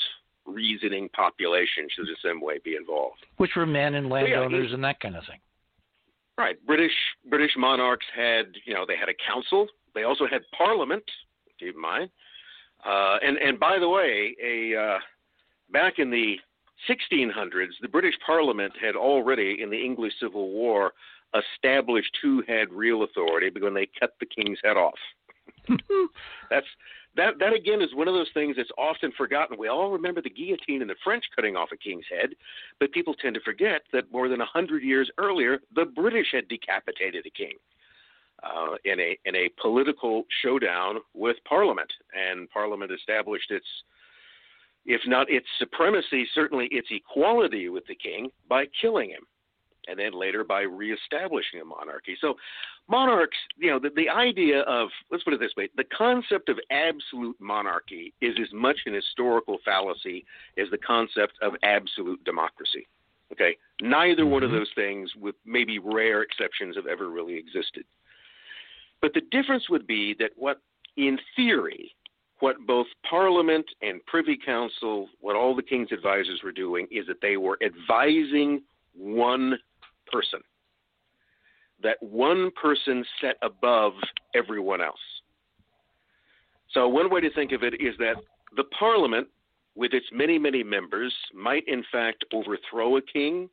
reasoning 0.46 1.08
population 1.10 1.88
should 1.94 2.08
in 2.08 2.14
some 2.24 2.40
way 2.40 2.58
be 2.64 2.76
involved. 2.76 3.18
Which 3.36 3.52
were 3.56 3.66
men 3.66 3.94
and 3.94 4.08
Well, 4.08 4.26
yeah, 4.26 4.40
landowners 4.40 4.72
and 4.72 4.84
that 4.84 5.00
kind 5.00 5.16
of 5.16 5.24
thing. 5.26 5.40
Right. 6.38 6.56
British 6.66 6.92
British 7.28 7.52
monarchs 7.56 8.06
had, 8.14 8.46
you 8.64 8.74
know, 8.74 8.84
they 8.86 8.96
had 8.96 9.08
a 9.08 9.14
council. 9.26 9.66
They 9.94 10.04
also 10.04 10.26
had 10.26 10.42
parliament. 10.56 11.04
Keep 11.58 11.74
in 11.74 11.80
mind. 11.80 12.10
Uh, 12.84 13.16
and 13.22 13.38
and 13.38 13.58
by 13.58 13.78
the 13.78 13.88
way, 13.88 14.36
a 14.42 14.76
uh, 14.76 14.98
back 15.70 15.98
in 15.98 16.10
the 16.10 16.36
1600s, 16.88 17.72
the 17.80 17.88
British 17.88 18.14
Parliament 18.24 18.72
had 18.80 18.96
already, 18.96 19.58
in 19.62 19.70
the 19.70 19.82
English 19.82 20.12
Civil 20.20 20.50
War, 20.50 20.92
established 21.34 22.16
who 22.22 22.42
had 22.46 22.72
real 22.72 23.02
authority 23.02 23.50
when 23.60 23.74
they 23.74 23.88
cut 23.98 24.10
the 24.20 24.26
king's 24.26 24.58
head 24.62 24.76
off. 24.76 24.98
That's 26.50 26.66
that 27.16 27.38
that 27.40 27.54
again 27.54 27.80
is 27.80 27.94
one 27.94 28.08
of 28.08 28.14
those 28.14 28.30
things 28.34 28.56
that's 28.56 28.70
often 28.76 29.10
forgotten. 29.16 29.58
We 29.58 29.68
all 29.68 29.90
remember 29.90 30.20
the 30.20 30.30
guillotine 30.30 30.82
and 30.82 30.90
the 30.90 30.96
French 31.02 31.24
cutting 31.34 31.56
off 31.56 31.70
a 31.72 31.76
king's 31.76 32.04
head, 32.10 32.30
but 32.78 32.92
people 32.92 33.14
tend 33.14 33.34
to 33.34 33.40
forget 33.40 33.82
that 33.92 34.12
more 34.12 34.28
than 34.28 34.42
a 34.42 34.46
hundred 34.46 34.82
years 34.82 35.10
earlier, 35.18 35.60
the 35.74 35.86
British 35.86 36.28
had 36.32 36.46
decapitated 36.48 37.24
a 37.26 37.30
king 37.30 37.54
uh, 38.42 38.76
in 38.84 39.00
a 39.00 39.18
in 39.24 39.34
a 39.34 39.50
political 39.60 40.24
showdown 40.42 40.96
with 41.14 41.36
Parliament, 41.48 41.90
and 42.14 42.50
Parliament 42.50 42.92
established 42.92 43.50
its, 43.50 43.66
if 44.84 45.00
not 45.06 45.30
its 45.30 45.46
supremacy, 45.58 46.26
certainly 46.34 46.68
its 46.70 46.88
equality 46.90 47.68
with 47.68 47.86
the 47.86 47.94
king 47.94 48.30
by 48.48 48.66
killing 48.80 49.10
him, 49.10 49.26
and 49.88 49.98
then 49.98 50.12
later 50.12 50.44
by 50.44 50.62
reestablishing 50.62 51.60
a 51.60 51.64
monarchy. 51.64 52.16
So, 52.20 52.34
monarchs, 52.88 53.36
you 53.56 53.70
know, 53.70 53.78
the, 53.78 53.90
the 53.96 54.08
idea 54.08 54.60
of 54.60 54.88
let's 55.10 55.24
put 55.24 55.34
it 55.34 55.40
this 55.40 55.56
way: 55.56 55.68
the 55.76 55.84
concept 55.96 56.48
of 56.48 56.58
absolute 56.70 57.36
monarchy 57.40 58.12
is 58.20 58.34
as 58.40 58.52
much 58.52 58.80
an 58.86 58.94
historical 58.94 59.58
fallacy 59.64 60.24
as 60.58 60.68
the 60.70 60.78
concept 60.78 61.34
of 61.42 61.54
absolute 61.62 62.22
democracy. 62.24 62.86
Okay, 63.32 63.56
neither 63.80 64.24
one 64.24 64.44
of 64.44 64.52
those 64.52 64.70
things, 64.76 65.10
with 65.16 65.34
maybe 65.44 65.80
rare 65.80 66.22
exceptions, 66.22 66.76
have 66.76 66.86
ever 66.86 67.10
really 67.10 67.34
existed. 67.34 67.84
But 69.00 69.14
the 69.14 69.22
difference 69.30 69.68
would 69.68 69.86
be 69.86 70.14
that 70.18 70.30
what, 70.36 70.60
in 70.96 71.18
theory, 71.34 71.94
what 72.40 72.56
both 72.66 72.86
Parliament 73.08 73.66
and 73.82 74.04
Privy 74.06 74.38
Council, 74.44 75.08
what 75.20 75.36
all 75.36 75.54
the 75.54 75.62
King's 75.62 75.92
advisors 75.92 76.40
were 76.44 76.52
doing, 76.52 76.86
is 76.90 77.06
that 77.06 77.20
they 77.22 77.36
were 77.36 77.58
advising 77.62 78.62
one 78.94 79.58
person. 80.10 80.40
That 81.82 81.96
one 82.00 82.50
person 82.60 83.04
set 83.20 83.36
above 83.42 83.92
everyone 84.34 84.80
else. 84.80 84.96
So, 86.72 86.88
one 86.88 87.10
way 87.10 87.20
to 87.20 87.32
think 87.32 87.52
of 87.52 87.62
it 87.62 87.74
is 87.74 87.94
that 87.98 88.16
the 88.56 88.64
Parliament, 88.78 89.28
with 89.74 89.92
its 89.92 90.06
many, 90.12 90.38
many 90.38 90.62
members, 90.62 91.14
might 91.34 91.64
in 91.68 91.84
fact 91.92 92.24
overthrow 92.32 92.96
a 92.96 93.02
king. 93.02 93.48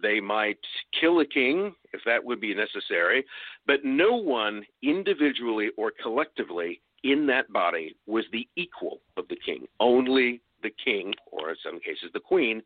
They 0.00 0.20
might 0.20 0.58
kill 0.98 1.20
a 1.20 1.26
king 1.26 1.74
if 1.92 2.00
that 2.04 2.24
would 2.24 2.40
be 2.40 2.54
necessary, 2.54 3.24
but 3.66 3.84
no 3.84 4.16
one 4.16 4.64
individually 4.82 5.70
or 5.76 5.92
collectively 6.02 6.80
in 7.04 7.26
that 7.26 7.52
body 7.52 7.94
was 8.06 8.24
the 8.32 8.48
equal 8.56 9.00
of 9.16 9.28
the 9.28 9.36
king. 9.36 9.66
Only 9.78 10.40
the 10.62 10.70
king, 10.84 11.14
or 11.30 11.50
in 11.50 11.56
some 11.62 11.78
cases 11.78 12.10
the 12.12 12.20
queen, 12.20 12.62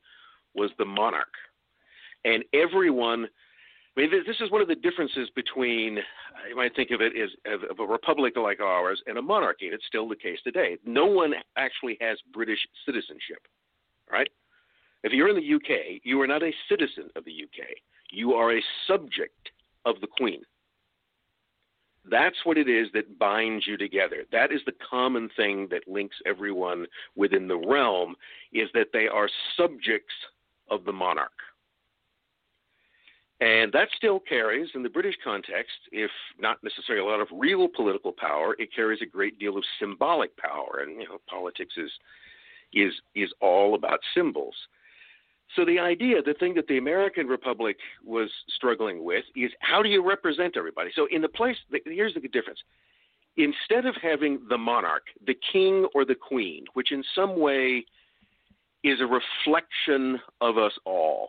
was 0.54 0.70
the 0.78 0.84
monarch. 0.84 1.34
And 2.24 2.44
everyone, 2.54 3.28
I 3.96 4.00
mean, 4.00 4.10
this 4.10 4.36
is 4.40 4.50
one 4.50 4.62
of 4.62 4.68
the 4.68 4.74
differences 4.74 5.28
between, 5.34 5.98
you 6.48 6.56
might 6.56 6.74
think 6.74 6.90
of 6.92 7.00
it 7.00 7.12
as 7.20 7.30
of 7.70 7.80
a 7.80 7.84
republic 7.84 8.34
like 8.36 8.60
ours 8.60 9.02
and 9.06 9.18
a 9.18 9.22
monarchy, 9.22 9.66
and 9.66 9.74
it's 9.74 9.86
still 9.86 10.08
the 10.08 10.16
case 10.16 10.38
today. 10.44 10.78
No 10.86 11.06
one 11.06 11.34
actually 11.56 11.98
has 12.00 12.18
British 12.32 12.60
citizenship, 12.86 13.46
right? 14.10 14.28
If 15.04 15.12
you're 15.12 15.28
in 15.28 15.36
the 15.36 15.54
UK, 15.54 16.00
you 16.02 16.20
are 16.20 16.26
not 16.26 16.42
a 16.42 16.52
citizen 16.68 17.10
of 17.16 17.24
the 17.24 17.44
UK. 17.44 17.68
You 18.10 18.32
are 18.34 18.56
a 18.56 18.62
subject 18.86 19.50
of 19.84 20.00
the 20.00 20.06
Queen. 20.06 20.42
That's 22.10 22.36
what 22.44 22.56
it 22.56 22.68
is 22.68 22.88
that 22.94 23.18
binds 23.18 23.66
you 23.66 23.76
together. 23.76 24.24
That 24.32 24.50
is 24.50 24.60
the 24.64 24.72
common 24.88 25.28
thing 25.36 25.68
that 25.70 25.86
links 25.86 26.16
everyone 26.26 26.86
within 27.16 27.48
the 27.48 27.58
realm 27.58 28.16
is 28.52 28.68
that 28.74 28.88
they 28.92 29.08
are 29.08 29.28
subjects 29.56 30.14
of 30.70 30.84
the 30.84 30.92
monarch. 30.92 31.30
And 33.40 33.72
that 33.72 33.88
still 33.96 34.18
carries, 34.18 34.70
in 34.74 34.82
the 34.82 34.88
British 34.88 35.14
context, 35.22 35.76
if 35.92 36.10
not 36.40 36.58
necessarily 36.64 37.06
a 37.06 37.08
lot 37.08 37.20
of 37.20 37.28
real 37.32 37.68
political 37.68 38.12
power, 38.12 38.56
it 38.58 38.74
carries 38.74 39.00
a 39.00 39.06
great 39.06 39.38
deal 39.38 39.56
of 39.56 39.64
symbolic 39.78 40.36
power. 40.36 40.80
And 40.82 41.00
you 41.00 41.08
know, 41.08 41.18
politics 41.28 41.74
is 41.76 41.90
is 42.72 42.92
is 43.14 43.30
all 43.40 43.76
about 43.76 44.00
symbols. 44.14 44.56
So 45.56 45.64
the 45.64 45.78
idea, 45.78 46.22
the 46.22 46.34
thing 46.34 46.54
that 46.54 46.66
the 46.66 46.78
American 46.78 47.26
Republic 47.26 47.76
was 48.04 48.30
struggling 48.56 49.02
with, 49.02 49.24
is 49.34 49.50
how 49.60 49.82
do 49.82 49.88
you 49.88 50.06
represent 50.06 50.56
everybody? 50.56 50.90
So 50.94 51.06
in 51.10 51.22
the 51.22 51.28
place, 51.28 51.56
here's 51.84 52.14
the 52.14 52.20
difference. 52.20 52.60
Instead 53.36 53.86
of 53.86 53.94
having 54.02 54.40
the 54.48 54.58
monarch, 54.58 55.04
the 55.26 55.36
king 55.52 55.86
or 55.94 56.04
the 56.04 56.14
queen, 56.14 56.64
which 56.74 56.92
in 56.92 57.02
some 57.14 57.38
way 57.38 57.84
is 58.84 59.00
a 59.00 59.06
reflection 59.06 60.20
of 60.40 60.58
us 60.58 60.72
all. 60.84 61.28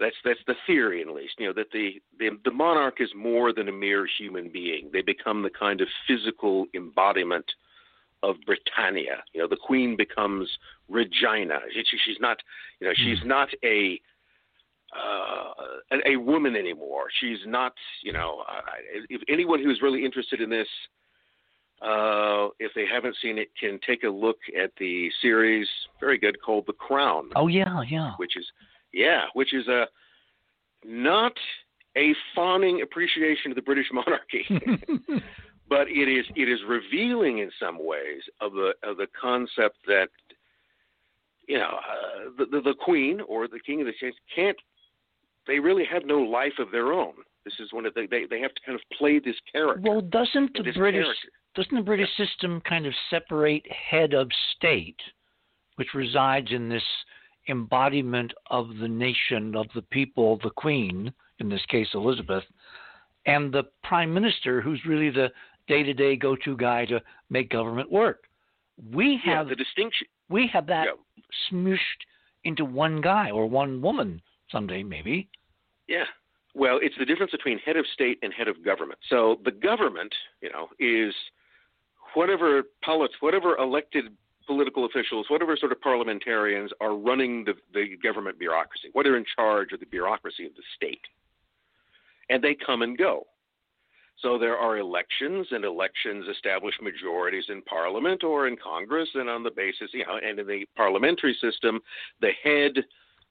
That's 0.00 0.16
that's 0.24 0.40
the 0.46 0.54
theory, 0.66 1.02
at 1.02 1.08
least. 1.08 1.34
You 1.38 1.48
know 1.48 1.52
that 1.54 1.70
the, 1.72 2.02
the 2.18 2.30
the 2.44 2.50
monarch 2.50 3.00
is 3.00 3.08
more 3.14 3.52
than 3.52 3.68
a 3.68 3.72
mere 3.72 4.06
human 4.18 4.50
being. 4.52 4.90
They 4.92 5.02
become 5.02 5.42
the 5.42 5.50
kind 5.50 5.80
of 5.80 5.88
physical 6.08 6.66
embodiment 6.74 7.44
of 8.24 8.36
Britannia. 8.46 9.22
You 9.32 9.42
know, 9.42 9.48
the 9.48 9.56
queen 9.56 9.96
becomes 9.96 10.48
Regina. 10.88 11.58
She, 11.72 11.98
she's 12.04 12.20
not, 12.20 12.38
you 12.80 12.86
know, 12.86 12.94
she's 12.96 13.24
not 13.24 13.48
a 13.64 14.00
uh, 14.94 15.96
a, 15.96 16.12
a 16.12 16.16
woman 16.16 16.54
anymore. 16.54 17.06
She's 17.20 17.38
not, 17.46 17.72
you 18.02 18.12
know, 18.12 18.44
uh, 18.48 18.60
if 19.08 19.22
anyone 19.28 19.60
who's 19.62 19.80
really 19.82 20.04
interested 20.04 20.40
in 20.40 20.48
this, 20.48 20.68
uh, 21.82 22.48
if 22.60 22.70
they 22.74 22.84
haven't 22.86 23.16
seen 23.20 23.36
it, 23.36 23.48
can 23.60 23.80
take 23.86 24.04
a 24.04 24.08
look 24.08 24.38
at 24.56 24.70
the 24.78 25.10
series, 25.20 25.66
very 25.98 26.16
good, 26.16 26.40
called 26.40 26.64
The 26.66 26.72
Crown. 26.74 27.30
Oh 27.34 27.48
yeah, 27.48 27.82
yeah. 27.88 28.12
Which 28.18 28.36
is, 28.36 28.46
yeah, 28.92 29.24
which 29.34 29.52
is 29.52 29.66
a 29.66 29.86
not 30.84 31.32
a 31.96 32.14
fawning 32.34 32.82
appreciation 32.82 33.50
of 33.50 33.56
the 33.56 33.62
British 33.62 33.86
monarchy. 33.92 34.46
but 35.68 35.88
it 35.88 36.08
is 36.08 36.24
it 36.36 36.48
is 36.48 36.60
revealing 36.68 37.38
in 37.38 37.50
some 37.58 37.78
ways 37.84 38.22
of 38.40 38.52
the 38.52 38.72
of 38.82 38.96
the 38.96 39.06
concept 39.20 39.78
that 39.86 40.08
you 41.48 41.58
know 41.58 41.78
uh, 41.78 42.30
the, 42.38 42.46
the 42.46 42.60
the 42.60 42.74
queen 42.74 43.20
or 43.28 43.48
the 43.48 43.60
king 43.60 43.80
of 43.80 43.86
the 43.86 43.92
states 43.98 44.16
can't 44.34 44.56
they 45.46 45.58
really 45.58 45.84
have 45.84 46.04
no 46.04 46.18
life 46.20 46.54
of 46.58 46.70
their 46.70 46.92
own. 46.92 47.12
This 47.44 47.54
is 47.60 47.72
one 47.72 47.84
of 47.84 47.94
the, 47.94 48.06
they 48.10 48.24
they 48.24 48.40
have 48.40 48.54
to 48.54 48.62
kind 48.64 48.78
of 48.78 48.96
play 48.96 49.18
this 49.18 49.36
character. 49.52 49.82
Well, 49.82 50.00
doesn't 50.00 50.54
the 50.54 50.72
British 50.72 51.04
character. 51.04 51.28
doesn't 51.54 51.74
the 51.74 51.82
British 51.82 52.08
system 52.16 52.62
kind 52.66 52.86
of 52.86 52.94
separate 53.10 53.66
head 53.70 54.14
of 54.14 54.28
state, 54.56 55.00
which 55.76 55.88
resides 55.94 56.48
in 56.50 56.68
this 56.68 56.82
embodiment 57.48 58.32
of 58.50 58.68
the 58.80 58.88
nation, 58.88 59.54
of 59.54 59.66
the 59.74 59.82
people, 59.82 60.38
the 60.42 60.50
queen, 60.50 61.12
in 61.38 61.50
this 61.50 61.64
case 61.66 61.88
Elizabeth, 61.92 62.44
and 63.26 63.52
the 63.52 63.64
prime 63.82 64.12
minister, 64.12 64.62
who's 64.62 64.80
really 64.86 65.10
the 65.10 65.28
day-to-day 65.66 66.16
go-to 66.16 66.56
guy 66.56 66.84
to 66.86 67.00
make 67.30 67.50
government 67.50 67.90
work. 67.90 68.24
We 68.92 69.20
Yeah, 69.24 69.38
have 69.38 69.48
the 69.48 69.56
distinction. 69.56 70.06
we 70.28 70.46
have 70.48 70.66
that 70.66 70.88
smooshed 71.50 71.78
into 72.44 72.64
one 72.64 73.00
guy 73.00 73.30
or 73.30 73.46
one 73.46 73.80
woman 73.80 74.20
someday, 74.50 74.82
maybe. 74.82 75.28
Yeah. 75.88 76.04
Well, 76.54 76.78
it's 76.82 76.96
the 76.98 77.04
difference 77.04 77.32
between 77.32 77.58
head 77.58 77.76
of 77.76 77.86
state 77.88 78.18
and 78.22 78.32
head 78.32 78.48
of 78.48 78.62
government. 78.64 79.00
So 79.08 79.40
the 79.44 79.50
government, 79.50 80.14
you 80.40 80.50
know, 80.50 80.68
is 80.78 81.14
whatever 82.14 82.64
polit- 82.84 83.10
whatever 83.20 83.56
elected 83.56 84.04
political 84.46 84.84
officials, 84.84 85.26
whatever 85.30 85.56
sort 85.56 85.72
of 85.72 85.80
parliamentarians 85.80 86.70
are 86.80 86.94
running 86.94 87.44
the, 87.44 87.54
the 87.72 87.96
government 87.96 88.38
bureaucracy, 88.38 88.90
what 88.92 89.06
are 89.06 89.16
in 89.16 89.24
charge 89.34 89.72
of 89.72 89.80
the 89.80 89.86
bureaucracy 89.86 90.46
of 90.46 90.54
the 90.54 90.62
state. 90.76 91.00
And 92.30 92.42
they 92.44 92.54
come 92.54 92.82
and 92.82 92.96
go. 92.96 93.26
So 94.20 94.38
there 94.38 94.56
are 94.56 94.78
elections, 94.78 95.48
and 95.50 95.64
elections 95.64 96.26
establish 96.28 96.74
majorities 96.80 97.44
in 97.48 97.62
Parliament 97.62 98.24
or 98.24 98.46
in 98.46 98.56
Congress, 98.56 99.08
and 99.14 99.28
on 99.28 99.42
the 99.42 99.50
basis, 99.50 99.90
you 99.92 100.06
know, 100.06 100.18
and 100.22 100.38
in 100.38 100.46
the 100.46 100.64
parliamentary 100.76 101.36
system, 101.40 101.80
the 102.20 102.30
head 102.42 102.84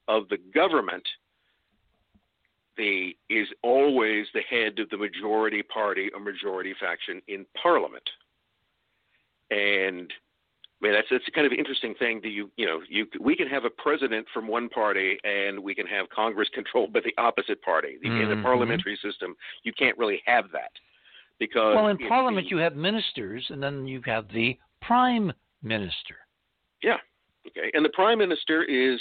of 0.08 0.28
the 0.28 0.38
government 0.54 1.06
the 2.76 3.16
is 3.30 3.48
always 3.62 4.26
the 4.34 4.42
head 4.48 4.78
of 4.78 4.90
the 4.90 4.96
majority 4.96 5.62
party 5.62 6.10
or 6.14 6.20
majority 6.20 6.74
faction 6.80 7.20
in 7.28 7.46
Parliament. 7.60 8.08
And 9.50 10.12
I 10.84 10.88
mean 10.88 10.94
that's 10.96 11.08
that's 11.10 11.26
a 11.26 11.30
kind 11.30 11.46
of 11.46 11.52
interesting 11.52 11.94
thing 11.94 12.20
that 12.22 12.28
you 12.28 12.50
you 12.56 12.66
know 12.66 12.80
you 12.88 13.06
we 13.18 13.34
can 13.34 13.48
have 13.48 13.64
a 13.64 13.70
president 13.70 14.26
from 14.34 14.46
one 14.46 14.68
party 14.68 15.16
and 15.24 15.58
we 15.58 15.74
can 15.74 15.86
have 15.86 16.10
Congress 16.10 16.48
controlled 16.54 16.92
by 16.92 17.00
the 17.00 17.14
opposite 17.16 17.62
party. 17.62 17.96
The, 18.02 18.08
In 18.08 18.28
the 18.28 18.42
parliamentary 18.42 18.98
system, 19.02 19.34
you 19.62 19.72
can't 19.72 19.96
really 19.96 20.20
have 20.26 20.44
that 20.52 20.72
because 21.38 21.74
Well, 21.74 21.86
in 21.88 21.96
Parliament, 21.96 22.46
the- 22.46 22.50
you 22.50 22.58
have 22.58 22.76
ministers, 22.76 23.46
and 23.48 23.62
then 23.62 23.86
you 23.86 24.02
have 24.04 24.28
the 24.28 24.58
prime 24.82 25.32
minister. 25.62 26.16
Yeah. 26.82 26.98
Okay. 27.46 27.70
And 27.72 27.84
the 27.84 27.90
prime 27.90 28.18
minister 28.18 28.62
is 28.62 29.00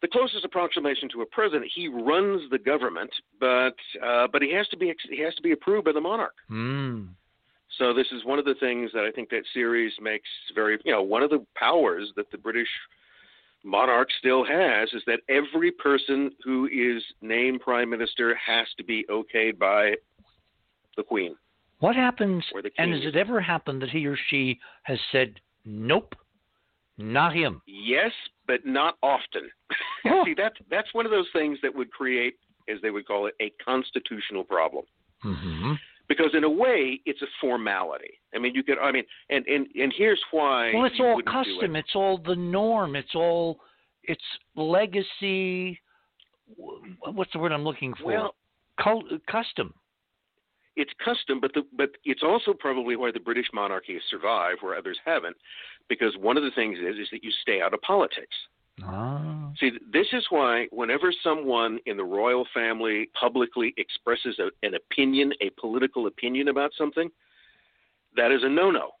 the 0.00 0.08
closest 0.08 0.44
approximation 0.44 1.08
to 1.10 1.20
a 1.22 1.26
president. 1.26 1.70
He 1.74 1.88
runs 1.88 2.50
the 2.50 2.58
government, 2.58 3.10
but 3.38 3.76
uh, 4.02 4.26
but 4.32 4.40
he 4.42 4.52
has 4.54 4.66
to 4.68 4.76
be 4.78 4.92
he 5.10 5.20
has 5.20 5.34
to 5.34 5.42
be 5.42 5.52
approved 5.52 5.84
by 5.84 5.92
the 5.92 6.00
monarch. 6.00 6.34
Hmm. 6.48 7.04
So 7.78 7.94
this 7.94 8.06
is 8.12 8.24
one 8.24 8.38
of 8.38 8.44
the 8.44 8.54
things 8.60 8.90
that 8.92 9.04
I 9.04 9.10
think 9.10 9.30
that 9.30 9.42
series 9.54 9.92
makes 10.00 10.28
very 10.54 10.78
you 10.84 10.92
know 10.92 11.02
one 11.02 11.22
of 11.22 11.30
the 11.30 11.44
powers 11.56 12.10
that 12.16 12.30
the 12.30 12.38
British 12.38 12.68
monarch 13.64 14.08
still 14.18 14.44
has 14.44 14.88
is 14.92 15.02
that 15.06 15.20
every 15.28 15.70
person 15.70 16.32
who 16.44 16.66
is 16.66 17.02
named 17.20 17.60
prime 17.60 17.90
minister 17.90 18.34
has 18.34 18.66
to 18.76 18.84
be 18.84 19.04
okayed 19.10 19.58
by 19.58 19.94
the 20.96 21.02
queen. 21.02 21.36
What 21.78 21.96
happens, 21.96 22.44
and 22.78 22.92
has 22.92 23.02
it 23.04 23.16
ever 23.16 23.40
happened 23.40 23.82
that 23.82 23.90
he 23.90 24.06
or 24.06 24.16
she 24.28 24.60
has 24.84 24.98
said, 25.10 25.40
nope, 25.64 26.14
not 26.96 27.34
him? 27.34 27.60
Yes, 27.66 28.12
but 28.46 28.64
not 28.64 28.96
often. 29.02 29.50
Oh. 30.04 30.24
See, 30.24 30.34
that's 30.36 30.56
that's 30.68 30.92
one 30.94 31.06
of 31.06 31.12
those 31.12 31.28
things 31.32 31.58
that 31.62 31.72
would 31.72 31.92
create, 31.92 32.34
as 32.68 32.78
they 32.82 32.90
would 32.90 33.06
call 33.06 33.26
it, 33.26 33.34
a 33.40 33.52
constitutional 33.64 34.42
problem. 34.42 34.84
Mm-hmm. 35.24 35.74
Because 36.12 36.34
in 36.34 36.44
a 36.44 36.50
way, 36.50 37.00
it's 37.06 37.22
a 37.22 37.26
formality. 37.40 38.20
I 38.34 38.38
mean, 38.38 38.54
you 38.54 38.62
could. 38.62 38.78
I 38.78 38.92
mean, 38.92 39.04
and 39.30 39.46
and 39.46 39.66
and 39.74 39.92
here's 39.96 40.20
why. 40.30 40.72
Well, 40.74 40.84
it's 40.84 41.00
all 41.00 41.22
custom. 41.22 41.74
it. 41.76 41.80
It's 41.80 41.94
all 41.94 42.18
the 42.18 42.36
norm. 42.36 42.96
It's 42.96 43.14
all, 43.14 43.60
it's 44.02 44.20
legacy. 44.54 45.80
What's 46.56 47.32
the 47.32 47.38
word 47.38 47.52
I'm 47.52 47.64
looking 47.64 47.94
for? 47.94 48.04
Well, 48.04 48.34
Cul- 48.82 49.04
custom. 49.30 49.72
it's 50.76 50.90
custom, 51.02 51.40
but 51.40 51.52
the 51.54 51.62
but 51.76 51.90
it's 52.04 52.22
also 52.22 52.52
probably 52.52 52.96
why 52.96 53.10
the 53.10 53.20
British 53.20 53.46
monarchy 53.54 53.94
has 53.94 54.02
survived 54.10 54.58
where 54.60 54.76
others 54.76 54.98
haven't, 55.06 55.36
because 55.88 56.14
one 56.18 56.36
of 56.36 56.42
the 56.42 56.50
things 56.54 56.78
is 56.78 56.96
is 56.98 57.08
that 57.12 57.24
you 57.24 57.30
stay 57.40 57.62
out 57.62 57.72
of 57.72 57.80
politics. 57.80 58.36
Ah. 58.82 59.52
See, 59.58 59.72
this 59.92 60.06
is 60.12 60.24
why 60.30 60.66
whenever 60.70 61.12
someone 61.22 61.78
in 61.86 61.96
the 61.96 62.04
royal 62.04 62.46
family 62.54 63.10
publicly 63.18 63.74
expresses 63.76 64.38
a, 64.38 64.50
an 64.66 64.74
opinion, 64.74 65.32
a 65.40 65.50
political 65.60 66.06
opinion 66.06 66.48
about 66.48 66.72
something, 66.76 67.10
that 68.16 68.32
is 68.32 68.42
a 68.42 68.48
no-no. 68.48 68.92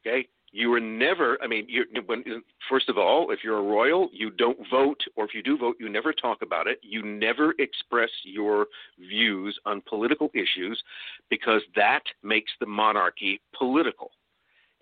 Okay, 0.00 0.28
you 0.52 0.72
are 0.74 0.80
never. 0.80 1.38
I 1.42 1.46
mean, 1.46 1.66
you 1.68 1.84
when 2.06 2.24
first 2.68 2.88
of 2.88 2.98
all, 2.98 3.30
if 3.30 3.40
you're 3.42 3.58
a 3.58 3.62
royal, 3.62 4.10
you 4.12 4.30
don't 4.30 4.58
vote, 4.70 5.00
or 5.16 5.24
if 5.24 5.34
you 5.34 5.42
do 5.42 5.56
vote, 5.56 5.76
you 5.78 5.88
never 5.88 6.12
talk 6.12 6.42
about 6.42 6.66
it. 6.66 6.78
You 6.82 7.02
never 7.02 7.54
express 7.58 8.10
your 8.24 8.66
views 8.98 9.58
on 9.64 9.82
political 9.88 10.30
issues, 10.34 10.82
because 11.28 11.62
that 11.76 12.02
makes 12.22 12.52
the 12.60 12.66
monarchy 12.66 13.40
political. 13.56 14.10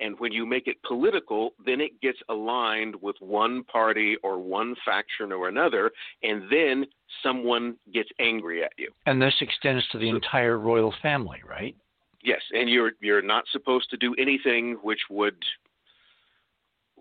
And 0.01 0.18
when 0.20 0.32
you 0.32 0.46
make 0.46 0.66
it 0.66 0.76
political, 0.86 1.51
then 1.64 1.80
it 1.80 2.01
gets 2.01 2.18
aligned 2.28 2.94
with 3.03 3.16
one 3.20 3.64
party 3.64 4.16
or 4.22 4.38
one 4.38 4.74
faction 4.84 5.32
or 5.32 5.49
another, 5.49 5.90
and 6.22 6.44
then 6.51 6.86
someone 7.22 7.76
gets 7.92 8.09
angry 8.20 8.62
at 8.62 8.72
you. 8.78 8.90
And 9.07 9.20
this 9.20 9.34
extends 9.40 9.86
to 9.88 9.99
the 9.99 10.09
entire 10.09 10.59
royal 10.59 10.94
family, 11.03 11.40
right? 11.49 11.74
Yes, 12.22 12.40
and 12.53 12.68
you're 12.68 12.92
you're 13.01 13.22
not 13.22 13.44
supposed 13.53 13.90
to 13.90 13.96
do 13.96 14.14
anything 14.18 14.76
which 14.82 15.01
would 15.11 15.36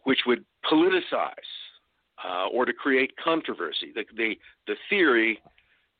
which 0.03 0.19
would 0.25 0.45
politicize 0.71 1.31
uh, 2.23 2.47
or 2.51 2.65
to 2.65 2.73
create 2.73 3.11
controversy. 3.23 3.91
The, 3.93 4.05
the 4.15 4.35
the 4.67 4.75
theory, 4.89 5.39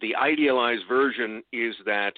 the 0.01 0.15
idealized 0.15 0.83
version 0.87 1.43
is 1.51 1.75
that 1.85 2.13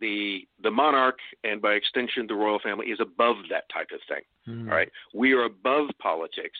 the 0.00 0.46
the 0.62 0.70
monarch 0.70 1.18
and 1.44 1.60
by 1.60 1.72
extension 1.72 2.26
the 2.26 2.34
royal 2.34 2.58
family 2.58 2.86
is 2.86 2.98
above 3.00 3.36
that 3.50 3.64
type 3.72 3.88
of 3.92 4.00
thing. 4.08 4.22
Hmm. 4.46 4.68
All 4.68 4.76
right, 4.76 4.90
we 5.14 5.32
are 5.32 5.44
above 5.44 5.88
politics. 6.00 6.58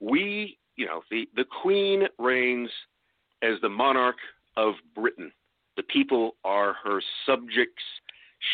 We, 0.00 0.58
you 0.76 0.86
know, 0.86 1.02
the 1.10 1.28
the 1.36 1.44
queen 1.62 2.04
reigns 2.18 2.70
as 3.42 3.60
the 3.62 3.68
monarch 3.68 4.16
of 4.56 4.74
Britain. 4.94 5.32
The 5.76 5.82
people 5.84 6.36
are 6.44 6.74
her 6.84 7.00
subjects. 7.26 7.82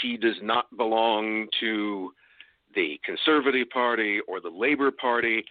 She 0.01 0.17
does 0.17 0.37
not 0.43 0.75
belong 0.77 1.47
to 1.61 2.11
the 2.75 2.99
Conservative 3.05 3.71
Party 3.71 4.21
or 4.27 4.41
the 4.41 4.51
Labor 4.51 4.91
Party. 4.91 5.45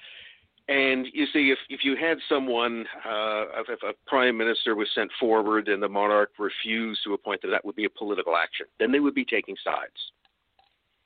And 0.70 1.08
you 1.12 1.26
see, 1.34 1.52
if, 1.52 1.58
if 1.70 1.82
you 1.84 1.98
had 1.98 2.18
someone, 2.30 2.86
uh, 3.06 3.62
if, 3.68 3.84
a 3.84 3.94
prime 4.08 4.38
minister 4.38 4.76
was 4.76 4.88
sent 4.96 5.12
forward 5.20 5.68
and 5.68 5.84
the 5.84 5.90
monarch 5.90 6.32
refused 6.40 7.02
to 7.04 7.14
appoint 7.14 7.42
them, 7.42 7.52
that 7.52 7.66
would 7.66 7.76
be 7.76 7.84
a 7.86 7.90
political 7.90 8.38
action. 8.38 8.66
Then 8.80 8.92
they 8.92 9.02
would 9.02 9.16
be 9.16 9.26
taking 9.26 9.56
sides. 9.62 10.12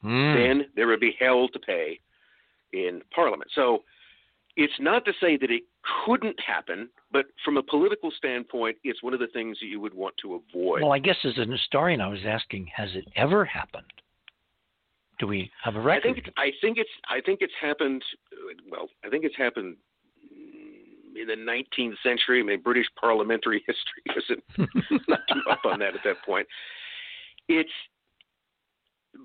Hmm. 0.02 0.36
Then 0.36 0.66
there 0.76 0.88
would 0.88 1.00
be 1.00 1.16
hell 1.20 1.48
to 1.50 1.60
pay 1.60 2.00
in 2.72 3.02
Parliament. 3.14 3.50
So 3.56 3.84
it's 4.56 4.74
not 4.80 5.06
to 5.06 5.14
say 5.20 5.38
that 5.38 5.50
it 5.50 5.64
couldn't 6.06 6.40
happen, 6.40 6.90
but 7.12 7.26
from 7.44 7.58
a 7.58 7.64
political 7.64 8.12
standpoint, 8.16 8.78
it's 8.84 9.02
one 9.02 9.14
of 9.14 9.20
the 9.20 9.28
things 9.28 9.58
that 9.60 9.68
you 9.68 9.80
would 9.80 9.94
want 9.94 10.16
to 10.22 10.36
avoid. 10.36 10.84
Well, 10.84 10.94
I 10.94 11.00
guess 11.00 11.18
as 11.24 11.38
an 11.38 11.52
historian, 11.52 12.02
I 12.02 12.10
was 12.10 12.20
asking, 12.28 12.68
has 12.76 12.90
it 12.94 13.08
ever 13.16 13.44
happened? 13.44 13.86
Do 15.20 15.28
we 15.28 15.52
have 15.64 15.76
a 15.76 15.82
record? 15.82 16.02
I 16.02 16.14
think 16.14 16.18
it's, 16.20 16.30
I 16.38 16.52
think 16.62 16.78
it's 16.78 16.90
I 17.10 17.22
think 17.22 17.40
it's 17.42 17.54
happened. 17.60 18.04
Well, 18.70 18.88
I 19.04 19.10
think 19.10 19.26
it's 19.26 19.36
happened 19.36 19.78
mm, 20.32 21.22
in 21.22 21.28
the 21.28 21.34
19th 21.34 21.96
century. 22.04 22.40
I 22.40 22.44
mean, 22.44 22.62
British 22.62 22.88
parliamentary 23.00 23.64
history 23.68 24.40
isn't 24.58 25.02
not 25.08 25.22
too 25.32 25.42
up 25.50 25.62
on 25.66 25.80
that 25.80 25.96
at 25.96 26.02
that 26.04 26.24
point. 26.26 26.48
It's 27.48 27.72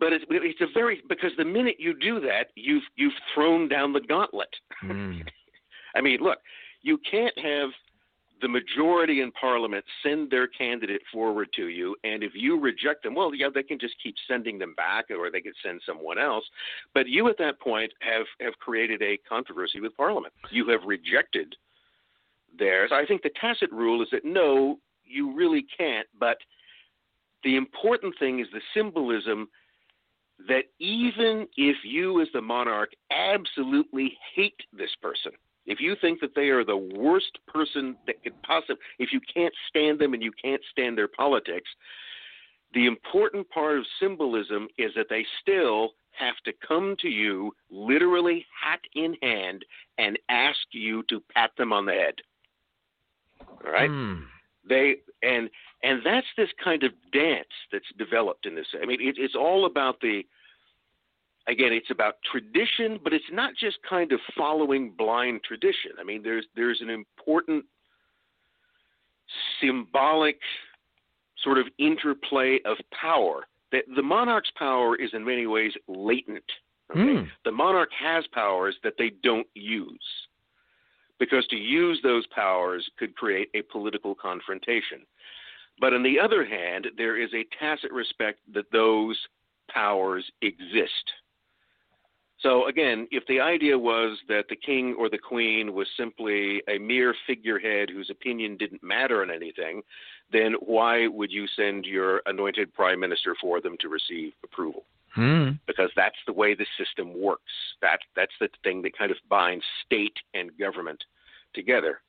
but 0.01 0.13
it's 0.13 0.25
it's 0.29 0.61
a 0.61 0.67
very 0.73 1.03
because 1.09 1.33
the 1.37 1.45
minute 1.45 1.77
you 1.79 1.95
do 1.99 2.21
that, 2.21 2.49
you've 2.55 2.85
you've 2.97 3.13
thrown 3.35 3.69
down 3.69 3.93
the 3.93 4.01
gauntlet. 4.01 4.55
Hmm. 4.81 5.21
I 5.95 6.01
mean, 6.01 6.21
look, 6.21 6.39
you 6.81 6.99
can't 7.11 7.37
have 7.39 7.71
the 8.43 8.49
majority 8.49 9.21
in 9.21 9.31
Parliament 9.33 9.85
send 10.03 10.31
their 10.31 10.49
candidate 10.49 11.01
forward 11.13 11.49
to 11.55 11.69
you, 11.69 11.97
and 12.03 12.23
if 12.23 12.33
you 12.35 12.59
reject 12.59 13.05
them, 13.05 13.15
well, 13.15 13.35
yeah, 13.35 13.49
they 13.55 13.63
can 13.63 13.79
just 13.79 13.95
keep 14.03 14.17
sending 14.29 14.59
them 14.59 14.75
back, 14.75 15.07
or 15.11 15.31
they 15.31 15.41
could 15.41 15.55
send 15.65 15.81
someone 15.87 16.19
else. 16.19 16.45
But 16.93 17.09
you, 17.09 17.29
at 17.29 17.39
that 17.39 17.61
point, 17.61 17.93
have 18.01 18.27
have 18.41 18.59
created 18.59 19.01
a 19.01 19.17
controversy 19.29 19.81
with 19.81 19.97
Parliament. 19.97 20.35
You 20.51 20.69
have 20.71 20.81
rejected 20.85 21.55
theirs. 22.59 22.91
I 22.93 23.07
think 23.07 23.23
the 23.23 23.31
tacit 23.41 23.71
rule 23.71 24.03
is 24.03 24.09
that 24.11 24.25
no, 24.25 24.79
you 25.05 25.35
really 25.35 25.65
can't. 25.77 26.09
But 26.19 26.39
the 27.45 27.57
important 27.57 28.15
thing 28.19 28.41
is 28.41 28.49
the 28.53 28.61
symbolism 28.75 29.49
that 30.49 30.65
even 30.81 31.47
if 31.57 31.77
you, 31.85 32.21
as 32.21 32.29
the 32.33 32.41
monarch, 32.41 32.91
absolutely 33.11 34.17
hate 34.35 34.61
this 34.77 34.91
person, 35.01 35.33
if 35.67 35.81
you 35.81 35.97
think 36.01 36.21
that 36.21 36.35
they 36.35 36.49
are 36.49 36.65
the 36.65 36.77
worst 36.77 37.39
person 37.47 37.97
that 38.07 38.23
could 38.23 38.41
possibly, 38.43 38.77
if 38.99 39.13
you 39.13 39.21
can't 39.33 39.55
stand 39.69 39.99
them 39.99 40.15
and 40.15 40.23
you 40.23 40.33
can't 40.43 40.63
stand 40.71 40.99
their 40.99 41.09
politics, 41.09 41.69
the 42.75 42.87
important 42.87 43.49
part 43.51 43.79
of 43.79 43.85
symbolism 44.01 44.69
is 44.79 44.93
that 44.97 45.07
they 45.09 45.25
still 45.41 45.91
have 46.13 46.35
to 46.45 46.53
come 46.67 46.97
to 47.01 47.09
you, 47.09 47.53
literally 47.71 48.45
hat 48.63 48.81
in 48.95 49.15
hand, 49.23 49.65
and 49.99 50.19
ask 50.29 50.59
you 50.73 51.03
to 51.05 51.23
pat 51.35 51.51
them 51.57 51.73
on 51.73 51.87
the 51.87 51.93
head. 51.93 52.15
All 53.65 53.73
right? 53.73 53.91
Hmm. 53.91 54.23
they 54.69 54.97
and 55.23 55.51
and 55.83 56.01
that's 56.05 56.27
this 56.37 56.51
kind 56.63 56.83
of 56.85 56.93
dance 57.13 57.49
that's 57.73 57.85
developed 57.99 58.47
in 58.47 58.55
this 58.55 58.67
i 58.81 58.87
mean 58.87 59.01
it, 59.01 59.17
it's 59.19 59.35
all 59.35 59.67
about 59.67 60.01
the 60.01 60.23
again 61.49 61.73
it's 61.73 61.91
about 61.91 62.15
tradition 62.31 62.99
but 63.03 63.13
it's 63.13 63.25
not 63.33 63.53
just 63.59 63.79
kind 63.89 64.13
of 64.13 64.21
following 64.37 64.93
blind 64.97 65.41
tradition 65.45 65.93
i 66.01 66.05
mean 66.05 66.23
there's 66.23 66.47
there's 66.55 66.81
an 66.81 66.91
important 66.91 67.65
symbolic 69.61 70.39
sort 71.43 71.59
of 71.59 71.67
interplay 71.79 72.61
of 72.65 72.77
power. 72.99 73.47
The, 73.71 73.81
the 73.97 74.03
monarch's 74.03 74.53
power 74.57 74.97
is 74.97 75.11
in 75.13 75.25
many 75.25 75.47
ways 75.47 75.73
latent. 75.89 76.45
Okay? 76.91 77.01
Mm. 77.01 77.29
The 77.45 77.53
monarch 77.53 77.91
has 77.99 78.25
powers 78.33 78.77
that 78.85 78.95
they 78.99 79.13
don't 79.23 79.47
use 79.55 79.99
because 81.19 81.47
to 81.49 81.57
use 81.57 82.01
those 82.03 82.27
powers 82.29 82.89
could 82.99 83.15
create 83.15 83.49
a 83.55 83.63
political 83.63 84.15
confrontation. 84.15 85.07
But 85.81 85.95
on 85.95 86.03
the 86.03 86.19
other 86.19 86.45
hand, 86.45 86.89
there 86.97 87.21
is 87.21 87.31
a 87.33 87.47
tacit 87.59 87.93
respect 87.93 88.41
that 88.53 88.71
those 88.73 89.17
powers 89.71 90.25
exist. 90.43 91.13
So 92.43 92.67
again, 92.67 93.07
if 93.13 93.25
the 93.29 93.41
idea 93.41 93.79
was 93.79 94.19
that 94.29 94.47
the 94.49 94.57
king 94.57 94.97
or 94.99 95.09
the 95.09 95.19
queen 95.19 95.75
was 95.75 95.87
simply 95.97 96.63
a 96.69 96.79
mere 96.79 97.15
figurehead 97.27 97.89
whose 97.89 98.11
opinion 98.11 98.57
didn't 98.57 98.83
matter 98.83 99.23
in 99.23 99.31
anything, 99.31 99.83
then 100.33 100.55
why 100.61 101.07
would 101.07 101.31
you 101.31 101.47
send 101.55 101.85
your 101.85 102.21
anointed 102.27 102.75
prime 102.75 102.99
minister 102.99 103.37
for 103.41 103.61
them 103.61 103.77
to 103.81 103.89
receive 103.89 104.33
approval? 104.45 104.85
Hmm. 105.15 105.51
Because 105.67 105.91
that's 105.95 106.17
the 106.27 106.33
way 106.33 106.55
the 106.55 106.67
system 106.77 107.13
works. 107.21 107.53
That 107.81 108.01
that's 108.17 108.33
the 108.41 108.49
thing 108.65 108.83
that 108.83 108.97
kind 108.97 109.13
of 109.13 109.19
binds 109.29 109.65
state 109.85 110.17
and 110.35 110.51
government 110.59 111.05
together. 111.55 112.01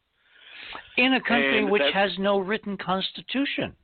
In 0.97 1.13
a 1.13 1.21
country 1.21 1.59
And 1.59 1.69
which 1.69 1.93
has 1.93 2.11
no 2.17 2.39
written 2.39 2.77
constitution. 2.77 3.75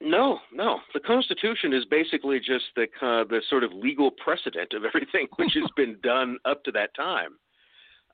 No, 0.00 0.38
no. 0.52 0.78
The 0.94 1.00
Constitution 1.00 1.72
is 1.72 1.84
basically 1.86 2.38
just 2.38 2.66
the 2.76 2.84
uh, 3.02 3.24
the 3.24 3.42
sort 3.50 3.64
of 3.64 3.72
legal 3.72 4.10
precedent 4.10 4.72
of 4.72 4.84
everything 4.94 5.26
which 5.36 5.54
has 5.54 5.70
been 5.76 5.96
done 6.02 6.38
up 6.44 6.62
to 6.64 6.72
that 6.72 6.94
time, 6.94 7.36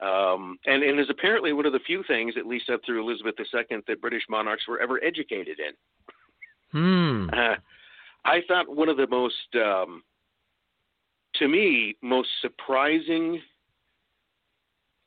um, 0.00 0.58
and 0.66 0.82
and 0.82 0.98
is 0.98 1.10
apparently 1.10 1.52
one 1.52 1.66
of 1.66 1.72
the 1.72 1.80
few 1.80 2.02
things, 2.08 2.34
at 2.38 2.46
least 2.46 2.70
up 2.70 2.80
through 2.86 3.02
Elizabeth 3.02 3.34
II, 3.38 3.78
that 3.86 4.00
British 4.00 4.22
monarchs 4.30 4.66
were 4.66 4.80
ever 4.80 5.02
educated 5.04 5.58
in. 5.60 5.74
Hmm. 6.72 7.28
Uh, 7.32 7.56
I 8.24 8.40
thought 8.48 8.74
one 8.74 8.88
of 8.88 8.96
the 8.96 9.06
most, 9.06 9.34
um, 9.54 10.02
to 11.34 11.46
me, 11.46 11.94
most 12.02 12.30
surprising 12.40 13.38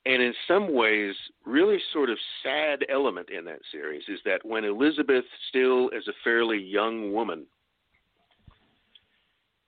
and 0.08 0.24
in 0.24 0.34
some 0.48 0.74
ways 0.74 1.14
really 1.46 1.78
sort 1.92 2.10
of 2.10 2.18
sad 2.42 2.86
element 2.90 3.30
in 3.30 3.44
that 3.46 3.60
series 3.72 4.04
is 4.08 4.20
that 4.24 4.44
when 4.46 4.64
Elizabeth, 4.64 5.26
still 5.50 5.90
as 5.96 6.08
a 6.08 6.14
fairly 6.24 6.58
young 6.58 7.12
woman, 7.12 7.46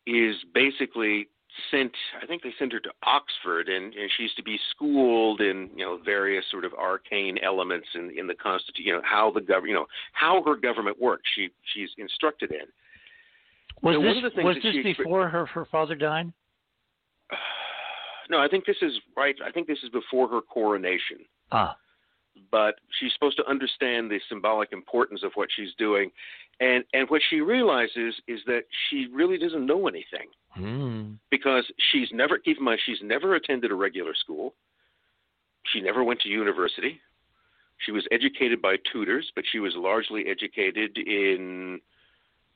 is 0.08 0.36
basically 0.54 1.28
sent 1.72 1.92
I 2.22 2.26
think 2.26 2.42
they 2.42 2.54
sent 2.58 2.72
her 2.72 2.80
to 2.80 2.92
Oxford 3.04 3.68
and, 3.68 3.94
and 3.94 4.10
she's 4.18 4.34
to 4.36 4.44
be 4.44 4.58
schooled 4.72 5.42
in, 5.42 5.70
you 5.76 5.86
know, 5.86 6.00
various 6.04 6.46
sort 6.50 6.64
of 6.64 6.74
arcane 6.74 7.38
elements 7.44 7.88
in 7.96 8.18
in 8.18 8.26
the 8.26 8.36
constitution 8.36 8.86
you 8.86 8.94
know, 8.94 9.02
how 9.04 9.32
the 9.32 9.42
government 9.42 9.70
you 9.70 9.76
know, 9.76 9.88
how 10.14 10.42
her 10.46 10.56
government 10.56 11.00
works. 11.02 11.24
She 11.36 11.50
she's 11.74 11.90
instructed 11.98 12.52
in. 12.52 12.68
Was 13.82 13.98
this 14.24 14.32
the 14.36 14.44
was 14.44 14.58
this 14.64 14.76
before 14.98 15.28
her 15.28 15.46
her 15.48 15.66
father 15.66 15.96
died? 15.96 16.32
No, 18.30 18.40
I 18.40 18.48
think 18.48 18.66
this 18.66 18.78
is 18.82 18.94
right. 19.18 19.36
I 19.46 19.52
think 19.52 19.68
this 19.68 19.80
is 19.84 19.90
before 19.90 20.28
her 20.30 20.42
coronation. 20.42 21.20
Ah. 21.52 21.76
But 22.52 22.76
she's 23.00 23.12
supposed 23.14 23.38
to 23.38 23.48
understand 23.48 24.10
the 24.10 24.20
symbolic 24.30 24.72
importance 24.72 25.24
of 25.24 25.32
what 25.34 25.50
she's 25.56 25.74
doing, 25.78 26.12
and 26.60 26.84
and 26.94 27.10
what 27.10 27.22
she 27.30 27.42
realizes 27.42 28.16
is 28.28 28.40
that 28.46 28.64
she 28.90 29.08
really 29.12 29.38
doesn't 29.38 29.66
know 29.66 29.88
anything 29.88 30.28
Hmm. 30.54 31.14
because 31.32 31.66
she's 31.92 32.10
never. 32.14 32.38
Keep 32.38 32.58
in 32.60 32.64
mind, 32.64 32.80
she's 32.86 33.02
never 33.02 33.36
attended 33.36 33.72
a 33.72 33.76
regular 33.76 34.14
school. 34.14 34.54
She 35.74 35.82
never 35.82 36.04
went 36.04 36.22
to 36.22 36.30
university. 36.30 37.02
She 37.86 37.92
was 37.92 38.06
educated 38.12 38.62
by 38.62 38.76
tutors, 38.92 39.32
but 39.36 39.46
she 39.52 39.60
was 39.60 39.74
largely 39.76 40.28
educated 40.28 40.98
in 40.98 41.80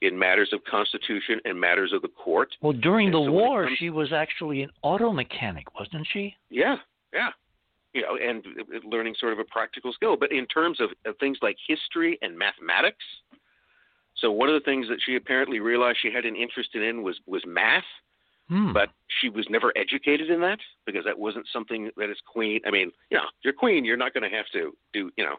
in 0.03 0.17
matters 0.17 0.49
of 0.53 0.63
constitution 0.65 1.39
and 1.45 1.59
matters 1.59 1.91
of 1.93 2.01
the 2.01 2.07
court. 2.09 2.49
Well, 2.61 2.73
during 2.73 3.07
And 3.07 3.15
the 3.15 3.25
so 3.25 3.31
war, 3.31 3.65
comes- 3.65 3.77
she 3.79 3.89
was 3.89 4.13
actually 4.13 4.61
an 4.61 4.69
auto 4.81 5.11
mechanic, 5.11 5.73
wasn't 5.79 6.05
she? 6.11 6.35
Yeah, 6.49 6.77
yeah. 7.13 7.29
You 7.93 8.01
know, 8.01 8.15
and 8.17 8.43
uh, 8.45 8.79
learning 8.87 9.15
sort 9.19 9.33
of 9.33 9.39
a 9.39 9.43
practical 9.45 9.93
skill. 9.93 10.15
But 10.17 10.31
in 10.31 10.45
terms 10.47 10.79
of, 10.81 10.89
of 11.05 11.15
things 11.19 11.37
like 11.41 11.57
history 11.67 12.17
and 12.21 12.37
mathematics, 12.37 13.03
so 14.15 14.31
one 14.31 14.49
of 14.49 14.53
the 14.55 14.61
things 14.65 14.87
that 14.89 14.99
she 15.05 15.15
apparently 15.15 15.59
realized 15.59 15.97
she 16.01 16.11
had 16.11 16.25
an 16.25 16.35
interest 16.35 16.75
in 16.75 17.03
was 17.03 17.19
was 17.27 17.43
math, 17.45 17.83
Hmm. 18.49 18.73
but 18.73 18.89
she 19.21 19.29
was 19.29 19.45
never 19.49 19.71
educated 19.77 20.29
in 20.29 20.41
that 20.41 20.59
because 20.85 21.05
that 21.05 21.17
wasn't 21.17 21.47
something 21.53 21.89
that 21.97 22.09
is 22.09 22.17
queen. 22.25 22.59
I 22.65 22.71
mean, 22.71 22.91
you 23.09 23.17
know, 23.17 23.23
you're 23.41 23.53
queen. 23.53 23.85
You're 23.85 23.95
not 23.97 24.13
going 24.13 24.29
to 24.29 24.35
have 24.35 24.47
to 24.53 24.75
do, 24.91 25.09
you 25.17 25.23
know, 25.25 25.37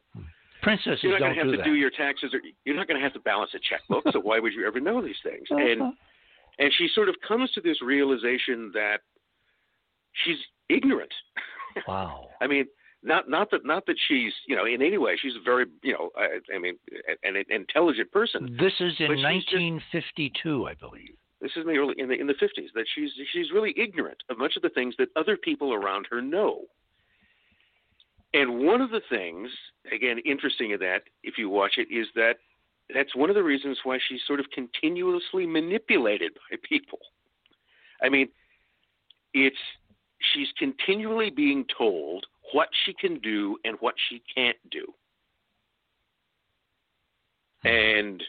Princesses 0.65 1.01
you're 1.03 1.13
not 1.13 1.21
going 1.21 1.35
to 1.35 1.39
have 1.39 1.47
do 1.47 1.53
to 1.53 1.57
that. 1.59 1.65
do 1.65 1.75
your 1.75 1.91
taxes, 1.91 2.35
or 2.35 2.41
you're 2.65 2.75
not 2.77 2.89
going 2.89 2.99
to 2.99 3.05
have 3.05 3.13
to 3.15 3.21
balance 3.21 3.53
a 3.55 3.59
checkbook. 3.61 4.05
so 4.13 4.19
why 4.21 4.39
would 4.41 4.53
you 4.53 4.67
ever 4.67 4.81
know 4.81 5.01
these 5.03 5.21
things? 5.23 5.47
And 5.51 5.93
and 6.59 6.73
she 6.79 6.89
sort 6.95 7.09
of 7.09 7.17
comes 7.27 7.51
to 7.53 7.61
this 7.61 7.81
realization 7.83 8.71
that 8.75 8.99
she's 10.25 10.39
ignorant. 10.69 11.13
Wow. 11.89 12.29
I 12.41 12.47
mean, 12.47 12.67
not 13.03 13.29
not 13.29 13.51
that 13.51 13.65
not 13.67 13.85
that 13.87 13.97
she's 14.07 14.33
you 14.47 14.55
know 14.55 14.65
in 14.65 14.81
any 14.81 14.97
way 14.97 15.17
she's 15.21 15.35
a 15.35 15.43
very 15.45 15.67
you 15.83 15.93
know 15.93 16.11
I, 16.17 16.39
I 16.55 16.59
mean 16.61 16.77
an, 17.25 17.35
an 17.35 17.45
intelligent 17.51 18.13
person. 18.13 18.57
This 18.61 18.75
is 18.79 18.95
in 19.01 19.09
But 19.09 19.17
she's 19.17 19.45
just- 19.45 19.55
1952, 19.57 20.69
I 20.69 20.75
believe. 20.75 21.17
This 21.41 21.51
is 21.57 21.63
in 21.63 21.67
the 21.67 21.77
early 21.79 21.95
in 21.99 22.07
the 22.09 22.15
in 22.15 22.29
the 22.29 22.35
fifties 22.39 22.71
that 22.77 22.85
she's 22.95 23.11
she's 23.33 23.51
really 23.53 23.75
ignorant 23.77 24.23
of 24.31 24.39
much 24.39 24.55
of 24.55 24.63
the 24.63 24.69
things 24.69 24.95
that 24.99 25.09
other 25.17 25.37
people 25.37 25.75
around 25.75 26.07
her 26.13 26.23
know. 26.23 26.63
And 28.35 28.67
one 28.67 28.81
of 28.81 28.91
the 28.91 29.01
things, 29.09 29.49
again, 29.93 30.19
interesting 30.27 30.73
in 30.73 30.81
that, 30.81 31.05
if 31.23 31.39
you 31.39 31.49
watch 31.49 31.75
it, 31.79 31.87
is 31.91 32.09
that 32.17 32.35
that's 32.93 33.15
one 33.15 33.31
of 33.31 33.37
the 33.37 33.43
reasons 33.43 33.79
why 33.85 33.99
she's 34.09 34.21
sort 34.27 34.41
of 34.41 34.47
continuously 34.51 35.47
manipulated 35.47 36.33
by 36.51 36.59
people. 36.69 36.99
I 38.03 38.09
mean, 38.09 38.29
it's 39.33 39.57
she's 40.35 40.49
continually 40.59 41.31
being 41.31 41.65
told 41.79 42.27
what 42.53 42.69
she 42.85 42.93
can 42.93 43.21
do 43.21 43.57
and 43.65 43.77
what 43.81 43.95
she 44.09 44.21
can't 44.35 44.57
do. 44.71 44.85
Hmm. 47.63 47.69
And 47.69 48.23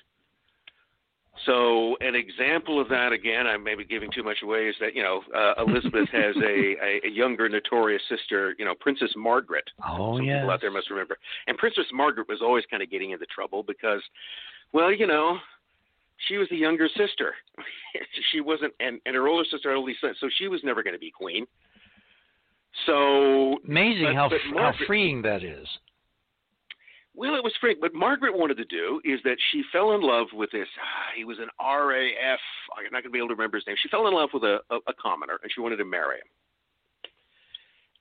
so, 1.45 1.97
an 1.99 2.15
example 2.15 2.79
of 2.79 2.87
that, 2.89 3.11
again, 3.11 3.45
I 3.45 3.57
may 3.57 3.75
be 3.75 3.83
giving 3.83 4.09
too 4.09 4.23
much 4.23 4.37
away, 4.41 4.67
is 4.67 4.75
that 4.79 4.95
you 4.95 5.03
know 5.03 5.21
uh, 5.35 5.63
Elizabeth 5.67 6.07
has 6.11 6.35
a, 6.37 6.75
a, 7.05 7.09
younger 7.09 7.49
notorious 7.49 8.01
sister, 8.09 8.55
you 8.57 8.63
know 8.63 8.73
Princess 8.79 9.11
Margaret. 9.17 9.69
Oh 9.85 10.17
Some 10.17 10.25
yeah. 10.25 10.39
people 10.39 10.51
out 10.51 10.61
there 10.61 10.71
must 10.71 10.89
remember. 10.89 11.17
And 11.47 11.57
Princess 11.57 11.85
Margaret 11.91 12.29
was 12.29 12.39
always 12.41 12.63
kind 12.71 12.81
of 12.81 12.89
getting 12.89 13.11
into 13.11 13.25
trouble 13.25 13.63
because, 13.63 14.01
well, 14.71 14.93
you 14.93 15.07
know, 15.07 15.37
she 16.27 16.37
was 16.37 16.47
the 16.49 16.57
younger 16.57 16.87
sister. 16.95 17.33
she 18.31 18.39
wasn't, 18.39 18.73
and, 18.79 19.01
and 19.05 19.15
her 19.15 19.27
older 19.27 19.43
sister 19.51 19.69
had 19.69 19.77
only 19.77 19.95
son, 19.99 20.13
so 20.19 20.29
she 20.37 20.47
was 20.47 20.61
never 20.63 20.83
going 20.83 20.95
to 20.95 20.99
be 20.99 21.11
queen. 21.11 21.45
So 22.85 23.57
Amazing 23.67 24.05
but- 24.05 24.15
how 24.15 24.29
but 24.29 24.39
how 24.57 24.73
freeing 24.87 25.21
that 25.23 25.43
is. 25.43 25.67
Well, 27.15 27.35
it 27.35 27.43
was 27.43 27.53
Frank. 27.61 27.81
What 27.81 27.93
Margaret 27.93 28.37
wanted 28.37 28.57
to 28.57 28.65
do 28.65 28.99
is 29.05 29.19
that 29.23 29.37
she 29.51 29.63
fell 29.71 29.93
in 29.93 30.01
love 30.01 30.27
with 30.33 30.51
this. 30.51 30.67
ah, 30.81 31.11
He 31.15 31.23
was 31.23 31.37
an 31.39 31.47
RAF. 31.59 32.39
I'm 32.75 32.83
not 32.85 32.91
going 32.91 33.03
to 33.03 33.09
be 33.09 33.19
able 33.19 33.29
to 33.29 33.35
remember 33.35 33.57
his 33.57 33.65
name. 33.67 33.77
She 33.81 33.87
fell 33.89 34.07
in 34.07 34.13
love 34.13 34.29
with 34.33 34.43
a, 34.43 34.59
a, 34.69 34.75
a 34.87 34.93
commoner, 35.01 35.39
and 35.41 35.51
she 35.53 35.61
wanted 35.61 35.77
to 35.77 35.85
marry 35.85 36.17
him. 36.17 36.27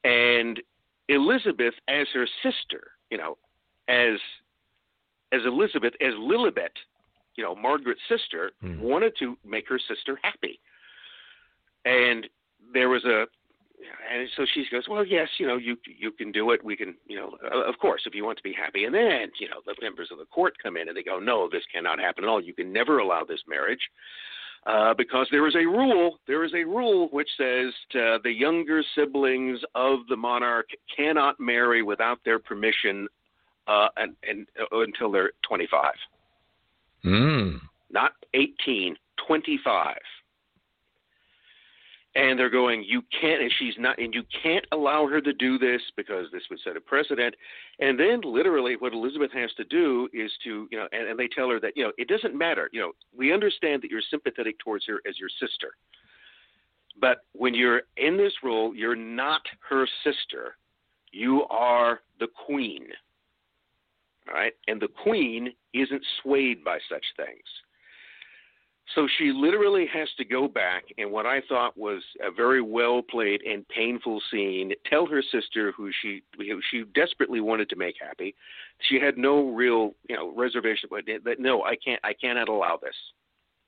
And 0.04 0.60
Elizabeth, 1.08 1.74
as 1.88 2.06
her 2.12 2.26
sister, 2.42 2.92
you 3.10 3.18
know, 3.18 3.38
as 3.88 4.18
as 5.32 5.40
Elizabeth, 5.44 5.94
as 6.00 6.12
Lilibet, 6.14 6.70
you 7.36 7.42
know, 7.44 7.54
Margaret's 7.54 8.00
sister, 8.08 8.52
wanted 8.80 9.14
to 9.18 9.36
make 9.44 9.68
her 9.68 9.78
sister 9.88 10.18
happy. 10.22 10.60
And 11.84 12.26
there 12.72 12.88
was 12.88 13.04
a 13.04 13.26
and 14.12 14.28
so 14.36 14.44
she 14.52 14.64
goes, 14.70 14.84
well, 14.88 15.04
yes, 15.04 15.28
you 15.38 15.46
know, 15.46 15.56
you 15.56 15.76
you 15.98 16.10
can 16.10 16.32
do 16.32 16.50
it. 16.50 16.64
We 16.64 16.76
can, 16.76 16.94
you 17.06 17.16
know, 17.16 17.36
of 17.50 17.78
course, 17.78 18.02
if 18.06 18.14
you 18.14 18.24
want 18.24 18.38
to 18.38 18.42
be 18.42 18.52
happy. 18.52 18.84
And 18.84 18.94
then, 18.94 19.30
you 19.38 19.48
know, 19.48 19.60
the 19.66 19.74
members 19.80 20.08
of 20.12 20.18
the 20.18 20.26
court 20.26 20.54
come 20.62 20.76
in 20.76 20.88
and 20.88 20.96
they 20.96 21.02
go, 21.02 21.18
no, 21.18 21.48
this 21.50 21.62
cannot 21.72 21.98
happen 21.98 22.24
at 22.24 22.28
all. 22.28 22.42
You 22.42 22.54
can 22.54 22.72
never 22.72 22.98
allow 22.98 23.24
this 23.24 23.40
marriage 23.48 23.80
uh, 24.66 24.94
because 24.94 25.26
there 25.30 25.46
is 25.46 25.54
a 25.54 25.66
rule. 25.66 26.18
There 26.26 26.44
is 26.44 26.52
a 26.54 26.64
rule 26.64 27.08
which 27.10 27.28
says 27.36 27.72
uh, 27.94 28.18
the 28.22 28.32
younger 28.32 28.82
siblings 28.94 29.60
of 29.74 30.00
the 30.08 30.16
monarch 30.16 30.68
cannot 30.94 31.38
marry 31.38 31.82
without 31.82 32.18
their 32.24 32.38
permission 32.38 33.08
uh, 33.66 33.88
and, 33.96 34.14
and 34.28 34.46
uh, 34.60 34.78
until 34.80 35.10
they're 35.10 35.32
25, 35.48 35.92
Mm. 37.04 37.60
not 37.90 38.12
18, 38.32 38.96
25 39.28 39.96
and 42.16 42.38
they're 42.38 42.50
going 42.50 42.84
you 42.86 43.02
can't 43.20 43.42
and 43.42 43.52
she's 43.58 43.74
not 43.78 43.98
and 43.98 44.14
you 44.14 44.22
can't 44.42 44.64
allow 44.72 45.06
her 45.06 45.20
to 45.20 45.32
do 45.32 45.58
this 45.58 45.80
because 45.96 46.26
this 46.32 46.42
would 46.50 46.60
set 46.64 46.76
a 46.76 46.80
precedent. 46.80 47.34
And 47.80 47.98
then 47.98 48.20
literally 48.24 48.76
what 48.76 48.92
elizabeth 48.92 49.32
has 49.32 49.52
to 49.56 49.64
do 49.64 50.08
is 50.12 50.30
to 50.44 50.68
you 50.70 50.78
know 50.78 50.86
and, 50.92 51.08
and 51.08 51.18
they 51.18 51.28
tell 51.28 51.48
her 51.50 51.60
that 51.60 51.76
you 51.76 51.84
know 51.84 51.92
it 51.98 52.08
doesn't 52.08 52.36
matter. 52.36 52.68
You 52.72 52.80
know 52.80 52.92
we 53.16 53.32
understand 53.32 53.82
that 53.82 53.90
you're 53.90 54.02
sympathetic 54.10 54.58
towards 54.58 54.86
her 54.86 55.00
as 55.08 55.18
your 55.18 55.30
sister. 55.40 55.74
But 57.00 57.18
when 57.32 57.54
you're 57.54 57.82
in 57.96 58.16
this 58.16 58.34
role 58.42 58.74
you're 58.74 58.96
not 58.96 59.42
her 59.68 59.86
sister. 60.04 60.56
You 61.10 61.44
are 61.44 62.00
the 62.18 62.26
queen. 62.46 62.88
All 64.28 64.34
right? 64.34 64.52
And 64.66 64.82
the 64.82 64.88
queen 64.88 65.52
isn't 65.72 66.02
swayed 66.22 66.64
by 66.64 66.78
such 66.88 67.04
things 67.16 67.44
So 68.94 69.08
she 69.18 69.32
literally 69.34 69.86
has 69.92 70.08
to 70.18 70.24
go 70.24 70.46
back 70.46 70.84
and 70.98 71.10
what 71.10 71.24
I 71.24 71.40
thought 71.48 71.76
was 71.76 72.02
a 72.22 72.30
very 72.30 72.60
well 72.60 73.00
played 73.02 73.40
and 73.42 73.66
painful 73.68 74.20
scene 74.30 74.72
tell 74.88 75.06
her 75.06 75.22
sister 75.22 75.72
who 75.72 75.90
she 76.02 76.22
who 76.36 76.60
she 76.70 76.84
desperately 76.94 77.40
wanted 77.40 77.70
to 77.70 77.76
make 77.76 77.96
happy. 77.98 78.34
She 78.88 79.00
had 79.00 79.16
no 79.16 79.48
real, 79.48 79.94
you 80.08 80.16
know, 80.16 80.34
reservation 80.36 80.90
but 80.90 81.04
that 81.24 81.40
no, 81.40 81.64
I 81.64 81.76
can't 81.76 82.00
I 82.04 82.12
cannot 82.12 82.48
allow 82.48 82.78
this. 82.80 82.94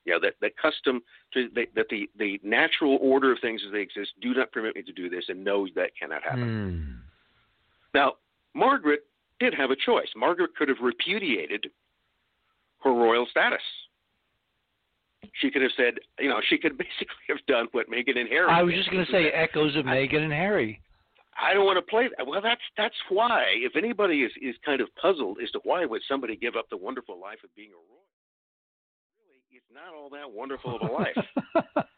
You 0.05 0.13
know, 0.13 0.19
that 0.21 0.35
that 0.41 0.55
custom 0.55 1.01
to, 1.33 1.49
that, 1.55 1.67
that 1.75 1.87
the 1.89 2.07
the 2.17 2.39
natural 2.43 2.99
order 3.01 3.31
of 3.31 3.39
things 3.41 3.61
as 3.65 3.73
they 3.73 3.81
exist 3.81 4.11
do 4.21 4.35
not 4.35 4.51
permit 4.51 4.75
me 4.75 4.83
to 4.83 4.93
do 4.93 5.09
this 5.09 5.25
and 5.29 5.43
no 5.43 5.67
that 5.75 5.91
cannot 5.99 6.23
happen. 6.23 6.43
Hmm. 6.43 7.97
Now, 7.97 8.13
Margaret 8.53 9.01
did 9.39 9.55
have 9.55 9.71
a 9.71 9.75
choice. 9.75 10.07
Margaret 10.15 10.55
could 10.55 10.69
have 10.69 10.77
repudiated 10.81 11.71
her 12.83 12.91
royal 12.91 13.25
status. 13.29 13.61
She 15.41 15.51
could 15.51 15.61
have 15.61 15.71
said, 15.77 15.95
you 16.19 16.29
know, 16.29 16.39
she 16.49 16.57
could 16.57 16.77
basically 16.77 17.25
have 17.29 17.45
done 17.47 17.67
what 17.71 17.89
Meghan 17.89 18.17
and 18.17 18.29
Harry. 18.29 18.47
I 18.49 18.63
was 18.63 18.73
did. 18.73 18.79
just 18.79 18.91
going 18.91 19.05
to 19.05 19.11
say 19.11 19.29
echoes 19.29 19.75
of 19.75 19.85
Meghan 19.85 20.23
and 20.23 20.33
Harry. 20.33 20.81
I 21.39 21.53
don't 21.53 21.65
want 21.65 21.77
to 21.77 21.87
play 21.87 22.09
that. 22.17 22.25
Well, 22.25 22.41
that's 22.41 22.61
that's 22.77 22.95
why. 23.09 23.45
If 23.57 23.75
anybody 23.75 24.23
is 24.23 24.31
is 24.41 24.55
kind 24.65 24.81
of 24.81 24.87
puzzled 24.99 25.37
as 25.43 25.51
to 25.51 25.59
why 25.63 25.85
would 25.85 26.01
somebody 26.07 26.35
give 26.35 26.55
up 26.55 26.65
the 26.69 26.77
wonderful 26.77 27.19
life 27.19 27.37
of 27.43 27.53
being 27.55 27.69
a 27.69 27.77
royal, 27.77 28.09
really, 29.21 29.37
it's 29.51 29.65
not 29.71 29.93
all 29.93 30.09
that 30.09 30.31
wonderful 30.31 30.75
of 30.75 30.89
a 30.89 30.91
life. 30.91 31.85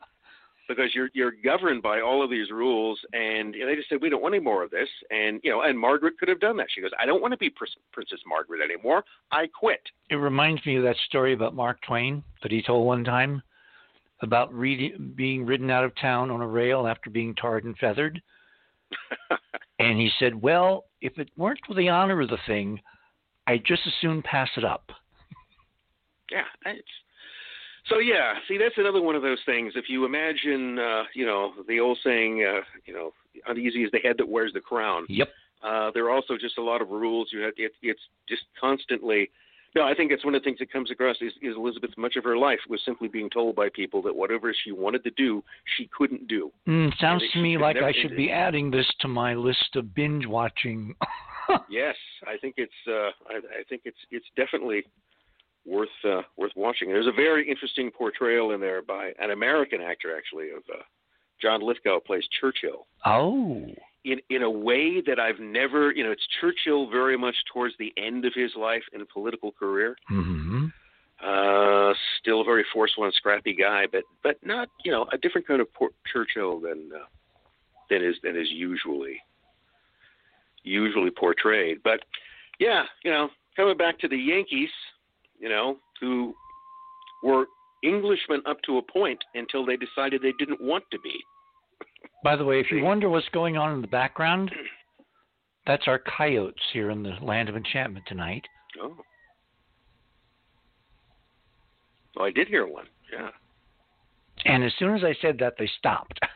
because 0.70 0.93
you're 0.93 1.09
you're 1.13 1.34
governed 1.43 1.82
by 1.82 1.99
all 1.99 2.24
of 2.24 2.30
these 2.30 2.51
rules, 2.51 2.97
and 3.11 3.53
they 3.53 3.76
just 3.76 3.89
said 3.89 3.97
we 4.01 4.09
don't 4.09 4.22
want 4.22 4.36
any 4.36 4.43
more 4.43 4.63
of 4.63 4.72
this. 4.72 4.88
And 5.09 5.41
you 5.43 5.51
know, 5.51 5.63
and 5.63 5.78
Margaret 5.78 6.17
could 6.17 6.30
have 6.30 6.39
done 6.39 6.55
that. 6.57 6.67
She 6.74 6.80
goes, 6.80 6.91
I 7.01 7.05
don't 7.05 7.22
want 7.22 7.34
to 7.34 7.38
be 7.38 7.49
Pr- 7.49 7.65
Princess 7.91 8.20
Margaret 8.26 8.61
anymore. 8.63 9.03
I 9.32 9.47
quit. 9.47 9.82
It 10.09 10.15
reminds 10.15 10.65
me 10.65 10.78
of 10.78 10.84
that 10.84 10.95
story 11.07 11.34
about 11.34 11.55
Mark 11.55 11.82
Twain 11.82 12.24
that 12.43 12.51
he 12.51 12.61
told 12.61 12.86
one 12.86 13.03
time 13.03 13.41
about 14.22 14.51
being 15.15 15.45
ridden 15.45 15.72
out 15.72 15.84
of 15.84 15.91
town 15.99 16.30
on 16.30 16.41
a 16.41 16.47
rail 16.47 16.88
after 16.88 17.09
being 17.09 17.36
tarred 17.36 17.65
and 17.65 17.78
feathered. 17.78 18.22
and 19.80 19.97
he 19.97 20.09
said, 20.20 20.39
Well, 20.39 20.86
if 21.01 21.17
it 21.17 21.30
weren't 21.36 21.59
for 21.67 21.74
the 21.74 21.89
honor 21.89 22.22
of 22.22 22.30
the 22.30 22.38
thing, 22.47 22.80
I'd 23.47 23.65
just 23.65 23.82
as 23.88 23.93
soon 23.99 24.22
pass 24.22 24.49
it 24.55 24.63
up. 24.63 24.91
Yeah, 26.32 26.43
it's 26.65 26.88
so 27.89 27.99
yeah. 27.99 28.33
See, 28.47 28.57
that's 28.57 28.77
another 28.77 29.01
one 29.01 29.15
of 29.15 29.21
those 29.21 29.39
things. 29.45 29.73
If 29.75 29.85
you 29.89 30.05
imagine, 30.05 30.79
uh, 30.79 31.03
you 31.13 31.25
know, 31.25 31.53
the 31.67 31.79
old 31.79 31.97
saying, 32.03 32.45
uh, 32.47 32.61
you 32.85 32.93
know, 32.93 33.11
uneasy 33.47 33.83
is 33.83 33.91
the 33.91 33.99
head 33.99 34.15
that 34.17 34.27
wears 34.27 34.53
the 34.53 34.61
crown. 34.61 35.05
Yep. 35.09 35.29
Uh, 35.63 35.91
there 35.93 36.05
are 36.05 36.11
also 36.11 36.37
just 36.37 36.57
a 36.57 36.63
lot 36.63 36.81
of 36.81 36.89
rules. 36.89 37.29
You 37.31 37.41
have 37.41 37.53
it, 37.57 37.71
it's 37.81 37.99
just 38.27 38.43
constantly. 38.59 39.29
No, 39.75 39.83
I 39.83 39.93
think 39.93 40.11
it's 40.11 40.25
one 40.25 40.33
of 40.33 40.41
the 40.41 40.45
things 40.45 40.57
that 40.59 40.71
comes 40.71 40.89
across 40.89 41.17
is, 41.21 41.33
is 41.43 41.55
Elizabeth. 41.55 41.91
Much 41.95 42.15
of 42.15 42.23
her 42.23 42.37
life 42.37 42.59
was 42.67 42.81
simply 42.83 43.07
being 43.07 43.29
told 43.29 43.55
by 43.55 43.69
people 43.69 44.01
that 44.01 44.15
whatever 44.15 44.53
she 44.63 44.71
wanted 44.71 45.03
to 45.03 45.11
do, 45.11 45.43
she 45.77 45.87
couldn't 45.95 46.27
do. 46.27 46.51
Mm, 46.67 46.91
sounds 46.99 47.23
to 47.33 47.39
me 47.39 47.57
like 47.57 47.75
never- 47.75 47.87
I 47.87 47.93
should 47.93 48.15
be 48.15 48.31
adding 48.31 48.71
this 48.71 48.91
to 49.01 49.07
my 49.07 49.35
list 49.35 49.75
of 49.75 49.93
binge 49.93 50.25
watching. 50.25 50.95
yes, 51.69 51.95
I 52.25 52.37
think 52.37 52.55
it's. 52.57 52.71
Uh, 52.87 53.11
I, 53.29 53.37
I 53.59 53.63
think 53.67 53.83
it's. 53.85 53.97
It's 54.09 54.25
definitely 54.35 54.85
worth 55.66 55.89
uh, 56.03 56.22
worth 56.38 56.51
watching. 56.55 56.89
There's 56.89 57.07
a 57.07 57.12
very 57.12 57.47
interesting 57.49 57.91
portrayal 57.91 58.51
in 58.51 58.60
there 58.62 58.82
by 58.82 59.12
an 59.20 59.32
American 59.32 59.82
actor, 59.82 60.16
actually, 60.18 60.49
of 60.51 60.64
uh, 60.74 60.82
John 61.41 61.62
Lithgow 61.62 61.99
plays 61.99 62.24
Churchill. 62.39 62.88
oh. 63.05 63.66
In 64.05 64.20
in 64.30 64.43
a 64.43 64.49
way 64.49 65.01
that 65.01 65.20
I've 65.20 65.39
never, 65.41 65.91
you 65.91 66.05
know, 66.05 66.12
it's 66.12 66.26
Churchill 66.39 66.89
very 66.89 67.18
much 67.18 67.36
towards 67.53 67.76
the 67.80 67.93
end 67.97 68.24
of 68.24 68.32
his 68.34 68.51
life 68.55 68.84
and 68.93 69.07
political 69.10 69.51
career. 69.51 69.97
hmm 70.07 70.68
Uh, 71.22 71.93
still 72.22 72.39
a 72.39 72.45
very 72.45 72.66
forceful 72.72 73.03
and 73.03 73.14
scrappy 73.14 73.53
guy, 73.53 73.86
but 73.91 74.03
but 74.24 74.38
not, 74.41 74.70
you 74.86 74.91
know, 74.91 75.05
a 75.12 75.18
different 75.18 75.45
kind 75.45 75.60
of 75.60 75.68
por- 75.74 75.91
Churchill 76.14 76.62
than 76.62 76.89
uh, 76.95 77.05
than 77.89 78.01
is 78.01 78.16
than 78.24 78.38
is 78.38 78.47
usually 78.49 79.22
usually 80.64 81.10
portrayed. 81.12 81.80
But 81.84 81.99
yeah, 82.60 82.84
you 83.03 83.12
know, 83.12 83.30
coming 83.55 83.76
back 83.78 83.99
to 83.99 84.07
the 84.07 84.18
Yankees, 84.18 84.70
you 85.39 85.49
know, 85.49 85.77
who 85.99 86.33
were 87.23 87.45
Englishmen 87.83 88.41
up 88.45 88.57
to 88.65 88.77
a 88.77 88.81
point 88.81 89.19
until 89.35 89.65
they 89.65 89.77
decided 89.77 90.21
they 90.21 90.33
didn't 90.37 90.61
want 90.61 90.83
to 90.91 90.99
be. 90.99 91.13
By 92.23 92.35
the 92.35 92.45
way, 92.45 92.59
if 92.59 92.71
you 92.71 92.83
wonder 92.83 93.09
what's 93.09 93.29
going 93.29 93.57
on 93.57 93.73
in 93.73 93.81
the 93.81 93.87
background, 93.87 94.51
that's 95.65 95.87
our 95.87 95.99
coyotes 96.17 96.61
here 96.73 96.91
in 96.91 97.03
the 97.03 97.15
land 97.21 97.47
of 97.47 97.55
enchantment 97.55 98.05
tonight. 98.07 98.43
Oh. 98.81 98.95
Oh, 102.17 102.23
I 102.23 102.31
did 102.31 102.47
hear 102.47 102.67
one. 102.67 102.85
Yeah. 103.13 103.29
And 104.45 104.63
as 104.63 104.73
soon 104.77 104.95
as 104.95 105.03
I 105.03 105.15
said 105.21 105.37
that, 105.39 105.55
they 105.57 105.69
stopped. 105.77 106.19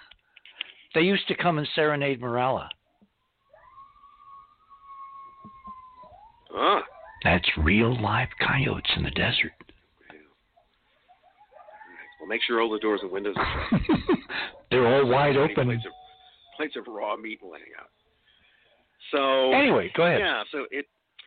They 0.93 1.01
used 1.01 1.27
to 1.27 1.35
come 1.35 1.57
and 1.57 1.67
serenade 1.73 2.21
Morella. 2.21 2.69
Ah. 6.55 6.83
That's 7.23 7.47
real 7.57 7.99
live 8.01 8.27
coyotes 8.45 8.89
in 8.97 9.03
the 9.03 9.11
desert. 9.11 9.51
Well, 12.19 12.27
make 12.29 12.41
sure 12.45 12.61
all 12.61 12.69
the 12.69 12.79
doors 12.79 13.01
and 13.03 13.11
windows 13.11 13.35
are 13.37 13.67
shut. 13.69 13.81
They're 14.71 14.87
all 14.87 15.05
wide 15.07 15.35
Plates 15.35 15.51
open. 15.57 15.69
of, 15.71 15.81
plates 16.57 16.75
of 16.77 16.85
raw 16.87 17.15
meat 17.17 17.39
laying 17.43 17.63
out. 17.79 17.89
So 19.11 19.51
Anyway, 19.53 19.91
go 19.95 20.03
ahead. 20.03 20.19
Yeah. 20.19 20.43
So 20.51 20.65
it. 20.71 20.85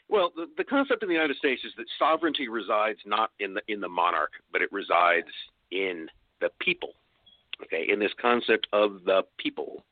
Well, 0.09 0.33
the, 0.37 0.47
the 0.57 0.65
concept 0.65 1.03
in 1.03 1.09
the 1.09 1.15
United 1.15 1.37
States 1.37 1.63
is 1.65 1.73
that 1.77 1.85
sovereignty 1.99 2.49
resides 2.49 2.99
not 3.07 3.31
in 3.41 3.55
the 3.55 3.61
in 3.69 3.81
the 3.81 3.89
monarch, 3.89 4.31
but 4.53 4.63
it 4.63 4.71
resides 4.73 5.27
in 5.71 6.07
the 6.41 6.49
people. 6.61 6.91
Okay, 7.63 7.87
in 7.91 7.99
this 7.99 8.13
concept 8.21 8.67
of 8.73 9.01
the 9.05 9.23
people. 9.39 9.85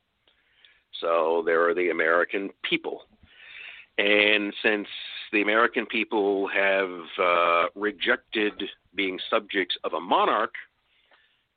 So 1.00 1.42
there 1.44 1.68
are 1.68 1.74
the 1.74 1.90
American 1.90 2.50
people, 2.68 3.02
and 3.98 4.52
since 4.62 4.88
the 5.32 5.42
American 5.42 5.86
people 5.86 6.48
have 6.48 6.90
uh, 7.22 7.64
rejected 7.74 8.52
being 8.94 9.18
subjects 9.30 9.76
of 9.84 9.92
a 9.92 10.00
monarch, 10.00 10.54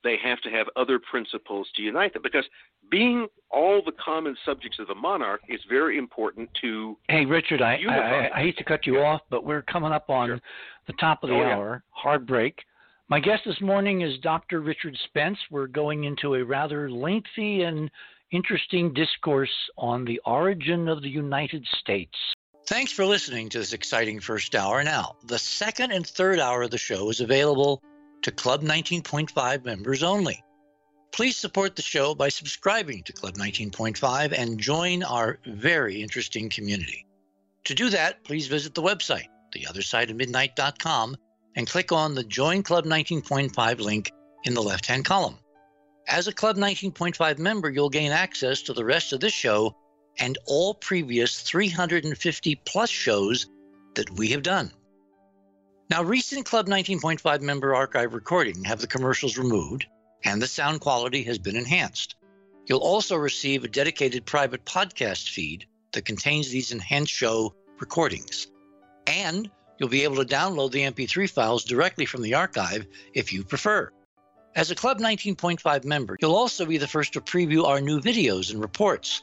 they 0.04 0.18
have 0.24 0.40
to 0.42 0.50
have 0.50 0.68
other 0.76 1.00
principles 1.00 1.68
to 1.76 1.82
unite 1.82 2.14
them. 2.14 2.22
Because 2.22 2.46
being 2.90 3.28
all 3.50 3.82
the 3.86 3.92
common 4.04 4.36
subjects 4.46 4.80
of 4.80 4.88
the 4.88 4.96
monarch 4.96 5.42
is 5.50 5.60
very 5.68 5.98
important 5.98 6.50
to 6.62 6.98
Hey, 7.10 7.26
Richard, 7.26 7.62
I, 7.62 7.80
I, 7.90 8.30
I, 8.40 8.42
hate 8.42 8.58
to 8.58 8.64
cut 8.64 8.86
you 8.86 9.00
off, 9.00 9.22
but 9.30 9.44
we're 9.44 9.64
coming 9.64 9.92
up 9.92 10.10
on 10.10 10.40
the 10.86 10.94
top 10.94 11.24
of 11.24 11.30
the 11.30 11.36
Oh, 11.36 11.42
yeah. 11.42 11.56
hour. 11.56 11.84
Hard 11.90 12.26
break. 12.28 12.60
My 13.10 13.20
guest 13.20 13.44
this 13.46 13.60
morning 13.62 14.02
is 14.02 14.18
Dr. 14.20 14.62
Richard 14.62 14.98
Spence. 15.06 15.38
We're 15.50 15.68
going 15.68 16.04
into 16.04 16.36
a 16.36 16.44
rather 16.44 16.92
lengthy 16.92 17.64
and 17.64 17.90
interesting 18.32 18.94
discourse 18.94 19.70
on 19.78 20.06
the 20.06 20.20
origin 20.26 20.88
of 20.88 21.02
the 21.02 21.10
United 21.10 21.66
States. 21.80 22.16
Thanks 22.68 22.92
for 22.92 23.06
listening 23.06 23.50
to 23.50 23.60
this 23.60 23.74
exciting 23.74 24.20
first 24.20 24.54
hour. 24.54 24.84
Now, 24.84 25.16
the 25.26 25.40
second 25.40 25.92
and 25.92 26.06
third 26.06 26.40
hour 26.40 26.64
of 26.64 26.72
the 26.72 26.78
show 26.78 27.10
is 27.10 27.22
available 27.22 27.82
to 28.24 28.32
Club 28.32 28.62
19.5 28.62 29.64
members 29.64 30.04
only. 30.04 30.44
Please 31.14 31.38
support 31.38 31.76
the 31.76 31.82
show 31.82 32.14
by 32.14 32.30
subscribing 32.30 33.04
to 33.04 33.14
Club 33.14 33.36
19.5 33.36 34.34
and 34.38 34.60
join 34.60 35.04
our 35.04 35.40
very 35.46 36.02
interesting 36.02 36.50
community. 36.50 37.06
To 37.64 37.74
do 37.74 37.90
that, 37.90 38.24
please 38.24 38.48
visit 38.48 38.76
the 38.76 38.82
website, 38.82 39.28
theothersideofmidnight.com, 39.56 41.16
and 41.56 41.70
click 41.70 41.92
on 41.92 42.16
the 42.16 42.24
Join 42.24 42.64
Club 42.64 42.86
19.5 42.86 43.80
link 43.80 44.12
in 44.44 44.54
the 44.54 44.62
left 44.62 44.86
hand 44.86 45.06
column. 45.06 45.38
As 46.08 46.28
a 46.28 46.34
Club 46.34 46.56
19.5 46.56 47.38
member, 47.38 47.70
you'll 47.70 47.90
gain 47.90 48.12
access 48.12 48.62
to 48.64 48.74
the 48.74 48.86
rest 48.86 49.12
of 49.12 49.20
this 49.20 49.34
show 49.34 49.76
and 50.18 50.38
all 50.46 50.74
previous 50.74 51.42
350 51.42 52.56
plus 52.66 52.90
shows 52.90 53.48
that 53.96 54.10
we 54.12 54.30
have 54.30 54.42
done. 54.42 54.72
Now, 55.90 56.04
recent 56.04 56.46
Club 56.46 56.68
19.5 56.68 57.42
member 57.42 57.76
archive 57.76 58.14
recording 58.14 58.64
have 58.64 58.80
the 58.80 58.88
commercials 58.88 59.38
removed 59.38 59.86
and 60.24 60.42
the 60.42 60.48
sound 60.48 60.80
quality 60.80 61.24
has 61.24 61.40
been 61.40 61.58
enhanced. 61.58 62.16
You'll 62.68 62.80
also 62.80 63.18
receive 63.18 63.64
a 63.64 63.70
dedicated 63.70 64.26
private 64.26 64.64
podcast 64.64 65.30
feed 65.30 65.66
that 65.92 66.06
contains 66.06 66.50
these 66.50 66.72
enhanced 66.72 67.14
show 67.14 67.54
recordings. 67.80 68.48
And 69.08 69.50
you'll 69.78 69.90
be 69.90 70.04
able 70.04 70.24
to 70.24 70.36
download 70.36 70.72
the 70.72 70.84
MP3 70.84 71.30
files 71.30 71.66
directly 71.66 72.06
from 72.06 72.22
the 72.22 72.34
archive 72.34 72.88
if 73.14 73.34
you 73.34 73.44
prefer. 73.44 73.92
As 74.58 74.72
a 74.72 74.76
Club 74.76 74.98
19.5 74.98 75.86
member, 75.86 76.18
you'll 76.20 76.34
also 76.34 76.66
be 76.66 76.80
the 76.80 76.88
first 76.88 77.14
to 77.14 77.22
preview 77.22 77.66
our 77.66 77.80
new 77.80 78.02
videos 78.02 78.52
and 78.52 78.60
reports. 78.60 79.22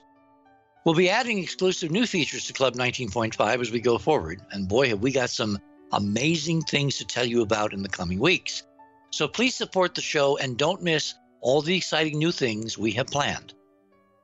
We'll 0.84 0.94
be 0.94 1.10
adding 1.10 1.40
exclusive 1.40 1.90
new 1.90 2.06
features 2.06 2.46
to 2.46 2.52
Club 2.52 2.76
19.5 2.76 3.60
as 3.60 3.72
we 3.72 3.80
go 3.80 3.98
forward, 3.98 4.42
and 4.52 4.68
boy, 4.68 4.90
have 4.90 5.00
we 5.00 5.10
got 5.10 5.30
some 5.30 5.58
amazing 5.90 6.62
things 6.62 6.98
to 6.98 7.04
tell 7.04 7.24
you 7.24 7.42
about 7.42 7.72
in 7.72 7.82
the 7.82 7.88
coming 7.88 8.20
weeks. 8.20 8.62
So 9.10 9.26
please 9.26 9.56
support 9.56 9.96
the 9.96 10.00
show 10.02 10.36
and 10.36 10.56
don't 10.56 10.84
miss 10.84 11.14
all 11.40 11.62
the 11.62 11.76
exciting 11.76 12.16
new 12.16 12.30
things 12.30 12.78
we 12.78 12.92
have 12.92 13.08
planned. 13.08 13.54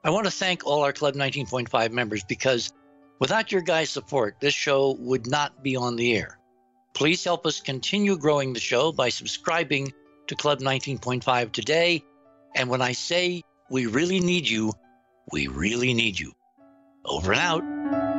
I 0.05 0.11
want 0.11 0.27
to 0.27 0.31
thank 0.31 0.65
all 0.65 0.85
our 0.85 0.93
Club 0.93 1.17
19.5 1.17 1.91
members 1.91 2.23
because 2.23 2.73
without 3.19 3.51
your 3.51 3.63
guys' 3.63 3.91
support, 3.91 4.37
this 4.39 4.55
show 4.55 4.95
would 5.01 5.27
not 5.27 5.65
be 5.65 5.75
on 5.75 5.97
the 5.97 6.17
air. 6.17 6.39
Please 6.95 7.25
help 7.25 7.47
us 7.47 7.61
continue 7.61 8.17
growing 8.17 8.53
the 8.53 8.61
show 8.61 8.93
by 8.93 9.09
subscribing 9.09 9.93
to 10.31 10.37
Club 10.37 10.61
19.5 10.61 11.51
today. 11.51 12.05
And 12.55 12.71
when 12.71 12.81
I 12.81 12.93
say 12.93 13.43
we 13.69 13.87
really 13.87 14.21
need 14.21 14.49
you, 14.49 14.73
we 15.33 15.49
really 15.49 15.93
need 15.93 16.21
you. 16.21 16.33
Over 17.05 17.33
and 17.33 17.41
out. 17.41 18.10